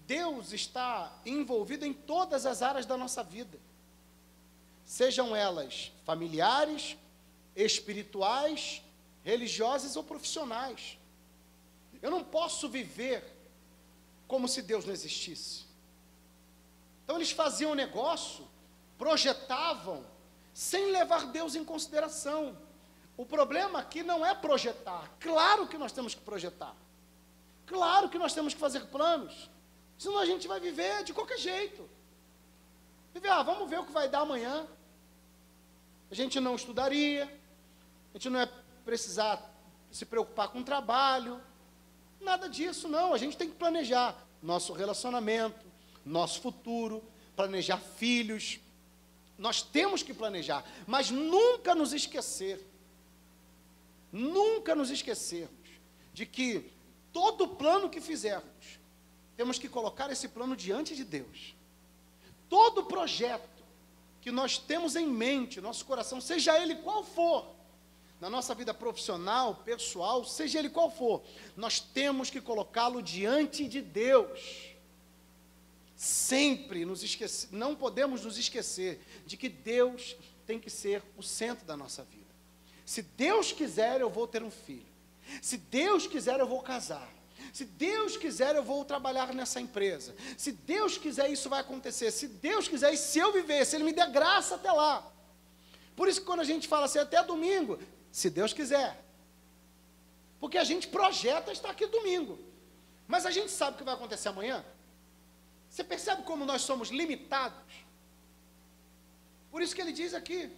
Deus 0.07 0.53
está 0.53 1.13
envolvido 1.25 1.85
em 1.85 1.93
todas 1.93 2.47
as 2.47 2.63
áreas 2.63 2.87
da 2.87 2.97
nossa 2.97 3.23
vida. 3.23 3.59
Sejam 4.85 5.35
elas 5.35 5.93
familiares, 6.05 6.97
espirituais, 7.55 8.83
religiosas 9.25 9.97
ou 9.97 10.05
profissionais. 10.05 10.97
Eu 12.01 12.11
não 12.11 12.23
posso 12.23 12.69
viver 12.69 13.25
como 14.29 14.47
se 14.47 14.63
Deus 14.63 14.85
não 14.85 14.93
existisse. 14.93 15.65
Então 17.05 17.17
eles 17.17 17.31
faziam 17.31 17.73
um 17.73 17.75
negócio, 17.75 18.47
projetavam, 18.99 20.05
sem 20.53 20.93
levar 20.93 21.27
Deus 21.27 21.55
em 21.55 21.65
consideração. 21.65 22.57
O 23.17 23.25
problema 23.25 23.81
aqui 23.81 24.03
não 24.03 24.25
é 24.25 24.35
projetar. 24.35 25.11
Claro 25.19 25.67
que 25.67 25.79
nós 25.79 25.93
temos 25.93 26.15
que 26.15 26.21
projetar. 26.21 26.75
Claro 27.67 28.09
que 28.09 28.19
nós 28.19 28.33
temos 28.33 28.55
que 28.55 28.61
fazer 28.61 28.87
planos. 28.87 29.51
Senão 29.99 30.18
a 30.18 30.26
gente 30.26 30.47
vai 30.47 30.61
viver 30.61 31.05
de 31.05 31.12
qualquer 31.12 31.38
jeito. 31.38 31.88
Viver, 33.14 33.28
ah, 33.28 33.42
vamos 33.42 33.68
ver 33.68 33.80
o 33.80 33.84
que 33.84 33.92
vai 33.92 34.09
dar 34.09 34.20
amanhã. 34.20 34.66
A 36.11 36.14
gente 36.14 36.38
não 36.38 36.55
estudaria, 36.55 37.24
a 38.12 38.18
gente 38.18 38.30
não 38.30 38.40
é 38.40 38.49
precisar 38.84 39.53
se 39.90 40.05
preocupar 40.05 40.49
com 40.49 40.61
o 40.61 40.64
trabalho, 40.64 41.40
nada 42.20 42.49
disso, 42.49 42.88
não. 42.88 43.14
A 43.14 43.18
gente 43.18 43.36
tem 43.36 43.49
que 43.49 43.57
planejar 43.57 44.16
nosso 44.42 44.72
relacionamento, 44.72 45.64
nosso 46.05 46.40
futuro, 46.40 47.03
planejar 47.34 47.78
filhos. 47.78 48.61
Nós 49.38 49.62
temos 49.62 50.03
que 50.03 50.14
planejar, 50.14 50.64
mas 50.86 51.11
nunca 51.11 51.74
nos 51.74 51.92
esquecer, 51.92 52.64
nunca 54.12 54.74
nos 54.74 54.90
esquecermos 54.90 55.66
de 56.14 56.24
que 56.24 56.72
todo 57.12 57.49
plano 57.49 57.90
que 57.90 58.01
fizermos, 58.01 58.78
temos 59.37 59.59
que 59.59 59.68
colocar 59.68 60.11
esse 60.11 60.28
plano 60.28 60.57
diante 60.57 60.97
de 60.97 61.05
Deus. 61.05 61.55
Todo 62.49 62.84
projeto 62.84 63.64
que 64.20 64.30
nós 64.30 64.59
temos 64.59 64.97
em 64.97 65.07
mente, 65.07 65.61
nosso 65.61 65.84
coração, 65.84 66.20
seja 66.20 66.59
ele 66.61 66.76
qual 66.76 67.05
for, 67.05 67.55
na 68.20 68.30
nossa 68.30 68.55
vida 68.55 68.72
profissional, 68.72 69.57
pessoal, 69.57 70.24
seja 70.24 70.59
ele 70.59 70.70
qual 70.70 70.91
for, 70.91 71.22
nós 71.57 71.80
temos 71.80 72.30
que 72.30 72.41
colocá-lo 72.41 73.03
diante 73.03 73.68
de 73.68 73.82
Deus 73.82 74.74
sempre 75.95 76.84
nos 76.84 77.03
esquecer, 77.03 77.49
não 77.53 77.74
podemos 77.74 78.24
nos 78.24 78.37
esquecer 78.39 79.01
de 79.26 79.37
que 79.37 79.49
Deus 79.49 80.16
tem 80.47 80.59
que 80.59 80.70
ser 80.70 81.03
o 81.16 81.22
centro 81.22 81.64
da 81.66 81.76
nossa 81.76 82.05
vida. 82.05 82.26
Se 82.84 83.03
Deus 83.03 83.53
quiser, 83.53 84.01
eu 84.01 84.09
vou 84.09 84.26
ter 84.28 84.43
um 84.43 84.51
filho. 84.51 84.87
Se 85.43 85.57
Deus 85.57 86.07
quiser, 86.07 86.39
eu 86.39 86.47
vou 86.47 86.62
casar. 86.62 87.12
Se 87.57 87.65
Deus 87.65 88.19
quiser, 88.19 88.55
eu 88.55 88.63
vou 88.63 88.85
trabalhar 88.85 89.33
nessa 89.33 89.59
empresa. 89.59 90.15
Se 90.37 90.53
Deus 90.53 90.99
quiser, 90.99 91.31
isso 91.31 91.49
vai 91.49 91.61
acontecer. 91.61 92.11
Se 92.11 92.29
Deus 92.29 92.69
quiser, 92.69 92.93
e 92.93 92.99
se 92.99 93.19
eu 93.19 93.33
viver, 93.33 93.65
se 93.65 93.75
Ele 93.75 93.85
me 93.85 93.95
der 93.95 94.11
graça 94.11 94.57
até 94.57 94.71
lá. 94.71 95.11
Por 95.97 96.07
isso 96.07 96.21
que 96.21 96.27
quando 96.27 96.41
a 96.41 96.45
gente 96.45 96.69
fala 96.69 96.85
assim, 96.85 96.99
até 96.99 97.25
domingo, 97.25 97.79
se 98.13 98.29
Deus 98.29 98.53
quiser. 98.53 99.03
Porque 100.39 100.59
a 100.59 100.65
gente 100.65 100.87
projeta 100.89 101.51
estar 101.51 101.71
aqui 101.71 101.87
domingo. 101.87 102.39
Mas 103.09 103.25
a 103.25 103.31
gente 103.31 103.51
sabe 103.51 103.77
o 103.77 103.79
que 103.79 103.85
vai 103.85 103.95
acontecer 103.95 104.29
amanhã? 104.29 104.63
Você 105.71 105.83
percebe 105.83 106.25
como 106.25 106.45
nós 106.45 106.61
somos 106.61 106.91
limitados? 106.91 107.73
Por 109.51 109.63
isso 109.63 109.75
que 109.75 109.81
ele 109.81 109.93
diz 109.93 110.13
aqui, 110.13 110.51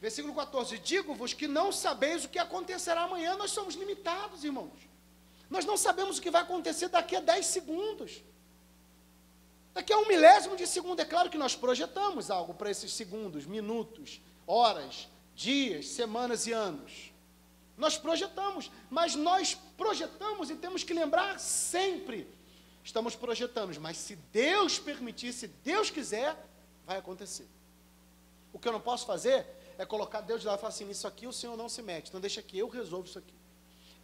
versículo 0.00 0.34
14: 0.34 0.76
Digo-vos 0.78 1.32
que 1.32 1.46
não 1.46 1.70
sabeis 1.70 2.24
o 2.24 2.28
que 2.28 2.40
acontecerá 2.40 3.02
amanhã, 3.02 3.36
nós 3.36 3.52
somos 3.52 3.76
limitados, 3.76 4.42
irmãos. 4.42 4.95
Nós 5.48 5.64
não 5.64 5.76
sabemos 5.76 6.18
o 6.18 6.22
que 6.22 6.30
vai 6.30 6.42
acontecer 6.42 6.88
daqui 6.88 7.16
a 7.16 7.20
10 7.20 7.46
segundos. 7.46 8.22
Daqui 9.72 9.92
a 9.92 9.98
um 9.98 10.08
milésimo 10.08 10.56
de 10.56 10.66
segundo, 10.66 11.00
é 11.00 11.04
claro 11.04 11.28
que 11.28 11.38
nós 11.38 11.54
projetamos 11.54 12.30
algo 12.30 12.54
para 12.54 12.70
esses 12.70 12.92
segundos, 12.92 13.44
minutos, 13.44 14.20
horas, 14.46 15.08
dias, 15.34 15.86
semanas 15.88 16.46
e 16.46 16.52
anos. 16.52 17.12
Nós 17.76 17.98
projetamos, 17.98 18.70
mas 18.88 19.14
nós 19.14 19.56
projetamos 19.76 20.48
e 20.48 20.56
temos 20.56 20.82
que 20.82 20.94
lembrar 20.94 21.38
sempre 21.38 22.26
estamos 22.86 23.16
projetando, 23.16 23.78
mas 23.80 23.96
se 23.96 24.14
Deus 24.32 24.78
permitir, 24.78 25.32
se 25.32 25.48
Deus 25.48 25.90
quiser, 25.90 26.36
vai 26.86 26.96
acontecer. 26.96 27.46
O 28.52 28.58
que 28.58 28.68
eu 28.68 28.72
não 28.72 28.80
posso 28.80 29.04
fazer 29.04 29.44
é 29.76 29.84
colocar 29.84 30.20
Deus 30.20 30.44
lá 30.44 30.54
e 30.54 30.56
falar 30.56 30.68
assim: 30.68 30.88
isso 30.88 31.06
aqui 31.06 31.26
o 31.26 31.32
Senhor 31.32 31.56
não 31.56 31.68
se 31.68 31.82
mete, 31.82 32.08
então 32.08 32.20
deixa 32.20 32.40
que 32.40 32.56
eu 32.56 32.68
resolvo 32.68 33.08
isso 33.08 33.18
aqui. 33.18 33.34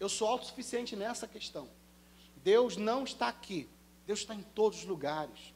Eu 0.03 0.09
sou 0.09 0.27
autossuficiente 0.27 0.97
nessa 0.97 1.29
questão. 1.29 1.69
Deus 2.43 2.77
não 2.77 3.05
está 3.05 3.29
aqui. 3.29 3.69
Deus 4.05 4.19
está 4.19 4.35
em 4.35 4.43
todos 4.43 4.81
os 4.81 4.85
lugares, 4.85 5.55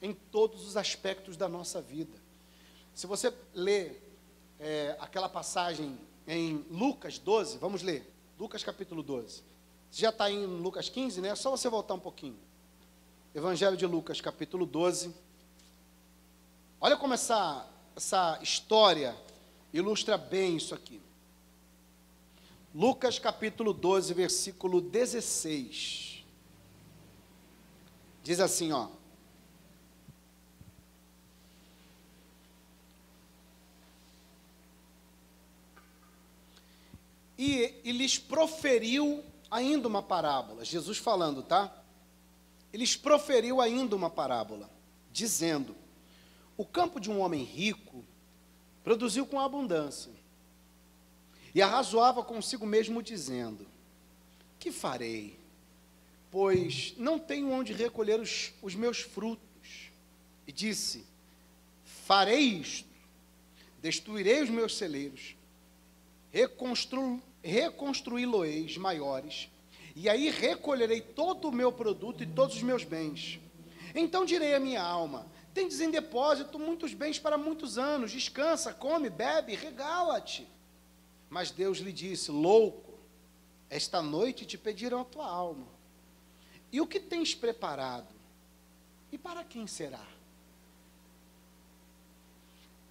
em 0.00 0.14
todos 0.14 0.66
os 0.66 0.74
aspectos 0.74 1.36
da 1.36 1.50
nossa 1.50 1.82
vida. 1.82 2.18
Se 2.94 3.06
você 3.06 3.30
ler 3.52 4.02
é, 4.58 4.96
aquela 4.98 5.28
passagem 5.28 5.98
em 6.26 6.64
Lucas 6.70 7.18
12, 7.18 7.58
vamos 7.58 7.82
ler, 7.82 8.10
Lucas 8.38 8.64
capítulo 8.64 9.02
12. 9.02 9.42
Você 9.90 10.00
já 10.00 10.08
está 10.08 10.30
em 10.30 10.46
Lucas 10.46 10.88
15, 10.88 11.20
né? 11.20 11.28
É 11.28 11.34
só 11.34 11.50
você 11.50 11.68
voltar 11.68 11.92
um 11.92 12.00
pouquinho. 12.00 12.38
Evangelho 13.34 13.76
de 13.76 13.84
Lucas, 13.84 14.18
capítulo 14.18 14.64
12. 14.64 15.14
Olha 16.80 16.96
como 16.96 17.12
essa, 17.12 17.68
essa 17.94 18.38
história 18.42 19.14
ilustra 19.74 20.16
bem 20.16 20.56
isso 20.56 20.74
aqui. 20.74 21.02
Lucas 22.74 23.20
capítulo 23.20 23.72
12, 23.72 24.12
versículo 24.14 24.80
16. 24.80 26.24
Diz 28.20 28.40
assim, 28.40 28.72
ó. 28.72 28.88
E, 37.38 37.74
e 37.84 37.92
lhes 37.92 38.18
proferiu 38.18 39.22
ainda 39.48 39.86
uma 39.86 40.02
parábola. 40.02 40.64
Jesus 40.64 40.98
falando, 40.98 41.44
tá? 41.44 41.72
Ele 42.72 42.82
lhes 42.82 42.96
proferiu 42.96 43.60
ainda 43.60 43.94
uma 43.94 44.10
parábola, 44.10 44.68
dizendo: 45.12 45.76
O 46.56 46.64
campo 46.64 46.98
de 46.98 47.08
um 47.08 47.20
homem 47.20 47.44
rico 47.44 48.04
produziu 48.82 49.24
com 49.26 49.38
abundância. 49.38 50.23
E 51.54 51.62
arrazoava 51.62 52.24
consigo 52.24 52.66
mesmo, 52.66 53.02
dizendo: 53.02 53.66
Que 54.58 54.72
farei? 54.72 55.38
Pois 56.30 56.94
não 56.96 57.18
tenho 57.18 57.50
onde 57.52 57.72
recolher 57.72 58.20
os, 58.20 58.52
os 58.60 58.74
meus 58.74 59.00
frutos. 59.00 59.90
E 60.46 60.52
disse: 60.52 61.06
Farei 61.84 62.40
isto, 62.40 62.88
destruirei 63.80 64.42
os 64.42 64.50
meus 64.50 64.76
celeiros, 64.76 65.36
reconstru, 66.32 67.22
reconstruí-lo-eis 67.42 68.76
maiores, 68.76 69.48
e 69.94 70.08
aí 70.08 70.28
recolherei 70.30 71.00
todo 71.00 71.48
o 71.48 71.52
meu 71.52 71.70
produto 71.70 72.24
e 72.24 72.26
todos 72.26 72.56
os 72.56 72.62
meus 72.62 72.82
bens. 72.82 73.38
Então 73.94 74.24
direi 74.24 74.56
à 74.56 74.60
minha 74.60 74.82
alma: 74.82 75.24
Tendes 75.54 75.80
em 75.80 75.88
depósito 75.88 76.58
muitos 76.58 76.92
bens 76.92 77.16
para 77.16 77.38
muitos 77.38 77.78
anos, 77.78 78.10
descansa, 78.10 78.74
come, 78.74 79.08
bebe, 79.08 79.54
regala-te. 79.54 80.48
Mas 81.34 81.50
Deus 81.50 81.78
lhe 81.78 81.92
disse: 81.92 82.30
Louco, 82.30 82.94
esta 83.68 84.00
noite 84.00 84.46
te 84.46 84.56
pediram 84.56 85.00
a 85.00 85.04
tua 85.04 85.26
alma. 85.26 85.66
E 86.70 86.80
o 86.80 86.86
que 86.86 87.00
tens 87.00 87.34
preparado? 87.34 88.06
E 89.10 89.18
para 89.18 89.42
quem 89.42 89.66
será? 89.66 90.06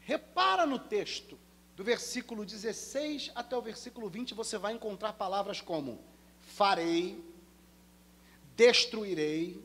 Repara 0.02 0.66
no 0.66 0.78
texto, 0.78 1.40
do 1.78 1.86
versículo 1.86 2.46
16 2.46 3.32
até 3.34 3.56
o 3.56 3.62
versículo 3.62 4.10
20, 4.10 4.34
você 4.34 4.58
vai 4.58 4.74
encontrar 4.74 5.14
palavras 5.14 5.62
como 5.62 6.04
farei, 6.42 7.24
destruirei, 8.58 9.64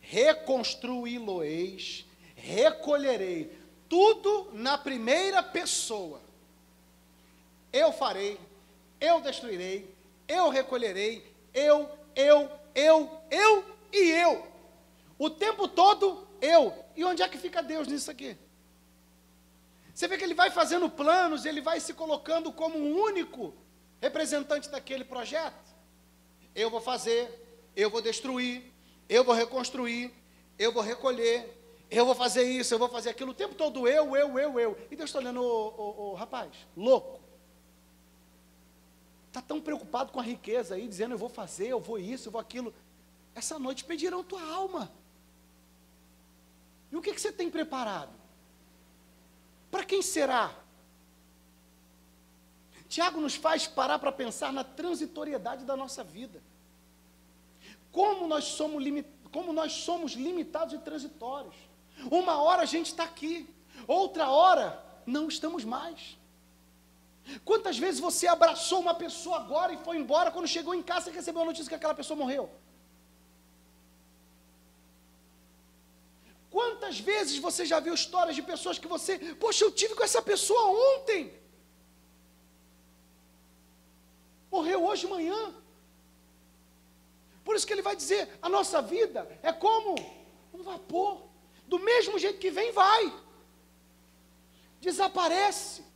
reconstruí-lo-eis, 0.00 2.04
recolherei 2.34 3.56
tudo 3.88 4.50
na 4.52 4.76
primeira 4.76 5.40
pessoa. 5.40 6.31
Eu 7.72 7.92
farei, 7.92 8.38
eu 9.00 9.20
destruirei, 9.20 9.94
eu 10.28 10.48
recolherei, 10.50 11.34
eu, 11.54 11.88
eu, 12.14 12.50
eu, 12.74 13.20
eu 13.30 13.64
e 13.92 14.10
eu. 14.10 14.46
O 15.18 15.30
tempo 15.30 15.66
todo 15.68 16.26
eu. 16.40 16.74
E 16.96 17.04
onde 17.04 17.22
é 17.22 17.28
que 17.28 17.38
fica 17.38 17.62
Deus 17.62 17.88
nisso 17.88 18.10
aqui? 18.10 18.36
Você 19.94 20.08
vê 20.08 20.18
que 20.18 20.24
ele 20.24 20.34
vai 20.34 20.50
fazendo 20.50 20.90
planos, 20.90 21.44
ele 21.44 21.60
vai 21.60 21.78
se 21.78 21.94
colocando 21.94 22.52
como 22.52 22.76
o 22.76 23.02
único 23.02 23.54
representante 24.00 24.68
daquele 24.68 25.04
projeto. 25.04 25.72
Eu 26.54 26.70
vou 26.70 26.80
fazer, 26.80 27.70
eu 27.76 27.88
vou 27.88 28.02
destruir, 28.02 28.62
eu 29.08 29.22
vou 29.22 29.34
reconstruir, 29.34 30.12
eu 30.58 30.72
vou 30.72 30.82
recolher, 30.82 31.56
eu 31.90 32.04
vou 32.04 32.14
fazer 32.14 32.42
isso, 32.42 32.74
eu 32.74 32.78
vou 32.78 32.88
fazer 32.88 33.10
aquilo, 33.10 33.30
o 33.30 33.34
tempo 33.34 33.54
todo 33.54 33.86
eu, 33.86 34.16
eu, 34.16 34.38
eu, 34.38 34.58
eu. 34.58 34.78
E 34.90 34.96
Deus 34.96 35.10
está 35.10 35.18
olhando, 35.18 35.42
o 35.42 36.14
rapaz, 36.14 36.50
louco. 36.76 37.21
Está 39.32 39.40
tão 39.40 39.62
preocupado 39.62 40.12
com 40.12 40.20
a 40.20 40.22
riqueza 40.22 40.74
aí, 40.74 40.86
dizendo 40.86 41.14
eu 41.14 41.18
vou 41.18 41.30
fazer, 41.30 41.68
eu 41.68 41.80
vou 41.80 41.98
isso, 41.98 42.28
eu 42.28 42.32
vou 42.32 42.38
aquilo. 42.38 42.74
Essa 43.34 43.58
noite 43.58 43.82
pedirão 43.82 44.22
tua 44.22 44.42
alma. 44.42 44.92
E 46.90 46.96
o 46.96 47.00
que, 47.00 47.14
que 47.14 47.20
você 47.20 47.32
tem 47.32 47.48
preparado? 47.48 48.12
Para 49.70 49.84
quem 49.84 50.02
será? 50.02 50.54
Tiago 52.90 53.22
nos 53.22 53.34
faz 53.34 53.66
parar 53.66 53.98
para 53.98 54.12
pensar 54.12 54.52
na 54.52 54.62
transitoriedade 54.64 55.64
da 55.64 55.74
nossa 55.74 56.04
vida. 56.04 56.42
Como 57.90 58.28
nós 58.28 58.44
somos, 58.44 58.84
como 59.32 59.50
nós 59.50 59.72
somos 59.72 60.12
limitados 60.12 60.74
e 60.74 60.78
transitórios. 60.78 61.54
Uma 62.10 62.42
hora 62.42 62.60
a 62.60 62.66
gente 62.66 62.88
está 62.88 63.04
aqui, 63.04 63.48
outra 63.88 64.28
hora 64.28 64.84
não 65.06 65.26
estamos 65.26 65.64
mais. 65.64 66.18
Quantas 67.44 67.78
vezes 67.78 68.00
você 68.00 68.26
abraçou 68.26 68.80
uma 68.80 68.94
pessoa 68.94 69.36
agora 69.36 69.72
e 69.72 69.78
foi 69.78 69.96
embora, 69.96 70.30
quando 70.30 70.48
chegou 70.48 70.74
em 70.74 70.82
casa 70.82 71.10
e 71.10 71.12
recebeu 71.12 71.42
a 71.42 71.44
notícia 71.46 71.68
que 71.68 71.74
aquela 71.74 71.94
pessoa 71.94 72.16
morreu? 72.16 72.50
Quantas 76.50 76.98
vezes 77.00 77.38
você 77.38 77.64
já 77.64 77.80
viu 77.80 77.94
histórias 77.94 78.36
de 78.36 78.42
pessoas 78.42 78.78
que 78.78 78.86
você, 78.86 79.18
poxa, 79.36 79.64
eu 79.64 79.72
tive 79.72 79.94
com 79.94 80.04
essa 80.04 80.20
pessoa 80.20 80.64
ontem, 80.94 81.32
morreu 84.50 84.84
hoje 84.84 85.06
manhã. 85.06 85.54
Por 87.44 87.56
isso 87.56 87.66
que 87.66 87.72
ele 87.72 87.82
vai 87.82 87.96
dizer: 87.96 88.28
a 88.42 88.48
nossa 88.48 88.82
vida 88.82 89.20
é 89.42 89.52
como 89.52 89.94
um 90.52 90.62
vapor. 90.62 91.22
Do 91.66 91.78
mesmo 91.78 92.18
jeito 92.18 92.38
que 92.38 92.50
vem, 92.50 92.70
vai. 92.72 93.02
Desaparece. 94.80 95.91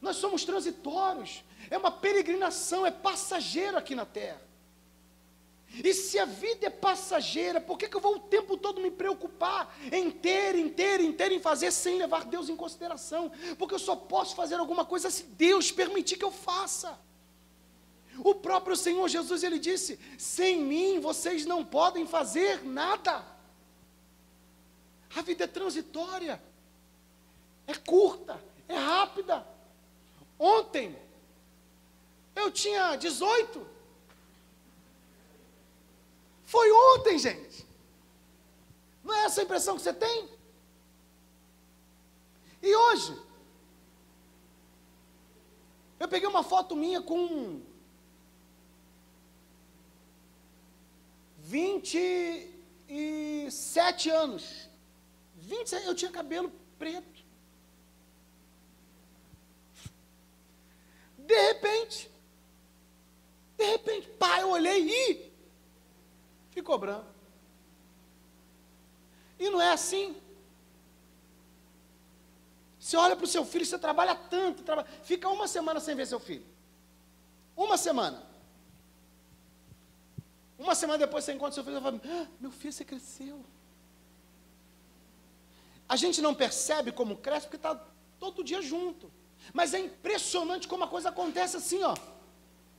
Nós 0.00 0.16
somos 0.16 0.44
transitórios. 0.44 1.44
É 1.70 1.76
uma 1.76 1.90
peregrinação, 1.90 2.86
é 2.86 2.90
passageiro 2.90 3.76
aqui 3.76 3.94
na 3.94 4.06
terra. 4.06 4.40
E 5.72 5.94
se 5.94 6.18
a 6.18 6.24
vida 6.24 6.66
é 6.66 6.70
passageira, 6.70 7.60
por 7.60 7.78
que, 7.78 7.88
que 7.88 7.96
eu 7.96 8.00
vou 8.00 8.16
o 8.16 8.20
tempo 8.20 8.56
todo 8.56 8.80
me 8.80 8.90
preocupar 8.90 9.72
em 9.92 10.10
ter, 10.10 10.56
em 10.56 10.68
ter, 10.68 11.00
em 11.00 11.12
ter, 11.12 11.30
em 11.30 11.38
fazer, 11.38 11.70
sem 11.70 11.96
levar 11.96 12.24
Deus 12.24 12.48
em 12.48 12.56
consideração? 12.56 13.30
Porque 13.56 13.74
eu 13.74 13.78
só 13.78 13.94
posso 13.94 14.34
fazer 14.34 14.56
alguma 14.56 14.84
coisa 14.84 15.10
se 15.10 15.22
Deus 15.22 15.70
permitir 15.70 16.16
que 16.16 16.24
eu 16.24 16.32
faça. 16.32 16.98
O 18.18 18.34
próprio 18.34 18.76
Senhor 18.76 19.06
Jesus, 19.08 19.44
ele 19.44 19.60
disse: 19.60 19.98
sem 20.18 20.60
mim 20.60 20.98
vocês 20.98 21.46
não 21.46 21.64
podem 21.64 22.04
fazer 22.04 22.64
nada. 22.64 23.24
A 25.14 25.22
vida 25.22 25.44
é 25.44 25.46
transitória, 25.46 26.42
é 27.66 27.74
curta, 27.74 28.42
é 28.68 28.76
rápida. 28.76 29.46
Ontem, 30.40 30.98
eu 32.34 32.50
tinha 32.50 32.96
18. 32.96 33.64
Foi 36.44 36.72
ontem, 36.72 37.18
gente. 37.18 37.66
Não 39.04 39.14
é 39.14 39.24
essa 39.24 39.42
a 39.42 39.44
impressão 39.44 39.76
que 39.76 39.82
você 39.82 39.92
tem? 39.92 40.30
E 42.62 42.74
hoje, 42.74 43.14
eu 45.98 46.08
peguei 46.08 46.26
uma 46.26 46.42
foto 46.42 46.74
minha 46.74 47.02
com 47.02 47.60
27 51.36 54.08
anos. 54.08 54.70
27, 55.36 55.86
eu 55.86 55.94
tinha 55.94 56.10
cabelo 56.10 56.50
preto. 56.78 57.09
De 61.30 61.40
repente, 61.42 62.10
de 63.56 63.64
repente, 63.64 64.08
pai, 64.18 64.42
eu 64.42 64.50
olhei 64.50 64.80
e 64.90 65.32
ficou 66.50 66.76
branco. 66.76 67.06
E 69.38 69.48
não 69.48 69.62
é 69.62 69.70
assim. 69.70 70.20
Você 72.80 72.96
olha 72.96 73.14
para 73.14 73.26
o 73.26 73.28
seu 73.28 73.44
filho, 73.44 73.64
você 73.64 73.78
trabalha 73.78 74.16
tanto, 74.16 74.64
trabalha, 74.64 74.88
fica 75.04 75.28
uma 75.28 75.46
semana 75.46 75.78
sem 75.78 75.94
ver 75.94 76.08
seu 76.08 76.18
filho. 76.18 76.44
Uma 77.56 77.76
semana. 77.76 78.26
Uma 80.58 80.74
semana 80.74 80.98
depois 80.98 81.24
você 81.24 81.32
encontra 81.32 81.54
seu 81.54 81.62
filho 81.62 81.78
e 81.78 81.80
fala: 81.80 82.00
ah, 82.04 82.26
Meu 82.40 82.50
filho, 82.50 82.72
você 82.72 82.84
cresceu. 82.84 83.44
A 85.88 85.94
gente 85.94 86.20
não 86.20 86.34
percebe 86.34 86.90
como 86.90 87.18
cresce 87.18 87.46
porque 87.46 87.56
está 87.56 87.76
todo 88.18 88.42
dia 88.42 88.60
junto. 88.60 89.19
Mas 89.52 89.74
é 89.74 89.78
impressionante 89.78 90.68
como 90.68 90.84
a 90.84 90.88
coisa 90.88 91.08
acontece 91.08 91.56
assim, 91.56 91.82
ó, 91.82 91.94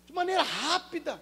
de 0.06 0.14
maneira 0.14 0.44
rápida. 0.44 1.22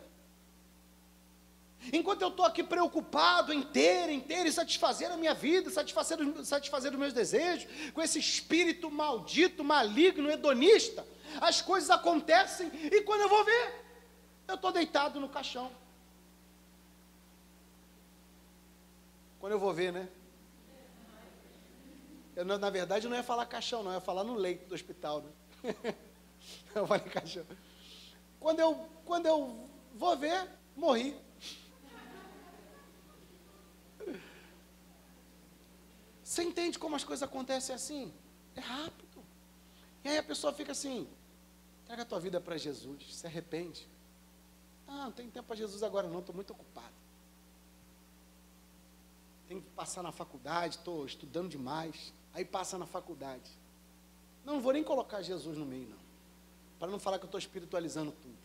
Enquanto 1.94 2.22
eu 2.22 2.28
estou 2.28 2.46
aqui 2.46 2.62
preocupado 2.62 3.54
em 3.54 3.62
ter, 3.62 4.10
em 4.10 4.20
ter 4.20 4.46
e 4.46 4.52
satisfazer 4.52 5.12
a 5.12 5.18
minha 5.18 5.34
vida, 5.34 5.70
satisfazer, 5.70 6.18
satisfazer 6.44 6.92
os 6.92 7.00
meus 7.00 7.14
desejos, 7.14 7.68
com 7.94 8.02
esse 8.02 8.20
espírito 8.20 8.92
maldito, 8.92 9.64
maligno, 9.64 10.30
hedonista, 10.30 11.06
as 11.40 11.62
coisas 11.62 11.90
acontecem 11.90 12.70
e 12.92 13.02
quando 13.02 13.22
eu 13.22 13.30
vou 13.30 13.46
ver, 13.46 13.86
eu 14.48 14.56
estou 14.56 14.72
deitado 14.72 15.20
no 15.20 15.30
caixão. 15.30 15.72
Quando 19.40 19.54
eu 19.54 19.60
vou 19.60 19.74
ver, 19.74 19.94
né? 19.94 20.10
Eu, 22.36 22.46
na 22.46 22.70
verdade, 22.70 23.08
não 23.08 23.16
ia 23.16 23.24
falar 23.24 23.46
caixão, 23.46 23.84
não, 23.84 23.94
ia 23.94 24.02
falar 24.02 24.24
no 24.24 24.34
leito 24.34 24.68
do 24.68 24.76
hospital. 24.76 25.22
Né? 25.22 25.32
eu 26.76 26.88
falei. 26.88 27.06
Quando 28.40 28.60
eu, 28.60 28.90
quando 29.06 29.26
eu 29.26 29.70
vou 29.96 30.18
ver, 30.18 30.48
morri. 30.76 31.16
Você 36.24 36.44
entende 36.44 36.78
como 36.78 36.96
as 36.96 37.04
coisas 37.04 37.24
acontecem 37.24 37.74
assim? 37.74 38.14
É 38.56 38.60
rápido. 38.60 39.24
E 40.04 40.10
aí 40.10 40.18
a 40.18 40.24
pessoa 40.24 40.54
fica 40.54 40.72
assim: 40.72 41.08
entrega 41.84 42.04
a 42.04 42.06
tua 42.06 42.20
vida 42.20 42.40
para 42.40 42.58
Jesus, 42.58 43.16
se 43.16 43.26
arrepende. 43.26 43.88
Ah, 44.88 45.06
não 45.06 45.12
tenho 45.12 45.32
tempo 45.32 45.48
para 45.48 45.56
Jesus 45.56 45.84
agora, 45.84 46.08
não, 46.08 46.20
estou 46.20 46.34
muito 46.34 46.52
ocupado. 46.52 46.94
Tenho 49.48 49.62
que 49.62 49.70
passar 49.72 50.04
na 50.04 50.12
faculdade, 50.12 50.76
estou 50.76 51.06
estudando 51.06 51.50
demais. 51.50 52.14
Aí 52.34 52.46
passa 52.46 52.78
na 52.78 52.86
faculdade. 52.86 53.50
Não, 54.46 54.56
não 54.56 54.62
vou 54.62 54.74
nem 54.74 54.84
colocar 54.84 55.22
Jesus 55.22 55.58
no 55.58 55.66
meio, 55.66 55.90
não. 55.90 55.98
Para 56.80 56.90
não 56.90 57.00
falar 57.00 57.20
que 57.20 57.26
eu 57.26 57.28
estou 57.28 57.40
espiritualizando 57.40 58.12
tudo. 58.12 58.38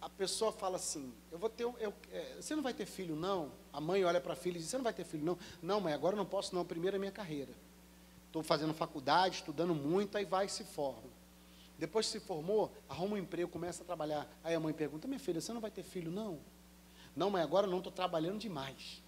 A 0.00 0.08
pessoa 0.08 0.52
fala 0.52 0.76
assim: 0.76 1.12
eu 1.32 1.38
vou 1.38 1.48
ter. 1.48 1.64
Eu, 1.64 1.92
é, 2.12 2.36
você 2.40 2.54
não 2.54 2.62
vai 2.62 2.72
ter 2.72 2.86
filho, 2.86 3.16
não? 3.16 3.50
A 3.72 3.80
mãe 3.80 4.04
olha 4.04 4.20
para 4.20 4.34
a 4.34 4.36
filha 4.36 4.56
e 4.56 4.60
diz: 4.60 4.70
Você 4.70 4.76
não 4.76 4.84
vai 4.84 4.92
ter 4.92 5.04
filho, 5.04 5.24
não? 5.24 5.38
Não, 5.60 5.80
mãe, 5.80 5.92
agora 5.92 6.14
eu 6.14 6.18
não 6.18 6.26
posso, 6.26 6.54
não. 6.54 6.64
Primeiro 6.64 6.96
é 6.96 6.98
minha 6.98 7.10
carreira. 7.10 7.52
Estou 8.26 8.42
fazendo 8.42 8.74
faculdade, 8.74 9.36
estudando 9.36 9.74
muito, 9.74 10.16
aí 10.16 10.24
vai 10.24 10.46
e 10.46 10.48
se 10.48 10.62
forma. 10.62 11.18
Depois 11.78 12.06
que 12.06 12.12
se 12.12 12.20
formou, 12.20 12.72
arruma 12.88 13.14
um 13.14 13.18
emprego, 13.18 13.50
começa 13.50 13.82
a 13.82 13.86
trabalhar. 13.86 14.28
Aí 14.44 14.54
a 14.54 14.60
mãe 14.60 14.72
pergunta: 14.72 15.08
Minha 15.08 15.20
filha, 15.20 15.40
você 15.40 15.52
não 15.52 15.60
vai 15.60 15.70
ter 15.70 15.82
filho, 15.82 16.10
não? 16.10 16.38
Não, 17.16 17.30
mãe, 17.30 17.42
agora 17.42 17.66
não, 17.66 17.78
estou 17.78 17.92
trabalhando 17.92 18.38
demais. 18.38 19.02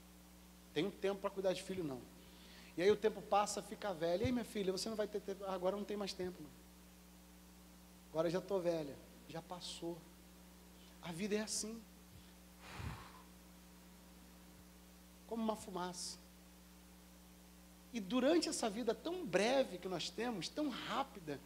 Tenho 0.74 0.90
tempo 0.90 1.20
para 1.20 1.30
cuidar 1.30 1.52
de 1.52 1.62
filho, 1.62 1.84
não. 1.84 2.00
E 2.76 2.82
aí 2.82 2.90
o 2.90 2.96
tempo 2.96 3.20
passa, 3.20 3.62
fica 3.62 3.92
velha. 3.92 4.22
E 4.22 4.26
aí, 4.26 4.32
minha 4.32 4.44
filha, 4.44 4.72
você 4.72 4.88
não 4.88 4.96
vai 4.96 5.08
ter 5.08 5.20
tempo. 5.20 5.44
Agora 5.44 5.76
não 5.76 5.84
tem 5.84 5.96
mais 5.96 6.12
tempo. 6.12 6.42
Não. 6.42 6.50
Agora 8.10 8.30
já 8.30 8.38
estou 8.38 8.60
velha. 8.60 8.96
Já 9.28 9.42
passou. 9.42 9.98
A 11.02 11.12
vida 11.12 11.34
é 11.34 11.40
assim. 11.40 11.80
Como 15.26 15.42
uma 15.42 15.56
fumaça. 15.56 16.18
E 17.92 18.00
durante 18.00 18.48
essa 18.48 18.70
vida 18.70 18.94
tão 18.94 19.26
breve 19.26 19.78
que 19.78 19.88
nós 19.88 20.10
temos, 20.10 20.48
tão 20.48 20.68
rápida, 20.68 21.40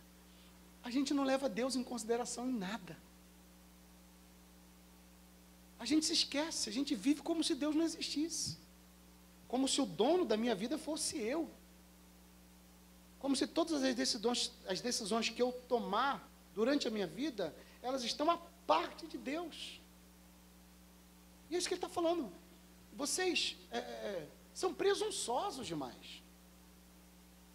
a 0.83 0.91
gente 0.91 1.15
não 1.15 1.25
leva 1.25 1.49
Deus 1.49 1.75
em 1.77 1.83
consideração 1.83 2.49
em 2.49 2.53
nada. 2.53 2.97
A 5.79 5.87
gente 5.87 6.05
se 6.07 6.13
esquece, 6.13 6.69
a 6.69 6.73
gente 6.73 6.95
vive 6.95 7.23
como 7.23 7.43
se 7.43 7.55
Deus 7.55 7.75
não 7.75 7.85
existisse. 7.85 8.59
Como 9.55 9.69
se 9.69 9.81
o 9.81 9.87
dono 9.87 10.25
da 10.25 10.37
minha 10.37 10.53
vida 10.53 10.77
fosse 10.77 11.17
eu. 11.17 11.49
Como 13.21 13.37
se 13.37 13.47
todas 13.47 13.85
as 13.85 13.95
decisões, 13.95 14.51
as 14.67 14.81
decisões 14.81 15.29
que 15.29 15.41
eu 15.41 15.53
tomar 15.69 16.29
durante 16.53 16.89
a 16.89 16.91
minha 16.91 17.07
vida, 17.07 17.55
elas 17.81 18.03
estão 18.03 18.29
a 18.33 18.37
parte 18.67 19.07
de 19.07 19.17
Deus. 19.17 19.81
E 21.49 21.55
é 21.55 21.59
isso 21.59 21.69
que 21.69 21.75
ele 21.75 21.79
está 21.79 21.89
falando. 21.89 22.33
Vocês 22.95 23.57
é, 23.71 23.79
é, 23.79 23.81
é, 23.81 24.29
são 24.53 24.75
presunçosos 24.75 25.69
demais. 25.69 26.21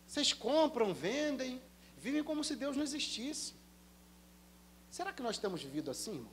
Vocês 0.08 0.32
compram, 0.32 0.94
vendem, 0.94 1.62
vivem 1.98 2.24
como 2.24 2.46
se 2.46 2.56
Deus 2.56 2.78
não 2.78 2.84
existisse. 2.84 3.56
Será 4.90 5.12
que 5.12 5.22
nós 5.22 5.38
temos 5.38 5.62
vivido 5.62 5.92
assim, 5.92 6.14
irmão? 6.14 6.32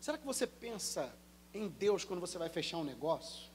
Será 0.00 0.16
que 0.16 0.24
você 0.24 0.46
pensa 0.46 1.14
em 1.54 1.68
Deus 1.68 2.04
quando 2.04 2.20
você 2.20 2.38
vai 2.38 2.48
fechar 2.48 2.78
um 2.78 2.84
negócio? 2.84 3.50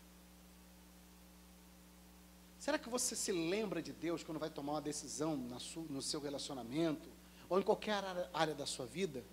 Será 2.59 2.77
que 2.77 2.89
você 2.89 3.15
se 3.15 3.31
lembra 3.31 3.81
de 3.81 3.93
Deus 3.93 4.23
quando 4.23 4.39
vai 4.39 4.49
tomar 4.49 4.73
uma 4.73 4.81
decisão 4.81 5.37
no 5.89 6.01
seu 6.01 6.19
relacionamento? 6.19 7.17
ou 7.49 7.59
em 7.59 7.63
qualquer 7.63 8.03
área 8.33 8.53
da 8.53 8.65
sua 8.65 8.85
vida, 8.85 9.23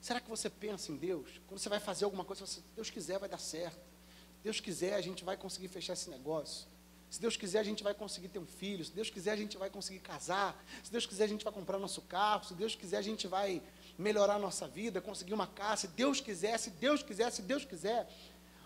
será 0.00 0.20
que 0.20 0.28
você 0.28 0.48
pensa 0.48 0.92
em 0.92 0.96
Deus? 0.96 1.40
Quando 1.48 1.58
você 1.58 1.68
vai 1.68 1.80
fazer 1.80 2.04
alguma 2.04 2.24
coisa, 2.24 2.46
se 2.46 2.62
Deus 2.74 2.90
quiser, 2.90 3.18
vai 3.18 3.28
dar 3.28 3.38
certo. 3.38 3.76
Se 3.76 4.44
Deus 4.44 4.60
quiser, 4.60 4.94
a 4.94 5.00
gente 5.00 5.24
vai 5.24 5.36
conseguir 5.36 5.68
fechar 5.68 5.92
esse 5.94 6.10
negócio. 6.10 6.66
Se 7.10 7.20
Deus 7.20 7.36
quiser, 7.36 7.58
a 7.58 7.64
gente 7.64 7.82
vai 7.82 7.94
conseguir 7.94 8.28
ter 8.28 8.38
um 8.38 8.46
filho. 8.46 8.84
Se 8.84 8.90
Deus 8.90 9.10
quiser, 9.10 9.32
a 9.32 9.36
gente 9.36 9.56
vai 9.58 9.68
conseguir 9.68 10.00
casar. 10.00 10.64
Se 10.82 10.90
Deus 10.90 11.04
quiser, 11.04 11.24
a 11.24 11.28
gente 11.28 11.44
vai 11.44 11.52
comprar 11.52 11.78
nosso 11.78 12.00
carro. 12.02 12.44
Se 12.44 12.54
Deus 12.54 12.74
quiser, 12.74 12.96
a 12.96 13.02
gente 13.02 13.26
vai 13.26 13.62
melhorar 13.98 14.34
a 14.34 14.38
nossa 14.38 14.66
vida, 14.66 15.00
conseguir 15.00 15.34
uma 15.34 15.46
casa. 15.46 15.82
Se 15.82 15.88
Deus 15.88 16.20
quiser, 16.20 16.58
se 16.58 16.70
Deus 16.70 17.02
quiser, 17.02 17.30
se 17.30 17.42
Deus 17.42 17.64
quiser. 17.64 18.08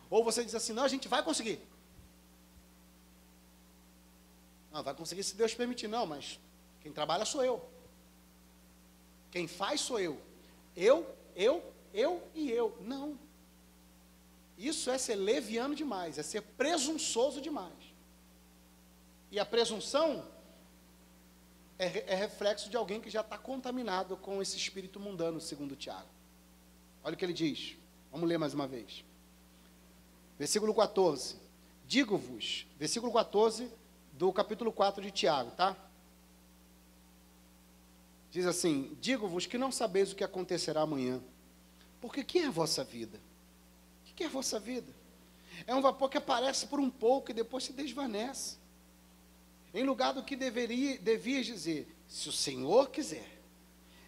Ou 0.09 0.25
você 0.25 0.45
diz 0.45 0.55
assim: 0.55 0.73
não, 0.73 0.85
a 0.85 0.89
gente 0.89 1.09
vai 1.09 1.23
conseguir. 1.23 1.61
Não, 4.73 4.83
vai 4.83 4.95
conseguir 4.95 5.23
se 5.23 5.35
Deus 5.35 5.55
permitir, 5.55 5.89
não, 5.89 6.07
mas 6.07 6.39
quem 6.81 6.93
trabalha 6.93 7.25
sou 7.25 7.45
eu. 7.45 7.67
Quem 9.31 9.49
faz 9.49 9.81
sou 9.81 9.99
eu. 9.99 10.21
Eu, 10.77 11.07
eu, 11.35 11.63
eu 11.93 12.23
e 12.35 12.51
eu. 12.51 12.77
Não. 12.83 13.19
Isso 14.57 14.91
é 14.91 14.97
ser 14.97 15.17
leviano 15.17 15.75
demais, 15.75 16.19
é 16.19 16.23
ser 16.23 16.43
presunçoso 16.43 17.41
demais. 17.41 17.73
E 19.31 19.39
a 19.39 19.45
presunção 19.45 20.25
é, 21.79 22.13
é 22.13 22.15
reflexo 22.15 22.71
de 22.71 22.77
alguém 22.77 23.01
que 23.01 23.11
já 23.11 23.21
está 23.21 23.37
contaminado 23.37 24.17
com 24.17 24.41
esse 24.41 24.57
espírito 24.57 24.99
mundano, 24.99 25.41
segundo 25.41 25.77
Tiago. 25.77 26.09
Olha 27.05 27.15
o 27.15 27.17
que 27.17 27.25
ele 27.25 27.33
diz. 27.33 27.77
Vamos 28.11 28.29
ler 28.29 28.39
mais 28.39 28.55
uma 28.55 28.67
vez. 28.67 29.05
Versículo 30.39 30.75
14. 30.75 31.37
Digo-vos, 31.87 32.67
versículo 32.79 33.13
14 33.13 33.71
do 34.13 34.33
capítulo 34.33 34.73
4 34.73 35.03
de 35.03 35.11
Tiago, 35.11 35.51
tá? 35.53 35.77
Diz 38.31 38.47
assim: 38.47 38.97
Digo-vos 39.01 39.47
que 39.47 39.57
não 39.57 39.71
sabeis 39.71 40.13
o 40.13 40.17
que 40.17 40.25
acontecerá 40.25 40.83
amanhã. 40.83 41.23
Porque 42.01 42.25
quem 42.25 42.43
é 42.43 42.47
a 42.47 42.51
vossa 42.51 42.83
vida? 42.83 43.21
O 44.03 44.15
que 44.15 44.25
é 44.25 44.27
a 44.27 44.31
vossa 44.31 44.59
vida? 44.59 44.93
É 45.67 45.75
um 45.75 45.81
vapor 45.81 46.11
que 46.11 46.19
aparece 46.19 46.67
por 46.67 46.81
um 46.81 46.91
pouco 46.91 47.31
e 47.31 47.35
depois 47.35 47.65
se 47.65 47.73
desvanece. 47.73 48.57
Em 49.77 49.85
lugar 49.85 50.15
do 50.15 50.23
que 50.23 50.35
deveria, 50.35 50.99
devias 50.99 51.45
dizer: 51.45 51.87
se 52.09 52.31
o 52.31 52.33
Senhor 52.33 52.89
quiser, 52.89 53.39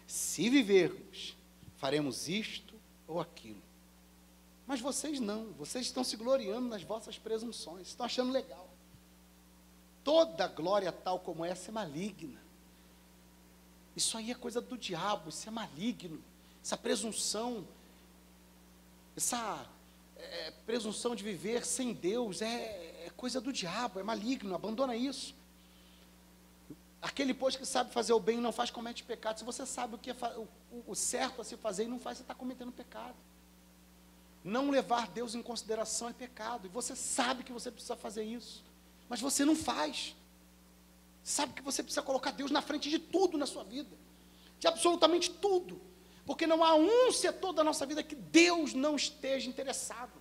se 0.07 0.49
vivermos, 0.49 1.37
faremos 1.77 2.27
isto 2.27 2.73
ou 3.07 3.21
aquilo. 3.21 3.61
Mas 4.65 4.81
vocês 4.81 5.19
não, 5.19 5.51
vocês 5.53 5.85
estão 5.85 6.03
se 6.03 6.17
gloriando 6.17 6.67
nas 6.67 6.81
vossas 6.81 7.19
presunções, 7.19 7.87
estão 7.87 8.03
achando 8.03 8.31
legal. 8.31 8.67
Toda 10.03 10.47
glória 10.47 10.91
tal 10.91 11.19
como 11.19 11.45
essa 11.45 11.69
é 11.69 11.71
maligna. 11.71 12.41
Isso 13.95 14.17
aí 14.17 14.31
é 14.31 14.35
coisa 14.35 14.59
do 14.59 14.75
diabo, 14.75 15.29
isso 15.29 15.47
é 15.47 15.51
maligno. 15.51 16.19
Essa 16.63 16.77
presunção, 16.77 17.63
essa 19.15 19.69
é, 20.17 20.51
presunção 20.65 21.15
de 21.15 21.23
viver 21.23 21.63
sem 21.63 21.93
Deus 21.93 22.41
é, 22.41 23.05
é 23.05 23.11
coisa 23.15 23.39
do 23.39 23.53
diabo, 23.53 23.99
é 23.99 24.03
maligno, 24.03 24.55
abandona 24.55 24.95
isso. 24.95 25.37
Aquele, 27.01 27.33
pois, 27.33 27.55
que 27.55 27.65
sabe 27.65 27.91
fazer 27.91 28.13
o 28.13 28.19
bem 28.19 28.39
e 28.39 28.41
não 28.41 28.51
faz, 28.51 28.69
comete 28.69 29.03
pecado. 29.03 29.39
Se 29.39 29.45
você 29.45 29.65
sabe 29.65 29.95
o 29.95 29.97
que 29.97 30.11
é 30.11 30.15
o, 30.35 30.47
o 30.87 30.95
certo 30.95 31.41
a 31.41 31.45
se 31.45 31.55
fazer 31.55 31.85
e 31.85 31.87
não 31.87 31.99
faz, 31.99 32.17
você 32.17 32.23
está 32.23 32.35
cometendo 32.35 32.71
pecado. 32.71 33.15
Não 34.43 34.69
levar 34.69 35.07
Deus 35.07 35.35
em 35.35 35.41
consideração 35.41 36.09
é 36.09 36.13
pecado. 36.13 36.65
E 36.65 36.69
você 36.69 36.95
sabe 36.95 37.43
que 37.43 37.53
você 37.53 37.71
precisa 37.71 37.95
fazer 37.95 38.23
isso. 38.23 38.63
Mas 39.07 39.21
você 39.21 39.45
não 39.45 39.55
faz. 39.55 40.15
Sabe 41.23 41.53
que 41.53 41.61
você 41.61 41.83
precisa 41.83 42.01
colocar 42.01 42.31
Deus 42.31 42.51
na 42.51 42.61
frente 42.61 42.89
de 42.89 42.99
tudo 42.99 43.37
na 43.37 43.45
sua 43.45 43.63
vida, 43.63 43.95
de 44.59 44.67
absolutamente 44.67 45.29
tudo, 45.29 45.79
porque 46.25 46.47
não 46.47 46.63
há 46.63 46.75
um 46.75 47.11
setor 47.11 47.53
da 47.53 47.63
nossa 47.63 47.85
vida 47.85 48.01
que 48.01 48.15
Deus 48.15 48.73
não 48.73 48.95
esteja 48.95 49.49
interessado. 49.49 50.13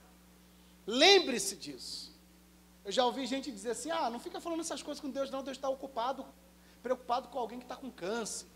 Lembre-se 0.87 1.57
disso. 1.57 2.15
Eu 2.85 2.93
já 2.93 3.05
ouvi 3.05 3.27
gente 3.27 3.51
dizer 3.51 3.71
assim: 3.71 3.91
ah, 3.91 4.11
não 4.11 4.19
fica 4.19 4.41
falando 4.41 4.61
essas 4.61 4.83
coisas 4.83 5.01
com 5.01 5.11
Deus, 5.11 5.31
não, 5.31 5.43
Deus 5.43 5.57
está 5.57 5.69
ocupado, 5.69 6.27
preocupado 6.83 7.29
com 7.29 7.39
alguém 7.39 7.59
que 7.59 7.65
está 7.65 7.77
com 7.77 7.91
câncer, 7.91 8.47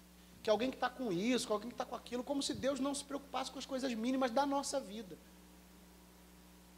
que 0.42 0.50
alguém 0.50 0.70
que 0.70 0.76
está 0.76 0.90
com 0.90 1.12
isso, 1.12 1.46
com 1.46 1.54
alguém 1.54 1.68
que 1.68 1.74
está 1.74 1.84
com 1.84 1.94
aquilo, 1.94 2.24
como 2.24 2.42
se 2.42 2.54
Deus 2.54 2.80
não 2.80 2.94
se 2.94 3.04
preocupasse 3.04 3.50
com 3.50 3.58
as 3.58 3.66
coisas 3.66 3.92
mínimas 3.94 4.30
da 4.30 4.44
nossa 4.44 4.80
vida. 4.80 5.16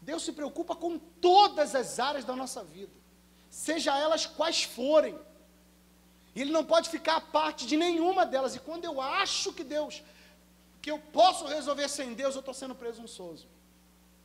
Deus 0.03 0.23
se 0.23 0.33
preocupa 0.33 0.77
com 0.77 0.99
todas 0.99 1.75
as 1.75 1.99
áreas 1.99 2.25
da 2.25 2.37
nossa 2.37 2.63
vida, 2.63 2.93
seja 3.49 3.97
elas 3.97 4.27
quais 4.27 4.65
forem. 4.65 5.19
E 6.35 6.41
ele 6.41 6.51
não 6.51 6.65
pode 6.65 6.91
ficar 6.91 7.17
a 7.17 7.21
parte 7.21 7.67
de 7.67 7.77
nenhuma 7.77 8.27
delas. 8.27 8.57
E 8.57 8.59
quando 8.59 8.85
eu 8.85 9.01
acho 9.01 9.53
que 9.53 9.63
Deus 9.63 10.03
que 10.85 10.91
eu 10.91 10.99
posso 10.99 11.47
resolver 11.47 11.89
sem 11.89 12.13
Deus, 12.13 12.35
eu 12.35 12.41
estou 12.41 12.53
sendo 12.53 12.75
presunçoso. 12.75 13.47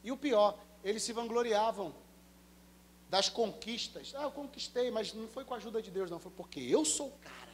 E 0.03 0.11
o 0.11 0.17
pior, 0.17 0.59
eles 0.83 1.01
se 1.01 1.13
vangloriavam 1.13 1.95
das 3.09 3.27
conquistas. 3.27 4.13
Ah, 4.15 4.23
eu 4.23 4.31
conquistei, 4.31 4.91
mas 4.91 5.13
não 5.13 5.27
foi 5.27 5.43
com 5.43 5.53
a 5.53 5.57
ajuda 5.57 5.81
de 5.81 5.89
Deus, 5.89 6.11
não, 6.11 6.19
foi 6.19 6.31
porque 6.31 6.59
eu 6.59 6.85
sou 6.85 7.07
o 7.07 7.17
cara. 7.19 7.49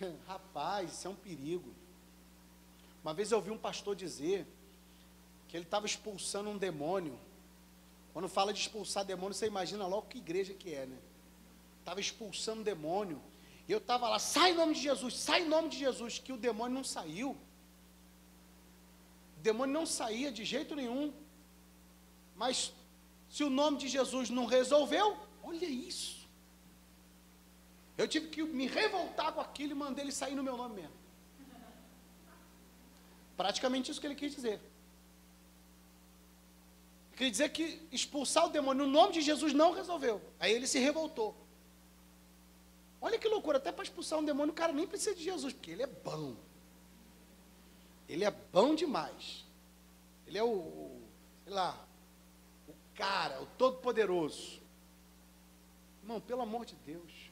Rapaz, 0.26 0.92
isso 0.92 1.06
é 1.06 1.10
um 1.10 1.16
perigo. 1.16 1.74
Uma 3.02 3.12
vez 3.12 3.32
eu 3.32 3.38
ouvi 3.38 3.50
um 3.50 3.58
pastor 3.58 3.96
dizer 3.96 4.46
que 5.48 5.56
ele 5.56 5.64
estava 5.64 5.86
expulsando 5.86 6.50
um 6.50 6.56
demônio. 6.56 7.18
Quando 8.12 8.28
fala 8.28 8.52
de 8.52 8.60
expulsar 8.60 9.04
demônio, 9.04 9.34
você 9.34 9.46
imagina 9.46 9.86
logo 9.86 10.06
que 10.06 10.18
igreja 10.18 10.54
que 10.54 10.72
é, 10.72 10.86
né? 10.86 10.98
Estava 11.80 12.00
expulsando 12.00 12.62
demônio. 12.62 13.20
E 13.66 13.72
eu 13.72 13.78
estava 13.78 14.08
lá, 14.08 14.18
sai 14.18 14.52
em 14.52 14.54
nome 14.54 14.74
de 14.74 14.82
Jesus, 14.82 15.16
sai 15.16 15.42
em 15.42 15.48
nome 15.48 15.68
de 15.68 15.78
Jesus, 15.78 16.18
que 16.18 16.32
o 16.32 16.36
demônio 16.36 16.74
não 16.74 16.84
saiu. 16.84 17.30
O 19.38 19.40
demônio 19.42 19.72
não 19.72 19.86
saía 19.86 20.30
de 20.30 20.44
jeito 20.44 20.76
nenhum. 20.76 21.12
Mas 22.36 22.72
se 23.30 23.44
o 23.44 23.48
nome 23.48 23.78
de 23.78 23.88
Jesus 23.88 24.28
não 24.28 24.44
resolveu, 24.44 25.16
olha 25.42 25.64
isso. 25.64 26.28
Eu 27.96 28.08
tive 28.08 28.28
que 28.28 28.42
me 28.42 28.66
revoltar 28.66 29.32
com 29.32 29.40
aquilo 29.40 29.72
e 29.72 29.74
mandei 29.74 30.04
ele 30.04 30.12
sair 30.12 30.34
no 30.34 30.42
meu 30.42 30.56
nome 30.56 30.74
mesmo. 30.74 31.00
Praticamente 33.36 33.90
isso 33.90 34.00
que 34.00 34.06
ele 34.06 34.16
quis 34.16 34.34
dizer. 34.34 34.60
Ele 37.18 37.30
dizer 37.30 37.50
que 37.50 37.86
expulsar 37.92 38.46
o 38.46 38.48
demônio 38.48 38.86
no 38.86 38.90
nome 38.90 39.12
de 39.12 39.20
Jesus 39.20 39.52
não 39.52 39.72
resolveu. 39.72 40.20
Aí 40.38 40.52
ele 40.52 40.66
se 40.66 40.78
revoltou. 40.78 41.36
Olha 43.00 43.18
que 43.18 43.28
loucura, 43.28 43.58
até 43.58 43.70
para 43.70 43.84
expulsar 43.84 44.18
um 44.18 44.24
demônio 44.24 44.52
o 44.52 44.56
cara 44.56 44.72
nem 44.72 44.86
precisa 44.86 45.14
de 45.14 45.22
Jesus, 45.22 45.52
porque 45.52 45.70
ele 45.70 45.82
é 45.82 45.86
bom. 45.86 46.34
Ele 48.08 48.24
é 48.24 48.30
bom 48.30 48.74
demais. 48.74 49.44
Ele 50.26 50.38
é 50.38 50.42
o, 50.42 50.98
sei 51.44 51.52
lá, 51.52 51.78
cara, 53.00 53.42
o 53.42 53.46
todo-poderoso. 53.46 54.60
Irmão, 56.02 56.20
pelo 56.20 56.42
amor 56.42 56.64
de 56.64 56.74
Deus 56.76 57.30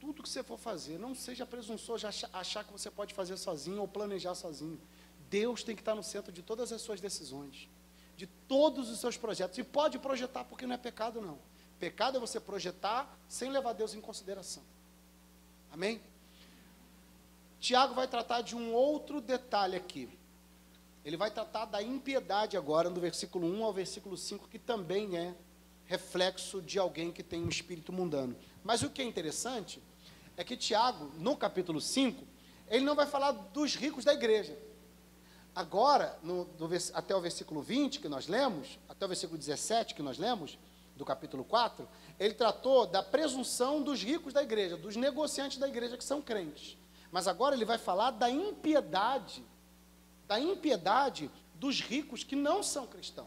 tudo 0.00 0.22
que 0.22 0.28
você 0.28 0.42
for 0.42 0.58
fazer, 0.58 0.98
não 0.98 1.14
seja 1.14 1.44
presunçoso 1.44 2.08
de 2.08 2.26
achar 2.32 2.64
que 2.64 2.72
você 2.72 2.90
pode 2.90 3.12
fazer 3.12 3.36
sozinho 3.36 3.82
ou 3.82 3.86
planejar 3.86 4.34
sozinho. 4.34 4.80
Deus 5.28 5.62
tem 5.62 5.76
que 5.76 5.82
estar 5.82 5.94
no 5.94 6.02
centro 6.02 6.32
de 6.32 6.42
todas 6.42 6.72
as 6.72 6.80
suas 6.80 7.00
decisões, 7.00 7.68
de 8.16 8.26
todos 8.26 8.88
os 8.88 8.98
seus 8.98 9.18
projetos. 9.18 9.58
E 9.58 9.62
pode 9.62 9.98
projetar, 9.98 10.44
porque 10.44 10.66
não 10.66 10.74
é 10.74 10.78
pecado, 10.78 11.20
não. 11.20 11.38
Pecado 11.78 12.16
é 12.16 12.20
você 12.20 12.40
projetar 12.40 13.14
sem 13.28 13.50
levar 13.50 13.74
Deus 13.74 13.94
em 13.94 14.00
consideração. 14.00 14.62
Amém? 15.70 16.00
Tiago 17.60 17.94
vai 17.94 18.08
tratar 18.08 18.40
de 18.40 18.56
um 18.56 18.72
outro 18.72 19.20
detalhe 19.20 19.76
aqui. 19.76 20.08
Ele 21.04 21.16
vai 21.16 21.30
tratar 21.30 21.64
da 21.64 21.82
impiedade 21.82 22.56
agora, 22.56 22.90
do 22.90 23.00
versículo 23.00 23.46
1 23.46 23.64
ao 23.64 23.72
versículo 23.72 24.16
5, 24.16 24.48
que 24.48 24.58
também 24.58 25.16
é 25.16 25.34
reflexo 25.86 26.60
de 26.62 26.78
alguém 26.78 27.10
que 27.10 27.22
tem 27.22 27.42
um 27.42 27.48
espírito 27.48 27.92
mundano. 27.92 28.36
Mas 28.62 28.82
o 28.82 28.90
que 28.90 29.02
é 29.02 29.04
interessante 29.04 29.82
é 30.36 30.44
que 30.44 30.56
Tiago, 30.56 31.10
no 31.16 31.36
capítulo 31.36 31.80
5, 31.80 32.24
ele 32.68 32.84
não 32.84 32.94
vai 32.94 33.06
falar 33.06 33.32
dos 33.32 33.74
ricos 33.74 34.04
da 34.04 34.14
igreja. 34.14 34.56
Agora, 35.54 36.16
no, 36.22 36.44
do, 36.44 36.68
até 36.94 37.14
o 37.14 37.20
versículo 37.20 37.60
20 37.60 37.98
que 37.98 38.08
nós 38.08 38.28
lemos, 38.28 38.78
até 38.88 39.04
o 39.04 39.08
versículo 39.08 39.36
17 39.36 39.94
que 39.94 40.02
nós 40.02 40.18
lemos, 40.18 40.58
do 40.96 41.04
capítulo 41.04 41.44
4, 41.44 41.88
ele 42.18 42.34
tratou 42.34 42.86
da 42.86 43.02
presunção 43.02 43.82
dos 43.82 44.02
ricos 44.02 44.32
da 44.32 44.42
igreja, 44.42 44.76
dos 44.76 44.96
negociantes 44.96 45.56
da 45.56 45.66
igreja 45.66 45.96
que 45.96 46.04
são 46.04 46.20
crentes. 46.20 46.76
Mas 47.10 47.26
agora 47.26 47.54
ele 47.54 47.64
vai 47.64 47.78
falar 47.78 48.10
da 48.10 48.30
impiedade, 48.30 49.42
da 50.30 50.38
impiedade 50.38 51.28
dos 51.56 51.80
ricos 51.80 52.22
que 52.22 52.36
não 52.36 52.62
são 52.62 52.86
cristãos. 52.86 53.26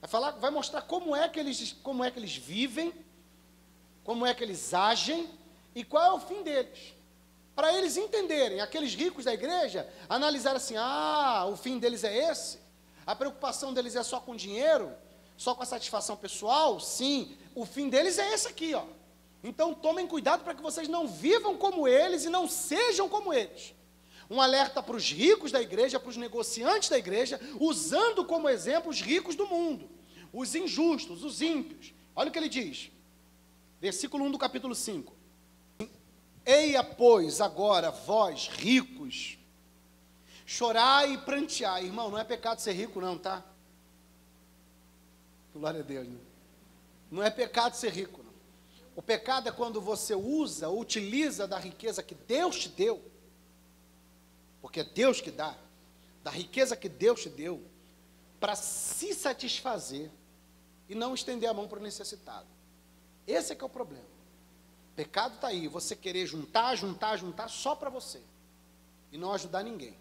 Vai 0.00 0.10
falar, 0.10 0.32
vai 0.32 0.50
mostrar 0.50 0.82
como 0.82 1.14
é 1.14 1.28
que 1.28 1.38
eles, 1.38 1.72
como 1.84 2.02
é 2.04 2.10
que 2.10 2.18
eles 2.18 2.34
vivem 2.34 2.92
como 4.10 4.26
é 4.26 4.34
que 4.34 4.42
eles 4.42 4.74
agem 4.74 5.28
e 5.72 5.84
qual 5.84 6.04
é 6.04 6.12
o 6.12 6.18
fim 6.18 6.42
deles. 6.42 6.94
Para 7.54 7.72
eles 7.72 7.96
entenderem, 7.96 8.60
aqueles 8.60 8.92
ricos 8.92 9.24
da 9.24 9.32
igreja, 9.32 9.88
analisar 10.08 10.56
assim: 10.56 10.74
ah, 10.76 11.46
o 11.46 11.56
fim 11.56 11.78
deles 11.78 12.02
é 12.02 12.30
esse? 12.30 12.58
A 13.06 13.14
preocupação 13.14 13.72
deles 13.72 13.94
é 13.94 14.02
só 14.02 14.18
com 14.18 14.34
dinheiro? 14.34 14.92
Só 15.36 15.54
com 15.54 15.62
a 15.62 15.66
satisfação 15.66 16.16
pessoal? 16.16 16.80
Sim, 16.80 17.38
o 17.54 17.64
fim 17.64 17.88
deles 17.88 18.18
é 18.18 18.34
esse 18.34 18.48
aqui, 18.48 18.74
ó. 18.74 18.84
Então 19.44 19.72
tomem 19.72 20.08
cuidado 20.08 20.42
para 20.42 20.54
que 20.54 20.62
vocês 20.62 20.88
não 20.88 21.06
vivam 21.06 21.56
como 21.56 21.86
eles 21.86 22.24
e 22.24 22.28
não 22.28 22.48
sejam 22.48 23.08
como 23.08 23.32
eles. 23.32 23.74
Um 24.30 24.40
alerta 24.40 24.80
para 24.80 24.94
os 24.94 25.10
ricos 25.10 25.50
da 25.50 25.60
igreja, 25.60 25.98
para 25.98 26.08
os 26.08 26.16
negociantes 26.16 26.88
da 26.88 26.96
igreja, 26.96 27.40
usando 27.58 28.24
como 28.24 28.48
exemplo 28.48 28.88
os 28.88 29.00
ricos 29.00 29.34
do 29.34 29.46
mundo, 29.46 29.90
os 30.32 30.54
injustos, 30.54 31.24
os 31.24 31.42
ímpios. 31.42 31.92
Olha 32.14 32.28
o 32.28 32.32
que 32.32 32.38
ele 32.38 32.48
diz: 32.48 32.92
Versículo 33.80 34.24
1 34.24 34.30
do 34.30 34.38
capítulo 34.38 34.74
5. 34.74 35.12
Eia, 36.46 36.84
pois, 36.84 37.40
agora, 37.40 37.90
vós, 37.90 38.48
ricos, 38.48 39.38
chorai 40.46 41.14
e 41.14 41.18
pranteai. 41.18 41.84
Irmão, 41.84 42.10
não 42.10 42.18
é 42.18 42.24
pecado 42.24 42.60
ser 42.60 42.72
rico, 42.72 43.00
não, 43.00 43.18
tá? 43.18 43.44
Glória 45.52 45.80
a 45.80 45.82
Deus, 45.82 46.06
né? 46.06 46.18
Não 47.10 47.22
é 47.22 47.30
pecado 47.30 47.74
ser 47.74 47.92
rico, 47.92 48.22
não. 48.22 48.30
O 48.94 49.02
pecado 49.02 49.48
é 49.48 49.52
quando 49.52 49.80
você 49.80 50.14
usa, 50.14 50.68
utiliza 50.68 51.46
da 51.48 51.58
riqueza 51.58 52.02
que 52.02 52.14
Deus 52.14 52.58
te 52.58 52.68
deu, 52.68 53.02
porque 54.70 54.80
é 54.80 54.84
Deus 54.84 55.20
que 55.20 55.32
dá, 55.32 55.56
da 56.22 56.30
riqueza 56.30 56.76
que 56.76 56.88
Deus 56.88 57.22
te 57.22 57.28
deu, 57.28 57.60
para 58.38 58.54
se 58.54 59.12
satisfazer 59.12 60.08
e 60.88 60.94
não 60.94 61.12
estender 61.12 61.50
a 61.50 61.52
mão 61.52 61.66
para 61.66 61.80
o 61.80 61.82
necessitado. 61.82 62.46
Esse 63.26 63.52
é 63.52 63.56
que 63.56 63.64
é 63.64 63.66
o 63.66 63.70
problema. 63.70 64.06
Pecado 64.94 65.34
está 65.34 65.48
aí, 65.48 65.66
você 65.66 65.96
querer 65.96 66.24
juntar, 66.24 66.76
juntar, 66.76 67.16
juntar 67.16 67.48
só 67.48 67.74
para 67.74 67.90
você 67.90 68.22
e 69.10 69.18
não 69.18 69.32
ajudar 69.32 69.64
ninguém. 69.64 69.98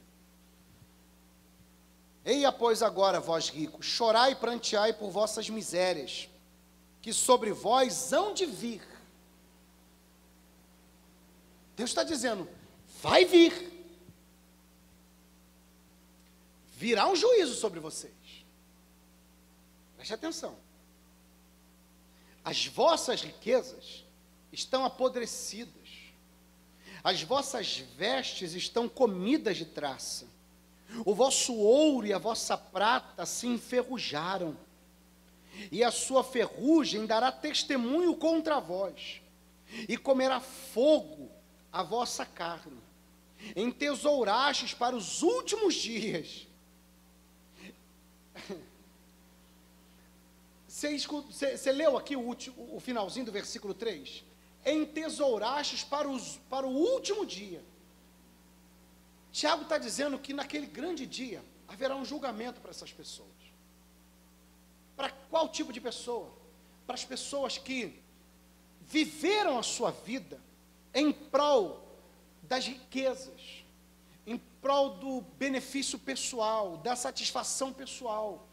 Eia, 2.23 2.51
pois, 2.51 2.83
agora, 2.83 3.19
vós 3.19 3.49
ricos, 3.49 3.87
chorai 3.87 4.33
e 4.33 4.35
pranteai 4.35 4.93
por 4.93 5.09
vossas 5.09 5.49
misérias, 5.49 6.29
que 7.01 7.11
sobre 7.11 7.51
vós 7.51 8.13
hão 8.13 8.35
de 8.35 8.45
vir. 8.45 8.87
Deus 11.75 11.89
está 11.89 12.03
dizendo: 12.03 12.47
vai 13.01 13.25
vir. 13.25 13.78
Virá 16.79 17.09
um 17.09 17.15
juízo 17.15 17.55
sobre 17.55 17.77
vocês. 17.77 18.13
Preste 19.97 20.13
atenção. 20.13 20.55
As 22.41 22.67
vossas 22.67 23.21
riquezas 23.21 24.05
estão 24.49 24.85
apodrecidas, 24.85 25.89
as 27.03 27.21
vossas 27.21 27.79
vestes 27.97 28.53
estão 28.53 28.87
comidas 28.87 29.57
de 29.57 29.65
traça, 29.65 30.25
o 31.03 31.13
vosso 31.13 31.53
ouro 31.53 32.07
e 32.07 32.13
a 32.13 32.17
vossa 32.17 32.55
prata 32.55 33.25
se 33.25 33.45
enferrujaram, 33.45 34.57
e 35.73 35.83
a 35.83 35.91
sua 35.91 36.23
ferrugem 36.23 37.05
dará 37.05 37.29
testemunho 37.29 38.15
contra 38.15 38.61
vós, 38.61 39.21
e 39.85 39.97
comerá 39.97 40.39
fogo 40.39 41.29
a 41.73 41.83
vossa 41.83 42.25
carne. 42.25 42.79
Entesourastes 43.53 44.73
para 44.73 44.95
os 44.95 45.21
últimos 45.21 45.75
dias. 45.75 46.47
Você, 50.79 51.71
leu 51.73 51.97
aqui 51.97 52.15
o, 52.15 52.21
último, 52.21 52.75
o 52.75 52.79
finalzinho 52.79 53.25
do 53.25 53.31
versículo 53.31 53.73
3? 53.73 54.23
Entesourastes 54.65 55.83
para, 55.83 56.07
os, 56.07 56.37
para 56.49 56.65
o 56.65 56.71
último 56.71 57.25
dia. 57.25 57.61
Tiago 59.31 59.63
está 59.63 59.77
dizendo 59.77 60.17
que 60.17 60.33
naquele 60.33 60.67
grande 60.67 61.05
dia 61.05 61.43
haverá 61.67 61.95
um 61.95 62.05
julgamento 62.05 62.61
para 62.61 62.71
essas 62.71 62.93
pessoas. 62.93 63.27
Para 64.95 65.09
qual 65.29 65.49
tipo 65.49 65.73
de 65.73 65.81
pessoa? 65.81 66.31
Para 66.87 66.95
as 66.95 67.03
pessoas 67.03 67.57
que 67.57 68.01
viveram 68.81 69.59
a 69.59 69.63
sua 69.63 69.91
vida 69.91 70.39
em 70.93 71.11
prol 71.11 71.85
das 72.43 72.65
riquezas, 72.65 73.63
em 74.25 74.37
prol 74.61 74.95
do 74.95 75.21
benefício 75.37 75.99
pessoal, 75.99 76.77
da 76.77 76.95
satisfação 76.95 77.71
pessoal 77.71 78.48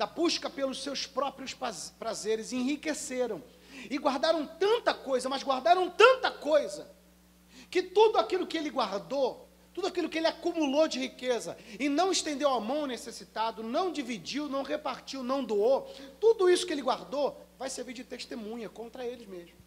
da 0.00 0.06
busca 0.06 0.48
pelos 0.48 0.82
seus 0.82 1.06
próprios 1.06 1.54
prazeres, 1.98 2.54
enriqueceram 2.54 3.42
e 3.90 3.98
guardaram 3.98 4.46
tanta 4.46 4.94
coisa, 4.94 5.28
mas 5.28 5.42
guardaram 5.42 5.90
tanta 5.90 6.30
coisa, 6.30 6.90
que 7.70 7.82
tudo 7.82 8.16
aquilo 8.16 8.46
que 8.46 8.56
ele 8.56 8.70
guardou, 8.70 9.46
tudo 9.74 9.88
aquilo 9.88 10.08
que 10.08 10.16
ele 10.16 10.26
acumulou 10.26 10.88
de 10.88 10.98
riqueza 10.98 11.54
e 11.78 11.90
não 11.90 12.10
estendeu 12.10 12.48
a 12.48 12.58
mão 12.58 12.80
ao 12.80 12.86
necessitado, 12.86 13.62
não 13.62 13.92
dividiu, 13.92 14.48
não 14.48 14.62
repartiu, 14.62 15.22
não 15.22 15.44
doou, 15.44 15.94
tudo 16.18 16.48
isso 16.48 16.66
que 16.66 16.72
ele 16.72 16.80
guardou 16.80 17.38
vai 17.58 17.68
servir 17.68 17.92
de 17.92 18.02
testemunha 18.02 18.70
contra 18.70 19.04
eles 19.04 19.28
mesmos. 19.28 19.60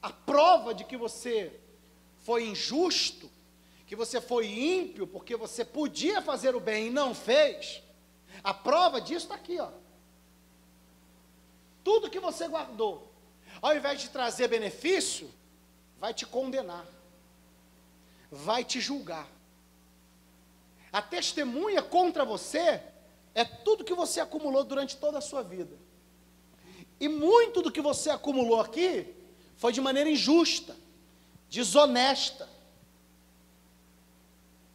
A 0.00 0.12
prova 0.12 0.72
de 0.72 0.84
que 0.84 0.96
você 0.96 1.52
foi 2.20 2.46
injusto, 2.46 3.28
que 3.88 3.96
você 3.96 4.20
foi 4.20 4.46
ímpio 4.46 5.04
porque 5.04 5.34
você 5.34 5.64
podia 5.64 6.22
fazer 6.22 6.54
o 6.54 6.60
bem 6.60 6.86
e 6.86 6.90
não 6.90 7.12
fez, 7.12 7.82
a 8.48 8.54
prova 8.54 8.98
disso 8.98 9.26
está 9.26 9.34
aqui, 9.34 9.60
ó. 9.60 9.68
Tudo 11.84 12.08
que 12.08 12.18
você 12.18 12.48
guardou, 12.48 13.12
ao 13.60 13.76
invés 13.76 14.00
de 14.00 14.08
trazer 14.08 14.48
benefício, 14.48 15.30
vai 16.00 16.14
te 16.14 16.24
condenar, 16.24 16.86
vai 18.32 18.64
te 18.64 18.80
julgar. 18.80 19.28
A 20.90 21.02
testemunha 21.02 21.82
contra 21.82 22.24
você 22.24 22.82
é 23.34 23.44
tudo 23.44 23.84
que 23.84 23.92
você 23.92 24.18
acumulou 24.18 24.64
durante 24.64 24.96
toda 24.96 25.18
a 25.18 25.26
sua 25.30 25.42
vida. 25.42 25.76
E 26.98 27.06
muito 27.06 27.60
do 27.60 27.70
que 27.70 27.82
você 27.82 28.08
acumulou 28.08 28.62
aqui 28.62 29.14
foi 29.58 29.74
de 29.74 29.82
maneira 29.82 30.08
injusta, 30.08 30.74
desonesta. 31.50 32.48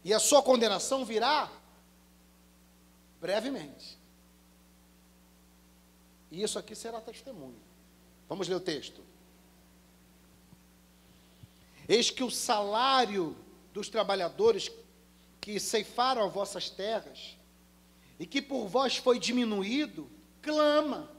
E 0.04 0.14
a 0.14 0.20
sua 0.20 0.44
condenação 0.44 1.04
virá 1.04 1.50
brevemente. 3.24 3.98
E 6.30 6.42
isso 6.42 6.58
aqui 6.58 6.74
será 6.74 7.00
testemunho. 7.00 7.58
Vamos 8.28 8.46
ler 8.48 8.56
o 8.56 8.60
texto. 8.60 9.02
Eis 11.88 12.10
que 12.10 12.22
o 12.22 12.30
salário 12.30 13.34
dos 13.72 13.88
trabalhadores 13.88 14.70
que 15.40 15.58
ceifaram 15.58 16.28
vossas 16.28 16.68
terras 16.68 17.38
e 18.20 18.26
que 18.26 18.42
por 18.42 18.66
vós 18.68 18.98
foi 18.98 19.18
diminuído, 19.18 20.06
clama. 20.42 21.10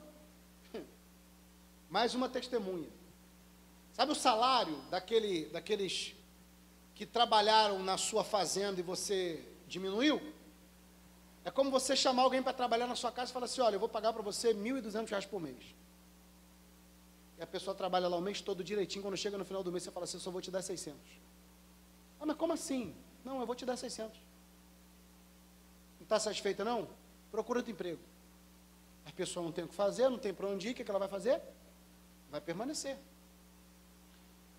Mais 1.89 2.13
uma 2.13 2.29
testemunha. 2.29 2.89
Sabe 3.93 4.11
o 4.11 4.15
salário 4.15 4.77
daquele, 4.91 5.45
daqueles 5.45 6.13
que 6.93 7.03
trabalharam 7.03 7.81
na 7.81 7.97
sua 7.97 8.23
fazenda 8.23 8.79
e 8.79 8.83
você 8.83 9.43
diminuiu? 9.67 10.34
É 11.45 11.51
como 11.51 11.69
você 11.69 11.95
chamar 11.95 12.23
alguém 12.23 12.41
para 12.41 12.53
trabalhar 12.53 12.87
na 12.87 12.95
sua 12.95 13.11
casa 13.11 13.29
e 13.29 13.33
falar 13.33 13.45
assim: 13.45 13.61
olha, 13.61 13.75
eu 13.75 13.79
vou 13.79 13.87
pagar 13.87 14.11
para 14.11 14.23
você 14.23 14.47
R$ 14.47 14.55
1.200 14.55 15.27
por 15.27 15.39
mês. 15.39 15.63
E 17.37 17.43
a 17.43 17.45
pessoa 17.45 17.75
trabalha 17.75 18.07
lá 18.07 18.17
o 18.17 18.21
mês 18.21 18.41
todo 18.41 18.63
direitinho, 18.63 19.03
quando 19.03 19.15
chega 19.15 19.37
no 19.37 19.45
final 19.45 19.63
do 19.63 19.71
mês 19.71 19.83
você 19.83 19.91
fala 19.91 20.05
assim: 20.05 20.17
eu 20.17 20.21
só 20.21 20.31
vou 20.31 20.41
te 20.41 20.49
dar 20.49 20.63
600. 20.63 20.99
Ah, 22.19 22.25
mas 22.25 22.35
como 22.35 22.51
assim? 22.51 22.95
Não, 23.23 23.39
eu 23.39 23.45
vou 23.45 23.55
te 23.55 23.63
dar 23.63 23.77
600. 23.77 24.17
Não 25.99 26.03
está 26.03 26.19
satisfeita 26.19 26.63
não? 26.63 26.87
Procura 27.29 27.59
outro 27.59 27.71
emprego. 27.71 28.01
A 29.05 29.11
pessoa 29.11 29.43
não 29.43 29.51
tem 29.51 29.63
o 29.63 29.67
que 29.67 29.75
fazer, 29.75 30.09
não 30.09 30.17
tem 30.17 30.33
para 30.33 30.47
onde 30.47 30.69
ir, 30.69 30.71
o 30.71 30.73
que, 30.73 30.81
é 30.81 30.85
que 30.85 30.89
ela 30.89 30.99
vai 30.99 31.07
fazer? 31.07 31.39
Vai 32.31 32.41
permanecer. 32.41 32.97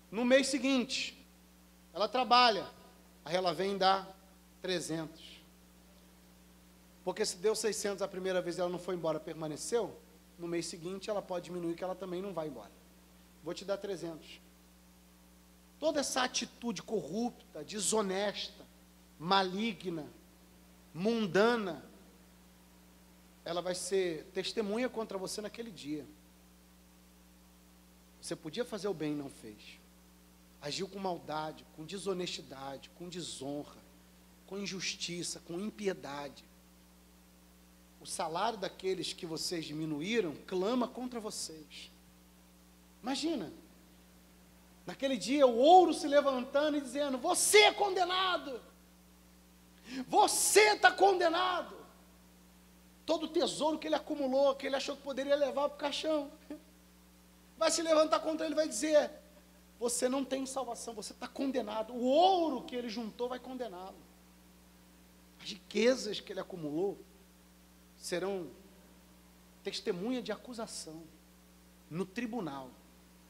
No 0.09 0.23
mês 0.23 0.47
seguinte, 0.47 1.21
ela 1.93 2.07
trabalha, 2.07 2.65
aí 3.25 3.35
ela 3.35 3.53
vem 3.53 3.77
dar 3.77 4.07
300. 4.61 5.36
Porque 7.07 7.25
se 7.25 7.37
deu 7.37 7.55
600 7.55 8.01
a 8.01 8.07
primeira 8.09 8.41
vez 8.41 8.57
e 8.57 8.59
ela 8.59 8.69
não 8.69 8.77
foi 8.77 8.93
embora, 8.93 9.17
permaneceu, 9.17 9.97
no 10.37 10.45
mês 10.45 10.65
seguinte 10.65 11.09
ela 11.09 11.21
pode 11.21 11.45
diminuir 11.45 11.73
que 11.73 11.81
ela 11.81 11.95
também 11.95 12.21
não 12.21 12.33
vai 12.33 12.49
embora. 12.49 12.69
Vou 13.45 13.53
te 13.53 13.63
dar 13.63 13.77
300. 13.77 14.41
Toda 15.79 16.01
essa 16.01 16.23
atitude 16.23 16.83
corrupta, 16.83 17.63
desonesta, 17.63 18.65
maligna, 19.17 20.05
mundana, 20.93 21.81
ela 23.45 23.61
vai 23.61 23.73
ser 23.73 24.25
testemunha 24.33 24.89
contra 24.89 25.17
você 25.17 25.39
naquele 25.39 25.71
dia. 25.71 26.05
Você 28.21 28.35
podia 28.35 28.65
fazer 28.65 28.89
o 28.89 28.93
bem 28.93 29.13
e 29.13 29.15
não 29.15 29.29
fez. 29.29 29.79
Agiu 30.61 30.89
com 30.89 30.99
maldade, 30.99 31.65
com 31.73 31.85
desonestidade, 31.85 32.89
com 32.97 33.07
desonra, 33.07 33.79
com 34.45 34.57
injustiça, 34.57 35.39
com 35.47 35.57
impiedade. 35.57 36.43
O 38.07 38.09
salário 38.09 38.57
daqueles 38.57 39.11
que 39.11 39.25
vocês 39.25 39.65
diminuíram 39.65 40.33
clama 40.47 40.87
contra 40.87 41.19
vocês. 41.19 41.91
Imagina, 43.03 43.51
naquele 44.85 45.17
dia 45.17 45.45
o 45.45 45.57
ouro 45.57 45.93
se 45.93 46.07
levantando 46.07 46.77
e 46.77 46.81
dizendo: 46.81 47.17
Você 47.17 47.57
é 47.63 47.73
condenado, 47.73 48.61
você 50.07 50.75
está 50.75 50.89
condenado. 50.89 51.75
Todo 53.05 53.25
o 53.25 53.27
tesouro 53.27 53.77
que 53.77 53.89
ele 53.89 53.95
acumulou, 53.95 54.55
que 54.55 54.67
ele 54.67 54.77
achou 54.77 54.95
que 54.95 55.03
poderia 55.03 55.35
levar 55.35 55.67
para 55.67 55.75
o 55.75 55.77
caixão, 55.77 56.31
vai 57.59 57.69
se 57.69 57.81
levantar 57.81 58.21
contra 58.21 58.45
ele 58.45 58.55
e 58.55 58.61
vai 58.61 58.69
dizer: 58.69 59.11
Você 59.81 60.07
não 60.07 60.23
tem 60.23 60.45
salvação, 60.45 60.93
você 60.93 61.11
está 61.11 61.27
condenado. 61.27 61.91
O 61.91 62.05
ouro 62.05 62.61
que 62.61 62.73
ele 62.73 62.87
juntou 62.87 63.27
vai 63.27 63.37
condená-lo. 63.37 63.97
As 65.43 65.49
riquezas 65.49 66.21
que 66.21 66.31
ele 66.31 66.39
acumulou 66.39 66.97
serão 67.97 68.49
testemunha 69.63 70.21
de 70.21 70.31
acusação 70.31 71.03
no 71.89 72.05
tribunal 72.05 72.69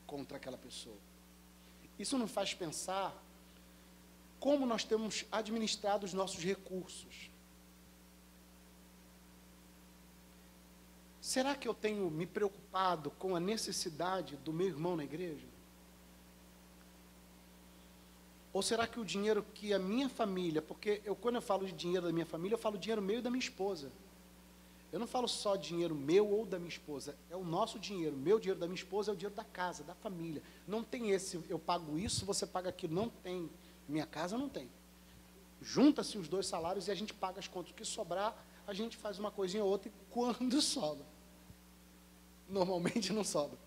contra 0.05 0.37
aquela 0.37 0.57
pessoa. 0.57 0.97
Isso 1.97 2.17
nos 2.17 2.31
faz 2.31 2.53
pensar 2.53 3.15
como 4.39 4.65
nós 4.65 4.83
temos 4.83 5.25
administrado 5.31 6.05
os 6.05 6.13
nossos 6.13 6.43
recursos. 6.43 7.31
Será 11.19 11.55
que 11.55 11.67
eu 11.67 11.73
tenho 11.73 12.09
me 12.09 12.25
preocupado 12.25 13.11
com 13.11 13.35
a 13.35 13.39
necessidade 13.39 14.37
do 14.37 14.53
meu 14.53 14.67
irmão 14.67 14.95
na 14.95 15.03
igreja? 15.03 15.45
Ou 18.53 18.61
será 18.61 18.87
que 18.87 18.99
o 18.99 19.05
dinheiro 19.05 19.45
que 19.53 19.73
a 19.73 19.79
minha 19.79 20.07
família, 20.07 20.61
porque 20.61 21.01
eu 21.03 21.15
quando 21.15 21.35
eu 21.35 21.41
falo 21.41 21.65
de 21.65 21.73
dinheiro 21.73 22.05
da 22.05 22.13
minha 22.13 22.25
família, 22.25 22.55
eu 22.55 22.59
falo 22.59 22.77
dinheiro 22.77 23.01
meu 23.01 23.19
e 23.19 23.21
da 23.21 23.29
minha 23.29 23.43
esposa. 23.43 23.91
Eu 24.91 24.99
não 24.99 25.07
falo 25.07 25.27
só 25.27 25.55
dinheiro 25.55 25.93
meu 25.93 26.29
ou 26.29 26.45
da 26.45 26.57
minha 26.57 26.69
esposa, 26.69 27.17
é 27.29 27.35
o 27.35 27.43
nosso 27.43 27.77
dinheiro. 27.77 28.15
Meu 28.15 28.39
dinheiro 28.39 28.59
da 28.59 28.67
minha 28.67 28.77
esposa 28.77 29.11
é 29.11 29.13
o 29.13 29.17
dinheiro 29.17 29.35
da 29.35 29.43
casa, 29.43 29.83
da 29.83 29.93
família. 29.93 30.41
Não 30.65 30.83
tem 30.83 31.11
esse, 31.11 31.43
eu 31.49 31.59
pago 31.59 31.97
isso, 31.97 32.25
você 32.25 32.45
paga 32.45 32.69
aquilo. 32.69 32.93
Não 32.93 33.09
tem. 33.09 33.49
Minha 33.87 34.05
casa 34.05 34.37
não 34.37 34.47
tem. 34.47 34.69
Junta-se 35.61 36.17
os 36.17 36.27
dois 36.27 36.47
salários 36.47 36.87
e 36.87 36.91
a 36.91 36.95
gente 36.95 37.13
paga 37.13 37.39
as 37.39 37.47
contas. 37.47 37.71
O 37.71 37.75
que 37.75 37.83
sobrar, 37.83 38.35
a 38.65 38.73
gente 38.73 38.95
faz 38.95 39.19
uma 39.19 39.31
coisinha 39.31 39.63
ou 39.63 39.69
outra 39.69 39.89
e 39.89 39.91
quando 40.09 40.61
sobra. 40.61 41.05
Normalmente 42.47 43.11
não 43.11 43.23
sobra. 43.23 43.57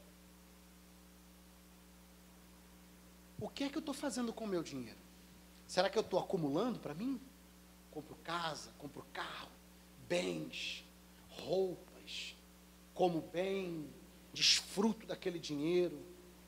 O 3.39 3.49
que 3.49 3.65
é 3.65 3.69
que 3.69 3.77
eu 3.77 3.81
estou 3.81 3.95
fazendo 3.95 4.33
com 4.33 4.45
o 4.45 4.49
meu 4.49 4.63
dinheiro? 4.63 4.99
Será 5.67 5.89
que 5.89 5.97
eu 5.97 6.03
estou 6.03 6.19
acumulando 6.19 6.79
para 6.79 6.95
mim? 6.95 7.21
Compro 7.91 8.15
casa, 8.23 8.71
compro 8.79 9.05
carro, 9.13 9.49
bens, 10.09 10.85
roupas, 11.41 12.37
como 12.95 13.21
bem, 13.21 13.89
desfruto 14.33 15.07
daquele 15.07 15.39
dinheiro, 15.39 15.99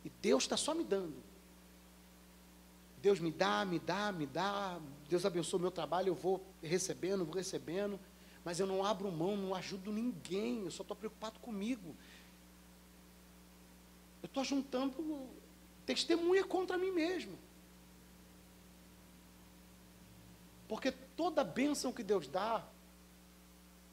e 0.05 0.11
Deus 0.21 0.45
está 0.45 0.57
só 0.57 0.75
me 0.75 0.85
dando. 0.85 1.17
Deus 3.01 3.19
me 3.19 3.33
dá, 3.33 3.65
me 3.65 3.79
dá, 3.81 4.13
me 4.13 4.27
dá, 4.27 4.81
Deus 5.09 5.27
abençoa 5.27 5.59
o 5.59 5.61
meu 5.63 5.71
trabalho, 5.71 6.09
eu 6.09 6.15
vou 6.15 6.45
recebendo, 6.63 7.25
vou 7.25 7.35
recebendo, 7.35 7.99
mas 8.45 8.61
eu 8.61 8.67
não 8.67 8.85
abro 8.85 9.11
mão, 9.11 9.37
não 9.37 9.55
ajudo 9.55 9.91
ninguém, 9.91 10.65
eu 10.65 10.71
só 10.71 10.83
estou 10.83 10.97
preocupado 10.97 11.41
comigo. 11.41 11.97
Eu 14.23 14.27
estou 14.27 14.45
juntando 14.45 15.29
testemunha 15.85 16.45
contra 16.45 16.79
mim 16.79 16.93
mesmo. 16.93 17.37
Porque 20.69 20.93
toda 20.93 21.45
bênção 21.45 21.93
que 21.93 22.03
Deus 22.03 22.29
dá, 22.29 22.65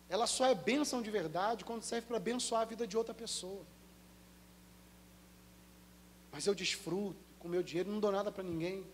ela 0.10 0.26
só 0.26 0.48
é 0.48 0.56
bênção 0.56 1.02
de 1.02 1.12
verdade 1.12 1.64
quando 1.64 1.84
serve 1.84 2.08
para 2.08 2.18
abençoar 2.18 2.64
a 2.64 2.66
vida 2.66 2.88
de 2.88 2.98
outra 2.98 3.14
pessoa. 3.14 3.64
Mas 6.32 6.48
eu 6.48 6.56
desfruto 6.56 7.20
com 7.40 7.48
meu 7.48 7.62
dinheiro, 7.62 7.92
não 7.92 8.00
dou 8.00 8.12
nada 8.12 8.32
para 8.32 8.44
ninguém. 8.44 8.86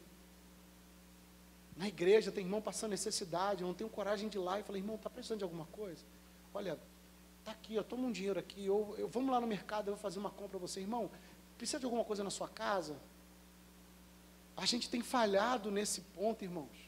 Na 1.75 1.87
igreja 1.87 2.31
tem 2.31 2.43
irmão 2.43 2.61
passando 2.61 2.91
necessidade, 2.91 3.61
eu 3.61 3.67
não 3.67 3.73
tenho 3.73 3.89
coragem 3.89 4.27
de 4.27 4.37
ir 4.37 4.41
lá 4.41 4.59
e 4.59 4.63
falar, 4.63 4.77
irmão, 4.77 4.95
está 4.95 5.09
precisando 5.09 5.39
de 5.39 5.43
alguma 5.43 5.65
coisa? 5.67 6.03
Olha, 6.53 6.77
está 7.39 7.51
aqui, 7.51 7.77
ó, 7.77 7.83
toma 7.83 8.07
um 8.07 8.11
dinheiro 8.11 8.39
aqui, 8.39 8.69
ou 8.69 8.95
eu, 8.97 9.07
vamos 9.07 9.31
lá 9.31 9.41
no 9.41 9.47
mercado, 9.47 9.87
eu 9.87 9.95
vou 9.95 10.01
fazer 10.01 10.19
uma 10.19 10.29
compra 10.29 10.57
para 10.57 10.59
você, 10.59 10.79
irmão, 10.79 11.09
precisa 11.57 11.79
de 11.79 11.85
alguma 11.85 12.05
coisa 12.05 12.23
na 12.23 12.29
sua 12.29 12.47
casa? 12.47 12.95
A 14.55 14.65
gente 14.65 14.89
tem 14.89 15.01
falhado 15.01 15.69
nesse 15.69 16.01
ponto, 16.01 16.43
irmãos. 16.43 16.84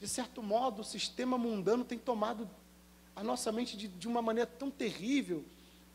De 0.00 0.06
certo 0.06 0.42
modo, 0.42 0.82
o 0.82 0.84
sistema 0.84 1.36
mundano 1.36 1.84
tem 1.84 1.98
tomado 1.98 2.48
a 3.16 3.22
nossa 3.22 3.50
mente 3.50 3.76
de, 3.76 3.88
de 3.88 4.06
uma 4.06 4.22
maneira 4.22 4.48
tão 4.48 4.70
terrível 4.70 5.44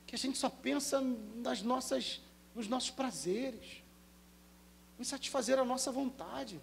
que 0.05 0.13
a 0.13 0.17
gente 0.17 0.38
só 0.38 0.49
pensa 0.49 0.99
nas 1.38 1.61
nossas, 1.61 2.21
nos 2.53 2.67
nossos 2.67 2.89
prazeres, 2.89 3.81
em 4.99 5.03
satisfazer 5.03 5.57
a 5.57 5.63
nossa 5.63 5.91
vontade. 5.91 6.59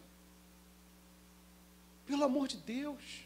Pelo 2.05 2.25
amor 2.25 2.47
de 2.47 2.59
Deus. 2.59 3.25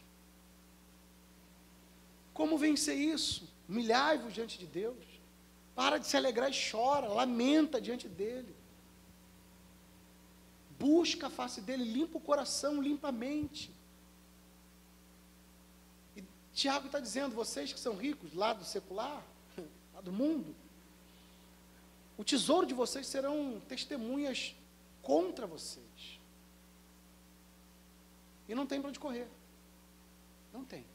Como 2.33 2.57
vencer 2.57 2.97
isso? 2.97 3.49
Humilhai-vos 3.67 4.33
diante 4.33 4.57
de 4.57 4.65
Deus. 4.65 5.03
Para 5.75 5.97
de 5.97 6.07
se 6.07 6.15
alegrar 6.15 6.49
e 6.49 6.71
chora, 6.71 7.09
lamenta 7.09 7.81
diante 7.81 8.07
dele. 8.07 8.55
Busca 10.79 11.27
a 11.27 11.29
face 11.29 11.59
dele, 11.59 11.83
limpa 11.83 12.17
o 12.17 12.21
coração, 12.21 12.81
limpa 12.81 13.09
a 13.09 13.11
mente. 13.11 13.74
Tiago 16.55 16.85
está 16.85 17.01
dizendo, 17.01 17.35
vocês 17.35 17.73
que 17.73 17.79
são 17.79 17.97
ricos, 17.97 18.33
lá 18.33 18.53
do 18.53 18.63
secular, 18.63 19.21
lá 19.93 19.99
do 19.99 20.11
mundo, 20.11 20.55
o 22.17 22.23
tesouro 22.23 22.65
de 22.65 22.73
vocês 22.73 23.05
serão 23.05 23.61
testemunhas 23.67 24.55
contra 25.01 25.45
vocês. 25.45 25.85
E 28.47 28.55
não 28.55 28.65
tem 28.65 28.79
para 28.79 28.89
onde 28.89 28.99
correr. 28.99 29.27
Não 30.53 30.63
tem. 30.63 30.85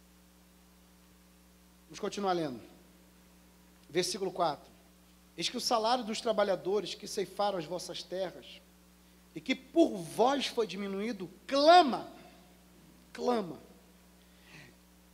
Vamos 1.84 2.00
continuar 2.00 2.32
lendo. 2.32 2.60
Versículo 3.90 4.32
4. 4.32 4.70
Eis 5.36 5.50
que 5.50 5.58
o 5.58 5.60
salário 5.60 6.04
dos 6.04 6.22
trabalhadores 6.22 6.94
que 6.94 7.06
ceifaram 7.06 7.58
as 7.58 7.66
vossas 7.66 8.02
terras, 8.02 8.62
e 9.34 9.40
que 9.40 9.54
por 9.54 9.94
vós 9.96 10.46
foi 10.46 10.66
diminuído, 10.66 11.30
clama, 11.46 12.10
clama. 13.12 13.60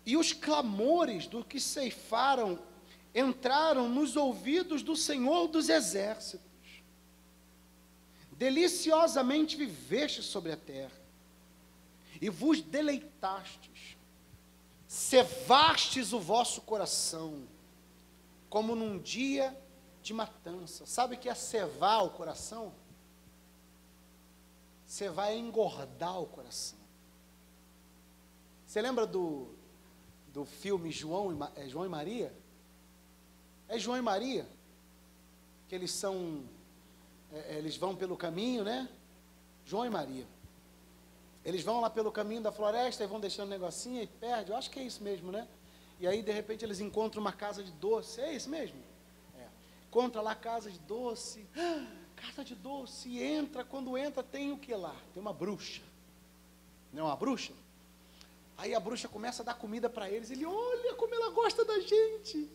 E 0.06 0.16
os 0.16 0.32
clamores 0.32 1.26
do 1.26 1.44
que 1.44 1.60
ceifaram 1.60 2.58
entraram 3.12 3.88
nos 3.88 4.14
ouvidos 4.14 4.82
do 4.82 4.94
Senhor 4.94 5.48
dos 5.48 5.68
exércitos. 5.68 6.46
Deliciosamente 8.32 9.56
viveste 9.56 10.22
sobre 10.22 10.52
a 10.52 10.56
terra, 10.56 10.92
e 12.20 12.28
vos 12.28 12.60
deleitastes, 12.60 13.96
cevastes 14.86 16.12
o 16.12 16.20
vosso 16.20 16.60
coração, 16.60 17.46
como 18.48 18.74
num 18.74 18.98
dia 18.98 19.58
de 20.02 20.14
matança. 20.14 20.86
Sabe 20.86 21.16
o 21.16 21.18
que 21.18 21.28
é 21.28 21.34
cevar 21.34 22.04
o 22.04 22.10
coração? 22.10 22.72
Cevar 24.86 25.32
é 25.32 25.36
engordar 25.36 26.20
o 26.20 26.26
coração. 26.26 26.78
Você 28.66 28.80
lembra 28.80 29.06
do, 29.06 29.55
do 30.36 30.44
filme 30.44 30.90
João 30.92 31.32
e, 31.32 31.62
é, 31.62 31.66
João 31.66 31.86
e 31.86 31.88
Maria? 31.88 32.30
É 33.70 33.78
João 33.78 33.96
e 33.96 34.02
Maria, 34.02 34.46
que 35.66 35.74
eles 35.74 35.90
são, 35.90 36.44
é, 37.32 37.54
é, 37.54 37.58
eles 37.58 37.78
vão 37.78 37.96
pelo 37.96 38.18
caminho, 38.18 38.62
né? 38.62 38.86
João 39.64 39.86
e 39.86 39.88
Maria. 39.88 40.26
Eles 41.42 41.62
vão 41.62 41.80
lá 41.80 41.88
pelo 41.88 42.12
caminho 42.12 42.42
da 42.42 42.52
floresta 42.52 43.02
e 43.02 43.06
vão 43.06 43.18
deixando 43.18 43.46
um 43.46 43.50
negocinho 43.50 44.02
e 44.02 44.06
perde. 44.06 44.50
Eu 44.50 44.58
acho 44.58 44.70
que 44.70 44.78
é 44.78 44.82
isso 44.82 45.02
mesmo, 45.02 45.32
né? 45.32 45.48
E 45.98 46.06
aí, 46.06 46.20
de 46.20 46.32
repente, 46.32 46.66
eles 46.66 46.80
encontram 46.80 47.22
uma 47.22 47.32
casa 47.32 47.64
de 47.64 47.72
doce. 47.72 48.20
É 48.20 48.34
isso 48.34 48.50
mesmo? 48.50 48.78
É. 49.38 49.46
Encontra 49.88 50.20
lá 50.20 50.34
casa 50.34 50.70
de 50.70 50.78
doce. 50.80 51.46
Ah, 51.56 51.86
casa 52.14 52.44
de 52.44 52.54
doce. 52.54 53.08
E 53.08 53.22
entra. 53.22 53.64
Quando 53.64 53.96
entra, 53.96 54.22
tem 54.22 54.52
o 54.52 54.58
que 54.58 54.74
lá? 54.74 54.94
Tem 55.14 55.20
uma 55.20 55.32
bruxa. 55.32 55.80
Não 56.92 57.04
é 57.04 57.06
uma 57.06 57.16
bruxa? 57.16 57.54
Aí 58.56 58.74
a 58.74 58.80
bruxa 58.80 59.08
começa 59.08 59.42
a 59.42 59.44
dar 59.44 59.54
comida 59.54 59.88
para 59.88 60.10
eles. 60.10 60.30
Ele, 60.30 60.46
olha 60.46 60.94
como 60.94 61.14
ela 61.14 61.30
gosta 61.30 61.64
da 61.64 61.78
gente. 61.80 62.50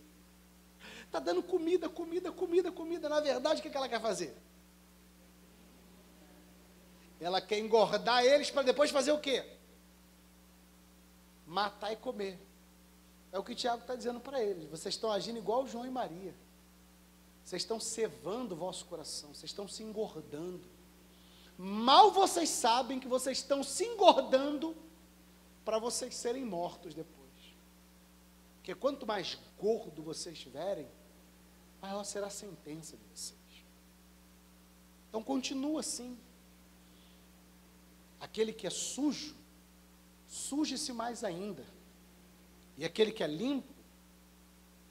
Está 1.05 1.19
dando 1.19 1.43
comida, 1.43 1.87
comida, 1.87 2.31
comida, 2.31 2.71
comida. 2.71 3.07
Na 3.07 3.19
verdade, 3.19 3.59
o 3.59 3.63
que, 3.63 3.69
que 3.69 3.77
ela 3.77 3.89
quer 3.89 4.01
fazer? 4.01 4.35
Ela 7.19 7.39
quer 7.39 7.59
engordar 7.59 8.25
eles 8.25 8.49
para 8.49 8.63
depois 8.63 8.89
fazer 8.89 9.11
o 9.11 9.19
quê? 9.19 9.45
Matar 11.45 11.91
e 11.91 11.95
comer. 11.97 12.39
É 13.31 13.37
o 13.37 13.43
que 13.43 13.51
o 13.51 13.55
Tiago 13.55 13.81
está 13.81 13.95
dizendo 13.95 14.19
para 14.19 14.41
eles. 14.43 14.67
Vocês 14.69 14.95
estão 14.95 15.11
agindo 15.11 15.37
igual 15.37 15.67
João 15.67 15.85
e 15.85 15.91
Maria. 15.91 16.33
Vocês 17.43 17.61
estão 17.61 17.79
cevando 17.79 18.53
o 18.53 18.57
vosso 18.57 18.85
coração. 18.85 19.29
Vocês 19.33 19.51
estão 19.51 19.67
se 19.67 19.83
engordando. 19.83 20.65
Mal 21.57 22.11
vocês 22.11 22.49
sabem 22.49 22.99
que 22.99 23.07
vocês 23.07 23.37
estão 23.37 23.63
se 23.63 23.85
engordando 23.85 24.75
para 25.63 25.79
vocês 25.79 26.15
serem 26.15 26.45
mortos 26.45 26.93
depois. 26.93 27.21
Porque 28.57 28.75
quanto 28.75 29.05
mais 29.05 29.37
gordo 29.59 30.03
vocês 30.03 30.35
estiverem, 30.35 30.87
maior 31.81 32.03
será 32.03 32.27
a 32.27 32.31
sentença 32.31 32.95
de 32.95 33.03
vocês. 33.05 33.39
Então 35.09 35.23
continua 35.23 35.79
assim. 35.79 36.17
Aquele 38.19 38.53
que 38.53 38.67
é 38.67 38.69
sujo, 38.69 39.35
suje-se 40.27 40.93
mais 40.93 41.23
ainda. 41.23 41.65
E 42.77 42.85
aquele 42.85 43.11
que 43.11 43.23
é 43.23 43.27
limpo, 43.27 43.73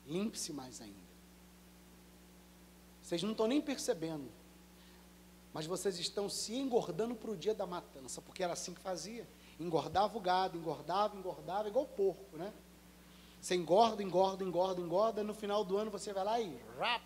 limpe-se 0.07 0.53
mais 0.53 0.81
ainda. 0.81 0.99
Vocês 3.03 3.23
não 3.23 3.33
estão 3.33 3.47
nem 3.47 3.61
percebendo, 3.61 4.31
mas 5.53 5.67
vocês 5.67 5.99
estão 5.99 6.29
se 6.29 6.55
engordando 6.55 7.15
para 7.15 7.31
o 7.31 7.37
dia 7.37 7.55
da 7.55 7.67
matança, 7.67 8.21
porque 8.21 8.43
era 8.43 8.53
assim 8.53 8.75
que 8.75 8.81
fazia. 8.81 9.27
Engordava 9.61 10.17
o 10.17 10.21
gado, 10.21 10.57
engordava, 10.57 11.15
engordava, 11.15 11.69
igual 11.69 11.87
porco, 11.87 12.39
né? 12.39 12.51
Você 13.41 13.55
engorda, 13.55 14.03
engorda, 14.03 14.43
engorda, 14.43 14.81
engorda, 14.81 15.23
no 15.23 15.35
final 15.35 15.65
do 15.65 15.77
ano 15.77 15.91
você 15.91 16.15
vai 16.15 16.25
lá 16.25 16.41
e 16.41 16.59
rap, 16.79 17.03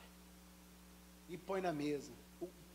e 1.28 1.36
põe 1.36 1.60
na 1.60 1.72
mesa. 1.72 2.12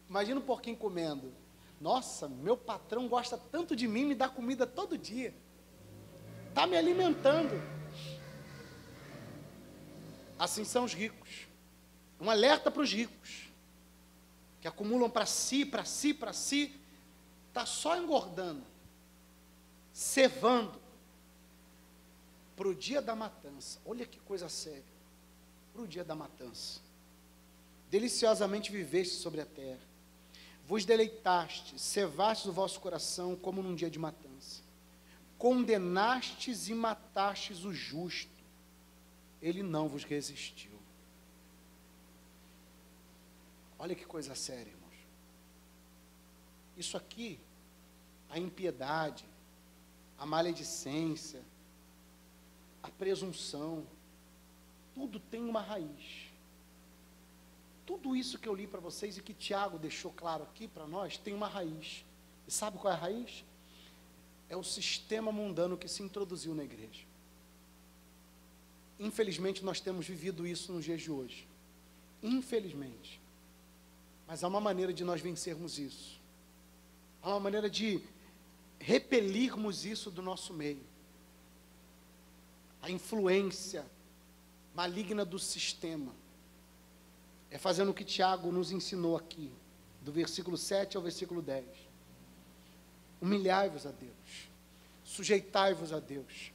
Imagina 0.10 0.40
um 0.40 0.44
porquinho 0.44 0.76
comendo. 0.76 1.34
Nossa, 1.80 2.28
meu 2.28 2.58
patrão 2.58 3.08
gosta 3.08 3.38
tanto 3.38 3.74
de 3.74 3.88
mim, 3.88 4.04
me 4.04 4.16
dá 4.16 4.28
comida 4.28 4.68
todo 4.68 4.98
dia. 4.98 5.34
Está 6.50 6.68
me 6.68 6.76
alimentando. 6.76 7.62
Assim 10.38 10.66
são 10.66 10.84
os 10.84 10.94
ricos. 10.94 11.48
Um 12.20 12.30
alerta 12.30 12.70
para 12.70 12.82
os 12.82 12.92
ricos, 12.92 13.50
que 14.60 14.68
acumulam 14.68 15.10
para 15.10 15.26
si, 15.26 15.66
para 15.66 15.86
si, 15.86 16.14
para 16.14 16.34
si, 16.34 16.76
está 17.48 17.66
só 17.66 17.98
engordando, 17.98 18.66
cevando, 20.00 20.80
para 22.56 22.70
o 22.70 22.74
dia 22.74 23.02
da 23.02 23.14
matança. 23.14 23.80
Olha 23.86 24.06
que 24.06 24.18
coisa 24.22 24.48
séria. 24.48 24.82
Para 25.74 25.82
o 25.82 25.88
dia 25.88 26.06
da 26.06 26.16
matança. 26.16 26.80
Deliciosamente 27.92 28.72
viveste 28.72 29.16
sobre 29.16 29.42
a 29.42 29.46
terra. 29.46 29.82
Vos 30.66 30.86
deleitaste, 30.86 31.78
cevastes 31.78 32.48
o 32.48 32.54
vosso 32.54 32.80
coração 32.80 33.36
como 33.36 33.62
num 33.62 33.76
dia 33.76 33.90
de 33.90 34.00
matança. 34.00 34.62
Condenastes 35.38 36.70
e 36.70 36.74
matastes 36.74 37.66
o 37.66 37.74
justo. 37.74 38.32
Ele 39.42 39.62
não 39.62 39.90
vos 39.90 40.06
resistiu. 40.06 40.80
Olha 43.78 43.96
que 43.96 44.06
coisa 44.06 44.34
séria, 44.34 44.72
irmãos. 44.72 44.96
Isso 46.78 46.96
aqui, 46.96 47.38
a 48.30 48.40
impiedade, 48.40 49.26
a 50.20 50.26
maledicência, 50.26 51.42
a 52.84 52.90
presunção, 52.90 53.88
tudo 54.94 55.20
tem 55.20 55.42
uma 55.42 55.62
raiz. 55.62 56.30
Tudo 57.86 58.16
isso 58.16 58.38
que 58.38 58.48
eu 58.48 58.54
li 58.54 58.68
para 58.68 58.82
vocês 58.82 59.18
e 59.18 59.22
que 59.22 59.34
Tiago 59.34 59.80
deixou 59.80 60.12
claro 60.12 60.44
aqui 60.44 60.68
para 60.68 60.86
nós 60.86 61.18
tem 61.18 61.34
uma 61.34 61.48
raiz. 61.48 62.06
E 62.48 62.52
sabe 62.52 62.78
qual 62.78 62.94
é 62.94 62.98
a 62.98 63.00
raiz? 63.00 63.46
É 64.50 64.58
o 64.58 64.64
sistema 64.64 65.32
mundano 65.32 65.78
que 65.78 65.88
se 65.88 66.04
introduziu 66.04 66.54
na 66.54 66.64
igreja. 66.64 67.06
Infelizmente, 69.00 69.64
nós 69.64 69.80
temos 69.80 70.06
vivido 70.06 70.46
isso 70.46 70.74
nos 70.74 70.84
dias 70.84 71.02
de 71.02 71.10
hoje. 71.10 71.48
Infelizmente. 72.22 73.22
Mas 74.28 74.44
há 74.44 74.48
uma 74.48 74.60
maneira 74.60 74.94
de 74.94 75.04
nós 75.04 75.22
vencermos 75.22 75.80
isso. 75.80 76.20
Há 77.22 77.30
uma 77.30 77.40
maneira 77.40 77.70
de 77.70 78.04
repelirmos 78.80 79.86
isso 79.86 80.10
do 80.10 80.22
nosso 80.22 80.54
meio 80.54 80.90
a 82.82 82.90
influência 82.90 83.86
maligna 84.74 85.26
do 85.26 85.38
sistema. 85.38 86.14
É 87.52 87.58
fazendo 87.58 87.92
o 87.92 87.94
que 87.94 88.04
Tiago 88.04 88.52
nos 88.52 88.72
ensinou 88.72 89.18
aqui, 89.18 89.52
do 90.02 90.12
versículo 90.12 90.58
7 90.58 90.96
ao 90.96 91.04
versículo 91.04 91.42
10. 91.42 91.66
Humilhai-vos 93.22 93.86
a 93.86 93.92
Deus, 93.92 94.50
sujeitai-vos 95.04 95.92
a 95.92 96.00
Deus, 96.00 96.52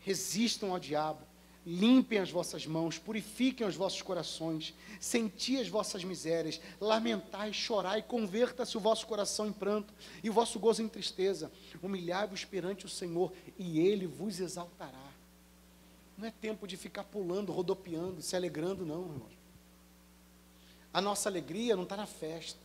resistam 0.00 0.72
ao 0.72 0.80
diabo, 0.80 1.24
limpem 1.64 2.18
as 2.18 2.30
vossas 2.30 2.66
mãos, 2.66 2.98
purifiquem 2.98 3.66
os 3.66 3.76
vossos 3.76 4.02
corações, 4.02 4.74
senti 5.00 5.58
as 5.58 5.68
vossas 5.68 6.02
misérias, 6.02 6.60
lamentai, 6.80 7.52
chorai, 7.52 8.02
converta-se 8.02 8.76
o 8.76 8.80
vosso 8.80 9.06
coração 9.06 9.46
em 9.46 9.52
pranto 9.52 9.94
e 10.22 10.28
o 10.28 10.32
vosso 10.32 10.58
gozo 10.58 10.82
em 10.82 10.88
tristeza. 10.88 11.50
Humilhai-vos 11.82 12.44
perante 12.44 12.86
o 12.86 12.88
Senhor 12.88 13.32
e 13.58 13.78
ele 13.78 14.06
vos 14.06 14.40
exaltará. 14.40 15.12
Não 16.18 16.26
é 16.26 16.30
tempo 16.30 16.66
de 16.66 16.76
ficar 16.76 17.04
pulando, 17.04 17.52
rodopiando, 17.52 18.20
se 18.20 18.36
alegrando, 18.36 18.84
não, 18.84 19.02
irmão. 19.02 19.42
A 20.92 21.00
nossa 21.00 21.28
alegria 21.28 21.74
não 21.74 21.84
está 21.84 21.96
na 21.96 22.06
festa. 22.06 22.60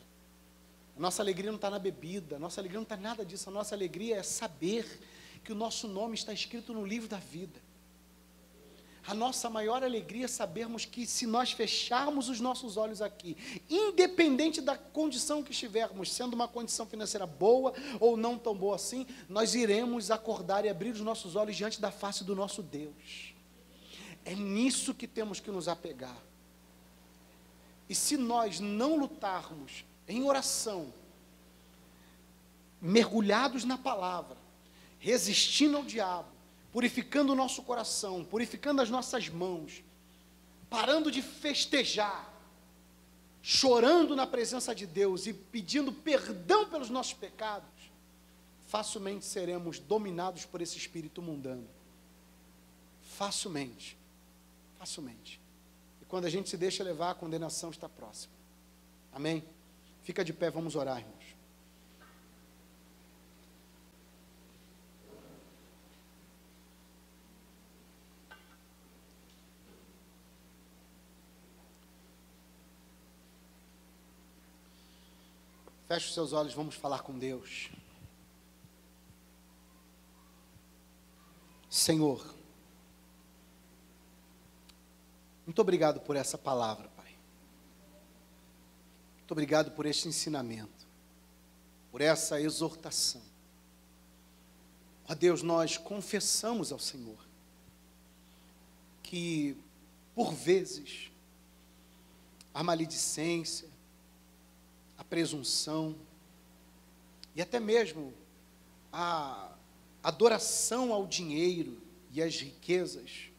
A 0.97 0.99
nossa 0.99 1.21
alegria 1.21 1.49
não 1.49 1.55
está 1.55 1.69
na 1.69 1.79
bebida. 1.79 2.35
A 2.35 2.39
nossa 2.39 2.59
alegria 2.59 2.77
não 2.77 2.83
está 2.83 2.97
nada 2.97 3.25
disso. 3.25 3.49
A 3.49 3.51
nossa 3.51 3.73
alegria 3.73 4.17
é 4.17 4.23
saber 4.23 4.99
que 5.43 5.51
o 5.51 5.55
nosso 5.55 5.87
nome 5.87 6.15
está 6.15 6.33
escrito 6.33 6.73
no 6.73 6.85
livro 6.85 7.07
da 7.07 7.17
vida. 7.17 7.66
A 9.07 9.13
nossa 9.13 9.49
maior 9.49 9.85
alegria 9.85 10.25
é 10.25 10.27
sabermos 10.27 10.83
que 10.83 11.07
se 11.07 11.25
nós 11.25 11.53
fecharmos 11.53 12.27
os 12.27 12.41
nossos 12.41 12.75
olhos 12.75 13.01
aqui, 13.01 13.37
independente 13.69 14.59
da 14.59 14.75
condição 14.77 15.41
que 15.41 15.51
estivermos, 15.51 16.11
sendo 16.11 16.33
uma 16.33 16.45
condição 16.45 16.85
financeira 16.85 17.25
boa 17.25 17.73
ou 18.01 18.17
não 18.17 18.37
tão 18.37 18.53
boa 18.53 18.75
assim, 18.75 19.07
nós 19.29 19.55
iremos 19.55 20.11
acordar 20.11 20.65
e 20.65 20.69
abrir 20.69 20.91
os 20.91 20.99
nossos 20.99 21.37
olhos 21.37 21.55
diante 21.55 21.79
da 21.79 21.89
face 21.89 22.25
do 22.25 22.35
nosso 22.35 22.61
Deus. 22.61 23.33
É 24.25 24.35
nisso 24.35 24.93
que 24.93 25.07
temos 25.07 25.39
que 25.39 25.51
nos 25.51 25.69
apegar. 25.69 26.21
E 27.87 27.95
se 27.95 28.17
nós 28.17 28.59
não 28.59 28.97
lutarmos 28.97 29.85
em 30.05 30.25
oração, 30.25 30.93
mergulhados 32.81 33.63
na 33.63 33.77
palavra, 33.77 34.35
resistindo 34.99 35.77
ao 35.77 35.83
diabo, 35.83 36.36
purificando 36.77 37.33
o 37.33 37.35
nosso 37.35 37.63
coração, 37.63 38.23
purificando 38.23 38.83
as 38.83 38.89
nossas 38.91 39.29
mãos, 39.29 39.83
parando 40.69 41.09
de 41.09 41.23
festejar, 41.23 42.31
chorando 43.41 44.15
na 44.15 44.27
presença 44.27 44.75
de 44.75 44.85
Deus 44.85 45.25
e 45.25 45.33
pedindo 45.33 45.91
perdão 45.91 46.69
pelos 46.69 46.91
nossos 46.91 47.13
pecados, 47.13 47.67
facilmente 48.67 49.25
seremos 49.25 49.79
dominados 49.79 50.45
por 50.45 50.61
esse 50.61 50.77
espírito 50.77 51.19
mundano. 51.19 51.67
Facilmente. 53.01 53.97
Facilmente. 54.77 55.41
E 55.99 56.05
quando 56.05 56.25
a 56.25 56.29
gente 56.29 56.47
se 56.47 56.57
deixa 56.57 56.83
levar, 56.83 57.09
a 57.09 57.15
condenação 57.15 57.71
está 57.71 57.89
próxima. 57.89 58.35
Amém? 59.11 59.43
Fica 60.03 60.23
de 60.23 60.31
pé, 60.31 60.51
vamos 60.51 60.75
orar, 60.75 60.99
irmãos. 60.99 61.16
Feche 75.87 76.07
os 76.07 76.13
seus 76.13 76.33
olhos, 76.33 76.53
vamos 76.53 76.75
falar 76.75 77.01
com 77.01 77.17
Deus. 77.17 77.69
Senhor, 81.69 82.35
muito 85.45 85.61
obrigado 85.61 86.01
por 86.01 86.17
essa 86.17 86.37
palavra, 86.37 86.89
Pai. 86.89 87.15
Muito 89.17 89.31
obrigado 89.31 89.71
por 89.71 89.85
este 89.85 90.09
ensinamento, 90.09 90.85
por 91.89 92.01
essa 92.01 92.41
exortação. 92.41 93.21
Ó 95.07 95.15
Deus, 95.15 95.41
nós 95.41 95.77
confessamos 95.77 96.73
ao 96.73 96.79
Senhor 96.79 97.17
que, 99.01 99.55
por 100.13 100.33
vezes, 100.33 101.09
a 102.53 102.61
maledicência, 102.61 103.69
presunção 105.09 105.95
e 107.35 107.41
até 107.41 107.59
mesmo 107.59 108.13
a 108.91 109.51
adoração 110.03 110.91
ao 110.91 111.05
dinheiro 111.05 111.81
e 112.11 112.21
às 112.21 112.39
riquezas, 112.39 113.29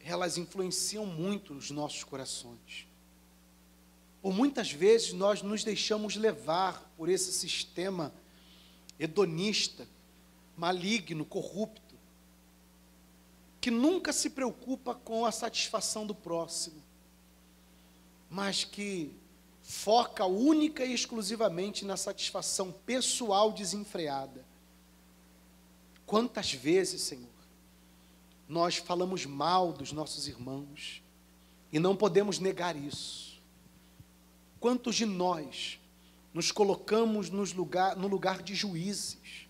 elas 0.00 0.36
influenciam 0.36 1.06
muito 1.06 1.54
os 1.54 1.70
nossos 1.70 2.04
corações. 2.04 2.86
Por 4.20 4.34
muitas 4.34 4.72
vezes 4.72 5.12
nós 5.12 5.42
nos 5.42 5.64
deixamos 5.64 6.16
levar 6.16 6.92
por 6.96 7.08
esse 7.08 7.32
sistema 7.32 8.12
hedonista, 8.98 9.86
maligno, 10.56 11.24
corrupto, 11.24 11.96
que 13.60 13.70
nunca 13.70 14.12
se 14.12 14.30
preocupa 14.30 14.94
com 14.94 15.24
a 15.24 15.32
satisfação 15.32 16.06
do 16.06 16.14
próximo, 16.14 16.82
mas 18.28 18.64
que 18.64 19.14
foca 19.68 20.24
única 20.24 20.82
e 20.82 20.94
exclusivamente 20.94 21.84
na 21.84 21.94
satisfação 21.94 22.72
pessoal 22.72 23.52
desenfreada. 23.52 24.42
Quantas 26.06 26.54
vezes, 26.54 27.02
Senhor, 27.02 27.28
nós 28.48 28.76
falamos 28.76 29.26
mal 29.26 29.70
dos 29.70 29.92
nossos 29.92 30.26
irmãos 30.26 31.02
e 31.70 31.78
não 31.78 31.94
podemos 31.94 32.38
negar 32.38 32.76
isso. 32.76 33.42
Quantos 34.58 34.96
de 34.96 35.04
nós 35.04 35.78
nos 36.32 36.50
colocamos 36.50 37.28
nos 37.28 37.52
lugar, 37.52 37.94
no 37.94 38.08
lugar 38.08 38.42
de 38.42 38.54
juízes? 38.54 39.48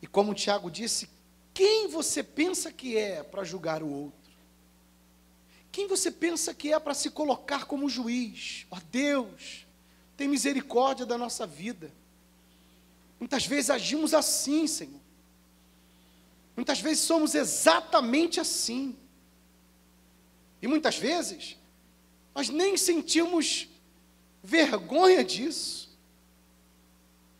E 0.00 0.06
como 0.06 0.30
o 0.30 0.36
Tiago 0.36 0.70
disse, 0.70 1.10
quem 1.52 1.88
você 1.88 2.22
pensa 2.22 2.70
que 2.70 2.96
é 2.96 3.24
para 3.24 3.42
julgar 3.42 3.82
o 3.82 3.92
outro? 3.92 4.17
Quem 5.70 5.86
você 5.86 6.10
pensa 6.10 6.54
que 6.54 6.72
é 6.72 6.78
para 6.78 6.94
se 6.94 7.10
colocar 7.10 7.64
como 7.64 7.88
juiz? 7.88 8.66
Ó 8.70 8.76
oh, 8.76 8.80
Deus, 8.90 9.66
tem 10.16 10.26
misericórdia 10.28 11.06
da 11.06 11.18
nossa 11.18 11.46
vida. 11.46 11.92
Muitas 13.20 13.46
vezes 13.46 13.70
agimos 13.70 14.14
assim, 14.14 14.66
Senhor. 14.66 15.00
Muitas 16.56 16.80
vezes 16.80 17.04
somos 17.04 17.34
exatamente 17.34 18.40
assim. 18.40 18.96
E 20.60 20.66
muitas 20.66 20.96
vezes 20.98 21.56
nós 22.34 22.48
nem 22.48 22.76
sentimos 22.76 23.68
vergonha 24.42 25.22
disso. 25.22 25.96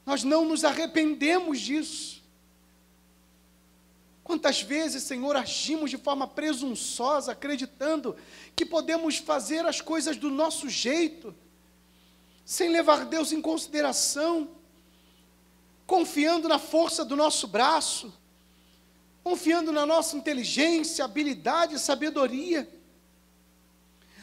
Nós 0.05 0.25
não 0.25 0.45
nos 0.45 0.65
arrependemos 0.65 1.61
disso. 1.61 2.18
Quantas 4.29 4.61
vezes, 4.61 5.05
Senhor, 5.05 5.35
agimos 5.37 5.89
de 5.89 5.97
forma 5.97 6.29
presunçosa, 6.29 7.33
acreditando 7.33 8.15
que 8.55 8.67
podemos 8.67 9.17
fazer 9.17 9.65
as 9.65 9.81
coisas 9.81 10.19
do 10.19 10.29
nosso 10.29 10.69
jeito, 10.69 11.35
sem 12.45 12.69
levar 12.69 13.07
Deus 13.07 13.33
em 13.33 13.41
consideração, 13.41 14.51
confiando 15.87 16.47
na 16.47 16.59
força 16.59 17.07
do 17.07 17.17
nosso 17.17 17.49
braço, 17.49 18.13
confiando 19.25 19.73
na 19.73 19.87
nossa 19.87 20.15
inteligência, 20.15 21.07
habilidade 21.07 21.79
sabedoria, 21.79 22.71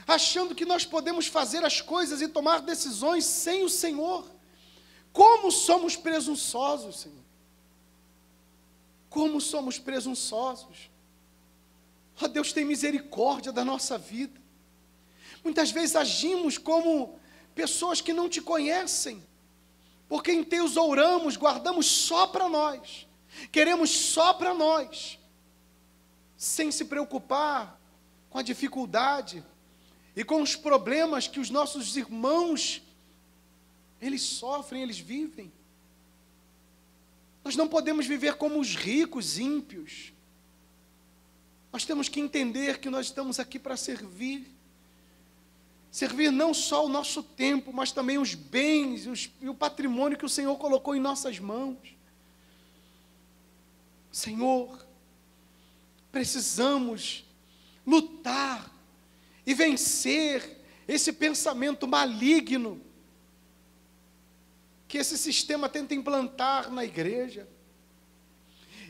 achando 0.05 0.53
que 0.53 0.65
nós 0.65 0.85
podemos 0.85 1.25
fazer 1.25 1.65
as 1.65 1.81
coisas 1.81 2.21
e 2.21 2.27
tomar 2.27 2.61
decisões 2.61 3.25
sem 3.25 3.63
o 3.63 3.69
Senhor. 3.69 4.29
Como 5.11 5.51
somos 5.51 5.95
presunçosos, 5.95 6.99
Senhor. 6.99 7.24
Como 9.15 9.39
somos 9.39 9.79
presunçosos. 9.79 10.91
Oh, 12.21 12.27
Deus 12.27 12.51
tem 12.51 12.65
misericórdia 12.65 13.49
da 13.49 13.63
nossa 13.63 13.97
vida. 13.97 14.37
Muitas 15.41 15.71
vezes 15.71 15.95
agimos 15.95 16.57
como 16.57 17.17
pessoas 17.55 18.01
que 18.01 18.11
não 18.11 18.27
te 18.27 18.41
conhecem, 18.41 19.25
porque 20.09 20.33
em 20.33 20.43
Teus 20.43 20.75
ouramos, 20.75 21.37
guardamos 21.37 21.85
só 21.85 22.27
para 22.27 22.49
nós, 22.49 23.07
queremos 23.53 23.89
só 23.89 24.33
para 24.33 24.53
nós, 24.53 25.17
sem 26.35 26.69
se 26.69 26.83
preocupar 26.83 27.79
com 28.29 28.37
a 28.37 28.43
dificuldade 28.43 29.41
e 30.13 30.25
com 30.25 30.41
os 30.41 30.57
problemas 30.57 31.25
que 31.25 31.39
os 31.39 31.49
nossos 31.49 31.95
irmãos 31.95 32.81
eles 34.01 34.23
sofrem, 34.23 34.81
eles 34.81 34.99
vivem. 34.99 35.53
Nós 37.45 37.55
não 37.55 37.67
podemos 37.67 38.07
viver 38.07 38.33
como 38.37 38.59
os 38.59 38.73
ricos 38.73 39.37
ímpios. 39.37 40.11
Nós 41.71 41.85
temos 41.85 42.09
que 42.09 42.19
entender 42.19 42.79
que 42.79 42.89
nós 42.89 43.05
estamos 43.05 43.39
aqui 43.39 43.59
para 43.59 43.77
servir. 43.77 44.51
Servir 45.91 46.31
não 46.31 46.55
só 46.55 46.83
o 46.83 46.89
nosso 46.89 47.21
tempo, 47.21 47.71
mas 47.71 47.91
também 47.91 48.17
os 48.17 48.33
bens 48.33 49.05
os, 49.05 49.29
e 49.39 49.47
o 49.47 49.53
patrimônio 49.53 50.17
que 50.17 50.25
o 50.25 50.29
Senhor 50.29 50.57
colocou 50.57 50.95
em 50.95 50.99
nossas 50.99 51.37
mãos. 51.37 51.77
Senhor, 54.11 54.83
precisamos 56.11 57.25
lutar 57.85 58.71
e 59.45 59.53
vencer 59.53 60.65
esse 60.87 61.13
pensamento 61.13 61.87
maligno 61.87 62.81
que 64.95 64.99
esse 64.99 65.17
sistema 65.17 65.67
tenta 65.67 65.93
implantar 65.93 66.71
na 66.71 66.85
igreja. 66.85 67.45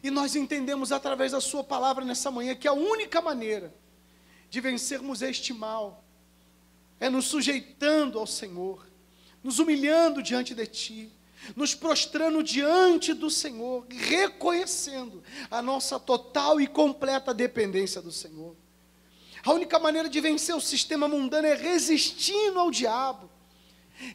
E 0.03 0.11
nós 0.11 0.35
entendemos 0.35 0.91
através 0.91 1.31
da 1.31 1.41
Sua 1.41 1.63
palavra 1.63 2.05
nessa 2.05 2.29
manhã 2.29 2.53
que 2.53 2.67
a 2.67 2.73
única 2.73 3.23
maneira 3.23 3.73
de 4.47 4.61
vencermos 4.61 5.23
este 5.23 5.51
mal 5.51 6.05
é 6.99 7.09
nos 7.09 7.25
sujeitando 7.25 8.19
ao 8.19 8.27
Senhor, 8.27 8.87
nos 9.43 9.57
humilhando 9.57 10.21
diante 10.21 10.53
de 10.53 10.67
Ti, 10.67 11.11
nos 11.55 11.73
prostrando 11.73 12.43
diante 12.43 13.11
do 13.11 13.31
Senhor, 13.31 13.87
reconhecendo 13.89 15.23
a 15.49 15.59
nossa 15.59 15.99
total 15.99 16.61
e 16.61 16.67
completa 16.67 17.33
dependência 17.33 17.99
do 17.99 18.11
Senhor. 18.11 18.55
A 19.43 19.51
única 19.51 19.79
maneira 19.79 20.07
de 20.07 20.21
vencer 20.21 20.55
o 20.55 20.61
sistema 20.61 21.07
mundano 21.07 21.47
é 21.47 21.55
resistindo 21.55 22.59
ao 22.59 22.69
diabo, 22.69 23.27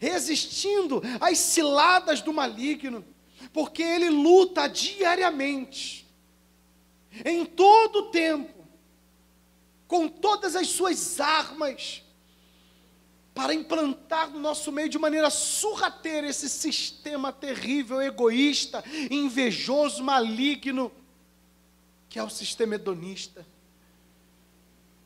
resistindo 0.01 1.02
às 1.20 1.39
ciladas 1.39 2.20
do 2.20 2.32
maligno, 2.32 3.05
porque 3.52 3.82
ele 3.82 4.11
luta 4.11 4.69
diariamente, 4.69 6.07
em 7.24 7.44
todo 7.44 7.97
o 7.97 8.11
tempo, 8.11 8.66
com 9.86 10.07
todas 10.07 10.55
as 10.55 10.69
suas 10.69 11.20
armas 11.20 12.02
para 13.35 13.55
implantar 13.55 14.31
no 14.31 14.39
nosso 14.39 14.70
meio 14.70 14.89
de 14.89 14.98
maneira 14.98 15.31
surrateira 15.31 16.28
esse 16.28 16.48
sistema 16.48 17.32
terrível, 17.32 18.02
egoísta, 18.02 18.85
invejoso, 19.11 20.05
maligno, 20.05 20.93
que 22.09 22.19
é 22.19 22.23
o 22.23 22.28
sistema 22.28 22.74
hedonista. 22.74 23.47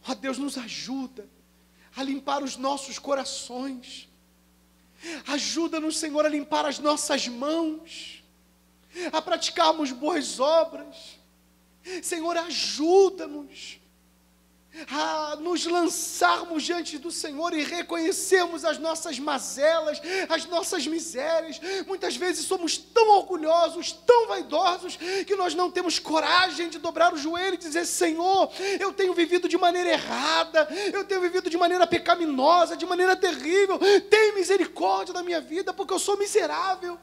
Ó 0.07 0.13
oh, 0.13 0.15
Deus, 0.15 0.37
nos 0.37 0.59
ajuda 0.59 1.29
a 1.97 2.03
limpar 2.03 2.43
os 2.43 2.57
nossos 2.57 2.99
corações. 2.99 4.09
Ajuda-nos, 5.27 5.99
Senhor, 5.99 6.25
a 6.25 6.29
limpar 6.29 6.67
as 6.67 6.79
nossas 6.79 7.29
mãos, 7.29 8.23
a 9.13 9.21
praticarmos 9.21 9.93
boas 9.93 10.41
obras. 10.41 11.19
Senhor, 12.03 12.37
ajuda-nos 12.37 13.79
a 14.91 15.37
nos 15.41 15.65
lançarmos 15.67 16.63
diante 16.63 16.99
do 16.99 17.11
Senhor 17.11 17.53
e 17.55 17.63
reconhecermos 17.63 18.65
as 18.65 18.79
nossas 18.79 19.19
mazelas, 19.19 20.01
as 20.29 20.47
nossas 20.47 20.87
misérias. 20.87 21.61
Muitas 21.87 22.17
vezes 22.17 22.45
somos 22.45 22.77
tão 22.77 23.11
orgulhosos, 23.11 23.93
tão 23.93 24.29
vaidosos, 24.29 24.97
que 25.27 25.37
nós 25.37 25.55
não 25.55 25.71
temos 25.71 25.99
coragem 25.99 26.69
de 26.69 26.79
dobrar 26.79 27.13
o 27.13 27.19
joelho 27.19 27.55
e 27.55 27.59
dizer: 27.59 27.87
Senhor, 27.87 28.51
eu 28.81 28.93
tenho 28.93 29.15
vivido 29.15 29.49
de 29.49 29.57
maneira 29.57 29.91
errada, 29.91 30.69
eu 30.93 31.05
tenho 31.05 31.21
vivido 31.21 31.49
de 31.49 31.57
maneira 31.57 31.87
pecaminosa, 31.87 32.77
de 32.77 32.87
maneira 32.87 33.17
terrível. 33.17 33.79
Tem 34.11 34.35
misericórdia 34.35 35.15
da 35.15 35.23
minha 35.23 35.41
vida, 35.41 35.73
porque 35.73 35.93
eu 35.93 35.99
sou 35.99 36.19
miserável. 36.19 36.99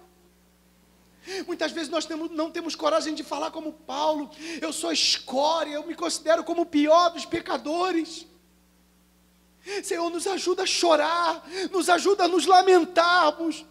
Muitas 1.45 1.71
vezes 1.71 1.89
nós 1.89 2.05
temos, 2.05 2.31
não 2.31 2.49
temos 2.49 2.75
coragem 2.75 3.13
de 3.13 3.23
falar 3.23 3.51
como 3.51 3.73
Paulo, 3.73 4.31
eu 4.59 4.73
sou 4.73 4.91
escória, 4.91 5.75
eu 5.75 5.85
me 5.85 5.93
considero 5.93 6.43
como 6.43 6.63
o 6.63 6.65
pior 6.65 7.09
dos 7.09 7.25
pecadores. 7.25 8.25
Senhor, 9.83 10.09
nos 10.09 10.25
ajuda 10.25 10.63
a 10.63 10.65
chorar, 10.65 11.47
nos 11.71 11.89
ajuda 11.89 12.23
a 12.23 12.27
nos 12.27 12.47
lamentarmos, 12.47 13.63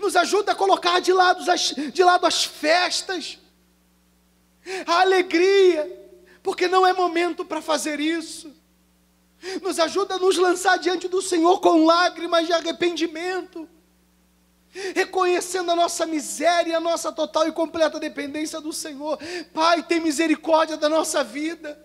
nos 0.00 0.14
ajuda 0.14 0.52
a 0.52 0.54
colocar 0.54 1.00
de 1.00 1.12
lado 1.12 1.50
as, 1.50 1.74
de 1.92 2.04
lado 2.04 2.24
as 2.24 2.44
festas, 2.44 3.38
a 4.86 5.00
alegria, 5.00 5.90
porque 6.40 6.68
não 6.68 6.86
é 6.86 6.92
momento 6.92 7.44
para 7.44 7.60
fazer 7.60 7.98
isso. 7.98 8.54
Nos 9.60 9.80
ajuda 9.80 10.14
a 10.14 10.18
nos 10.18 10.38
lançar 10.38 10.78
diante 10.78 11.08
do 11.08 11.20
Senhor 11.20 11.60
com 11.60 11.84
lágrimas 11.84 12.46
de 12.46 12.52
arrependimento 12.52 13.68
reconhecendo 14.94 15.70
a 15.70 15.76
nossa 15.76 16.04
miséria, 16.04 16.76
a 16.76 16.80
nossa 16.80 17.12
total 17.12 17.46
e 17.46 17.52
completa 17.52 18.00
dependência 18.00 18.60
do 18.60 18.72
Senhor. 18.72 19.18
Pai, 19.52 19.82
tem 19.82 20.00
misericórdia 20.00 20.76
da 20.76 20.88
nossa 20.88 21.22
vida. 21.22 21.78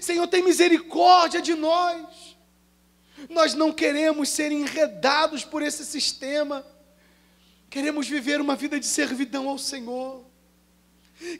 Senhor, 0.00 0.26
tem 0.26 0.42
misericórdia 0.42 1.40
de 1.40 1.54
nós. 1.54 2.36
Nós 3.30 3.54
não 3.54 3.72
queremos 3.72 4.28
ser 4.28 4.52
enredados 4.52 5.44
por 5.44 5.62
esse 5.62 5.84
sistema. 5.84 6.66
Queremos 7.70 8.06
viver 8.06 8.40
uma 8.40 8.56
vida 8.56 8.78
de 8.78 8.86
servidão 8.86 9.48
ao 9.48 9.58
Senhor. 9.58 10.24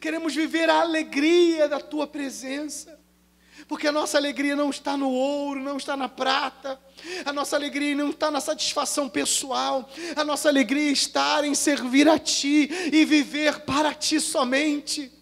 Queremos 0.01 0.35
viver 0.35 0.71
a 0.71 0.81
alegria 0.81 1.69
da 1.69 1.81
tua 1.81 2.07
presença 2.07 3.02
porque 3.69 3.87
a 3.87 3.93
nossa 3.93 4.17
alegria 4.19 4.57
não 4.57 4.71
está 4.71 4.97
no 4.97 5.11
ouro, 5.11 5.61
não 5.61 5.77
está 5.77 5.97
na 5.97 6.09
prata, 6.09 6.81
a 7.25 7.33
nossa 7.33 7.57
alegria 7.57 7.95
não 7.95 8.11
está 8.11 8.31
na 8.31 8.41
satisfação 8.41 9.09
pessoal, 9.09 9.89
a 10.17 10.25
nossa 10.25 10.49
alegria 10.49 10.91
está 10.91 11.47
em 11.47 11.55
servir 11.55 12.09
a 12.09 12.19
Ti 12.19 12.69
e 12.93 13.05
viver 13.05 13.61
para 13.61 13.95
Ti 13.95 14.21
somente. 14.21 15.13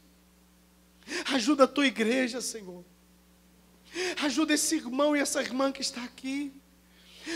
Ajuda 1.33 1.65
a 1.65 1.69
tua 1.69 1.87
igreja, 1.87 2.41
Senhor. 2.41 2.85
Ajuda 4.23 4.55
esse 4.55 4.77
irmão 4.77 5.17
e 5.17 5.21
essa 5.21 5.43
irmã 5.43 5.73
que 5.73 5.81
está 5.81 6.03
aqui. 6.05 6.53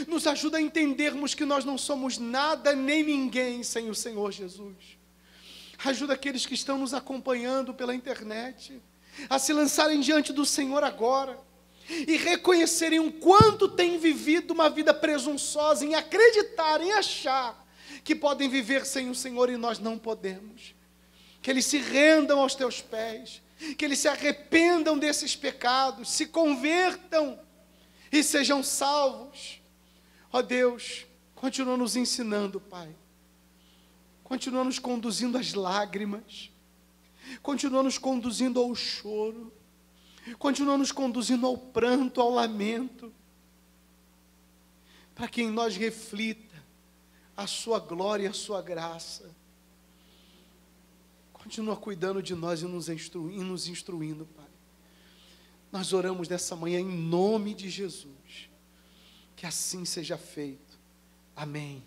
Nos 0.07 0.27
ajuda 0.27 0.59
a 0.59 0.61
entendermos 0.61 1.35
que 1.35 1.45
nós 1.45 1.65
não 1.65 1.77
somos 1.77 2.19
nada 2.19 2.75
nem 2.75 3.03
ninguém 3.03 3.63
sem 3.63 3.91
o 3.91 3.95
Senhor 3.95 4.33
Jesus. 4.33 4.77
Ajuda 5.85 6.15
aqueles 6.15 6.47
que 6.47 6.55
estão 6.55 6.79
nos 6.79 6.95
acompanhando 6.95 7.75
pela 7.75 7.95
internet 7.95 8.81
a 9.29 9.39
se 9.39 9.53
lançarem 9.53 10.01
diante 10.01 10.33
do 10.33 10.45
Senhor 10.45 10.83
agora 10.83 11.39
e 11.89 12.17
reconhecerem 12.17 13.01
o 13.01 13.13
quanto 13.13 13.69
têm 13.69 13.99
vivido 13.99 14.53
uma 14.53 14.71
vida 14.71 14.95
presunçosa, 14.95 15.85
em 15.85 15.95
acreditar, 15.95 16.81
em 16.81 16.93
achar 16.93 17.63
que 18.03 18.15
podem 18.15 18.49
viver 18.49 18.87
sem 18.87 19.11
o 19.11 19.15
Senhor 19.15 19.51
e 19.51 19.57
nós 19.57 19.79
não 19.79 19.99
podemos. 19.99 20.75
Que 21.43 21.51
eles 21.51 21.67
se 21.67 21.79
rendam 21.79 22.41
aos 22.41 22.55
teus 22.55 22.81
pés, 22.81 23.43
que 23.77 23.85
eles 23.85 23.99
se 23.99 24.09
arrependam 24.09 24.99
desses 24.99 25.37
pecados, 25.37 26.11
se 26.11 26.27
convertam 26.27 27.39
e 28.11 28.23
sejam 28.23 28.63
salvos. 28.63 29.61
Ó 30.33 30.41
Deus, 30.41 31.07
continua 31.35 31.77
nos 31.77 31.97
ensinando, 31.97 32.61
Pai. 32.61 32.95
Continua 34.23 34.65
nos 34.65 34.79
conduzindo 34.79 35.37
às 35.37 35.53
lágrimas 35.53 36.51
continua 37.43 37.83
nos 37.83 37.99
conduzindo 37.99 38.61
ao 38.61 38.75
choro, 38.75 39.53
continua 40.39 40.79
nos 40.79 40.93
conduzindo 40.93 41.47
ao 41.47 41.57
pranto, 41.57 42.21
ao 42.21 42.31
lamento, 42.31 43.13
para 45.15 45.29
que 45.29 45.43
em 45.43 45.51
nós 45.51 45.77
reflita 45.77 46.55
a 47.37 47.47
Sua 47.47 47.79
glória 47.79 48.25
e 48.25 48.29
a 48.29 48.33
Sua 48.33 48.63
graça. 48.63 49.35
Continua 51.33 51.77
cuidando 51.77 52.23
de 52.23 52.35
nós 52.35 52.63
e 52.63 52.65
nos, 52.65 52.89
instruindo, 52.89 53.45
nos 53.45 53.69
instruindo, 53.69 54.27
Pai. 54.27 54.45
Nós 55.71 55.93
oramos 55.93 56.29
nessa 56.29 56.55
manhã 56.55 56.81
em 56.81 56.89
nome 56.89 57.53
de 57.53 57.69
Jesus. 57.69 58.49
Que 59.35 59.45
assim 59.45 59.85
seja 59.85 60.17
feito. 60.17 60.79
Amém. 61.35 61.85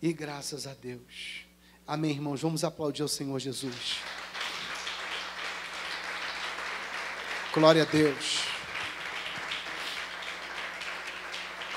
E 0.00 0.12
graças 0.12 0.66
a 0.66 0.74
Deus. 0.74 1.44
Amém, 1.86 2.12
irmãos. 2.12 2.40
Vamos 2.40 2.64
aplaudir 2.64 3.02
ao 3.02 3.08
Senhor 3.08 3.38
Jesus. 3.38 3.96
Glória 7.56 7.84
a 7.84 7.86
Deus. 7.86 8.40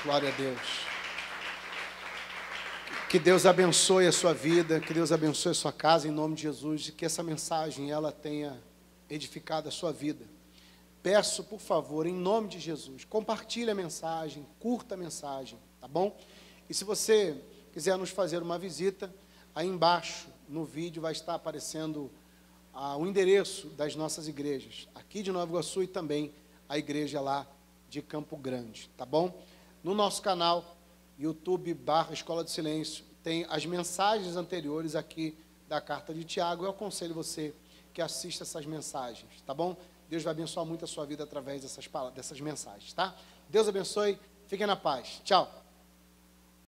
Glória 0.04 0.28
a 0.28 0.32
Deus. 0.32 0.60
Que 3.08 3.18
Deus 3.18 3.46
abençoe 3.46 4.06
a 4.06 4.12
sua 4.12 4.34
vida, 4.34 4.78
que 4.78 4.92
Deus 4.92 5.10
abençoe 5.10 5.52
a 5.52 5.54
sua 5.54 5.72
casa 5.72 6.06
em 6.06 6.10
nome 6.10 6.34
de 6.34 6.42
Jesus 6.42 6.88
e 6.88 6.92
que 6.92 7.06
essa 7.06 7.22
mensagem 7.22 7.90
ela 7.90 8.12
tenha 8.12 8.62
edificado 9.08 9.70
a 9.70 9.72
sua 9.72 9.90
vida. 9.90 10.26
Peço, 11.02 11.44
por 11.44 11.60
favor, 11.60 12.06
em 12.06 12.12
nome 12.12 12.48
de 12.48 12.60
Jesus, 12.60 13.06
compartilhe 13.06 13.70
a 13.70 13.74
mensagem, 13.74 14.46
curta 14.58 14.96
a 14.96 14.98
mensagem, 14.98 15.58
tá 15.80 15.88
bom? 15.88 16.14
E 16.68 16.74
se 16.74 16.84
você 16.84 17.42
quiser 17.72 17.96
nos 17.96 18.10
fazer 18.10 18.42
uma 18.42 18.58
visita, 18.58 19.10
aí 19.54 19.66
embaixo 19.66 20.28
no 20.46 20.62
vídeo 20.62 21.00
vai 21.00 21.12
estar 21.12 21.32
aparecendo 21.36 22.10
o 22.72 23.06
endereço 23.06 23.68
das 23.68 23.96
nossas 23.96 24.28
igrejas, 24.28 24.88
aqui 24.94 25.22
de 25.22 25.32
Nova 25.32 25.50
Iguaçu 25.50 25.82
e 25.82 25.86
também 25.86 26.32
a 26.68 26.78
igreja 26.78 27.20
lá 27.20 27.46
de 27.88 28.00
Campo 28.00 28.36
Grande, 28.36 28.88
tá 28.96 29.04
bom? 29.04 29.42
No 29.82 29.94
nosso 29.94 30.22
canal, 30.22 30.76
YouTube 31.18 31.74
barra 31.74 32.12
Escola 32.12 32.44
de 32.44 32.50
Silêncio, 32.50 33.04
tem 33.22 33.44
as 33.50 33.66
mensagens 33.66 34.36
anteriores 34.36 34.94
aqui 34.94 35.36
da 35.68 35.80
carta 35.80 36.14
de 36.14 36.24
Tiago. 36.24 36.64
Eu 36.64 36.70
aconselho 36.70 37.14
você 37.14 37.54
que 37.92 38.00
assista 38.00 38.44
essas 38.44 38.64
mensagens, 38.64 39.42
tá 39.44 39.52
bom? 39.52 39.76
Deus 40.08 40.22
vai 40.22 40.32
abençoar 40.32 40.64
muito 40.64 40.84
a 40.84 40.88
sua 40.88 41.04
vida 41.04 41.24
através 41.24 41.62
dessas, 41.62 41.88
dessas 42.14 42.40
mensagens, 42.40 42.92
tá? 42.92 43.14
Deus 43.48 43.68
abençoe, 43.68 44.18
fiquem 44.46 44.66
na 44.66 44.76
paz. 44.76 45.20
Tchau. 45.24 45.59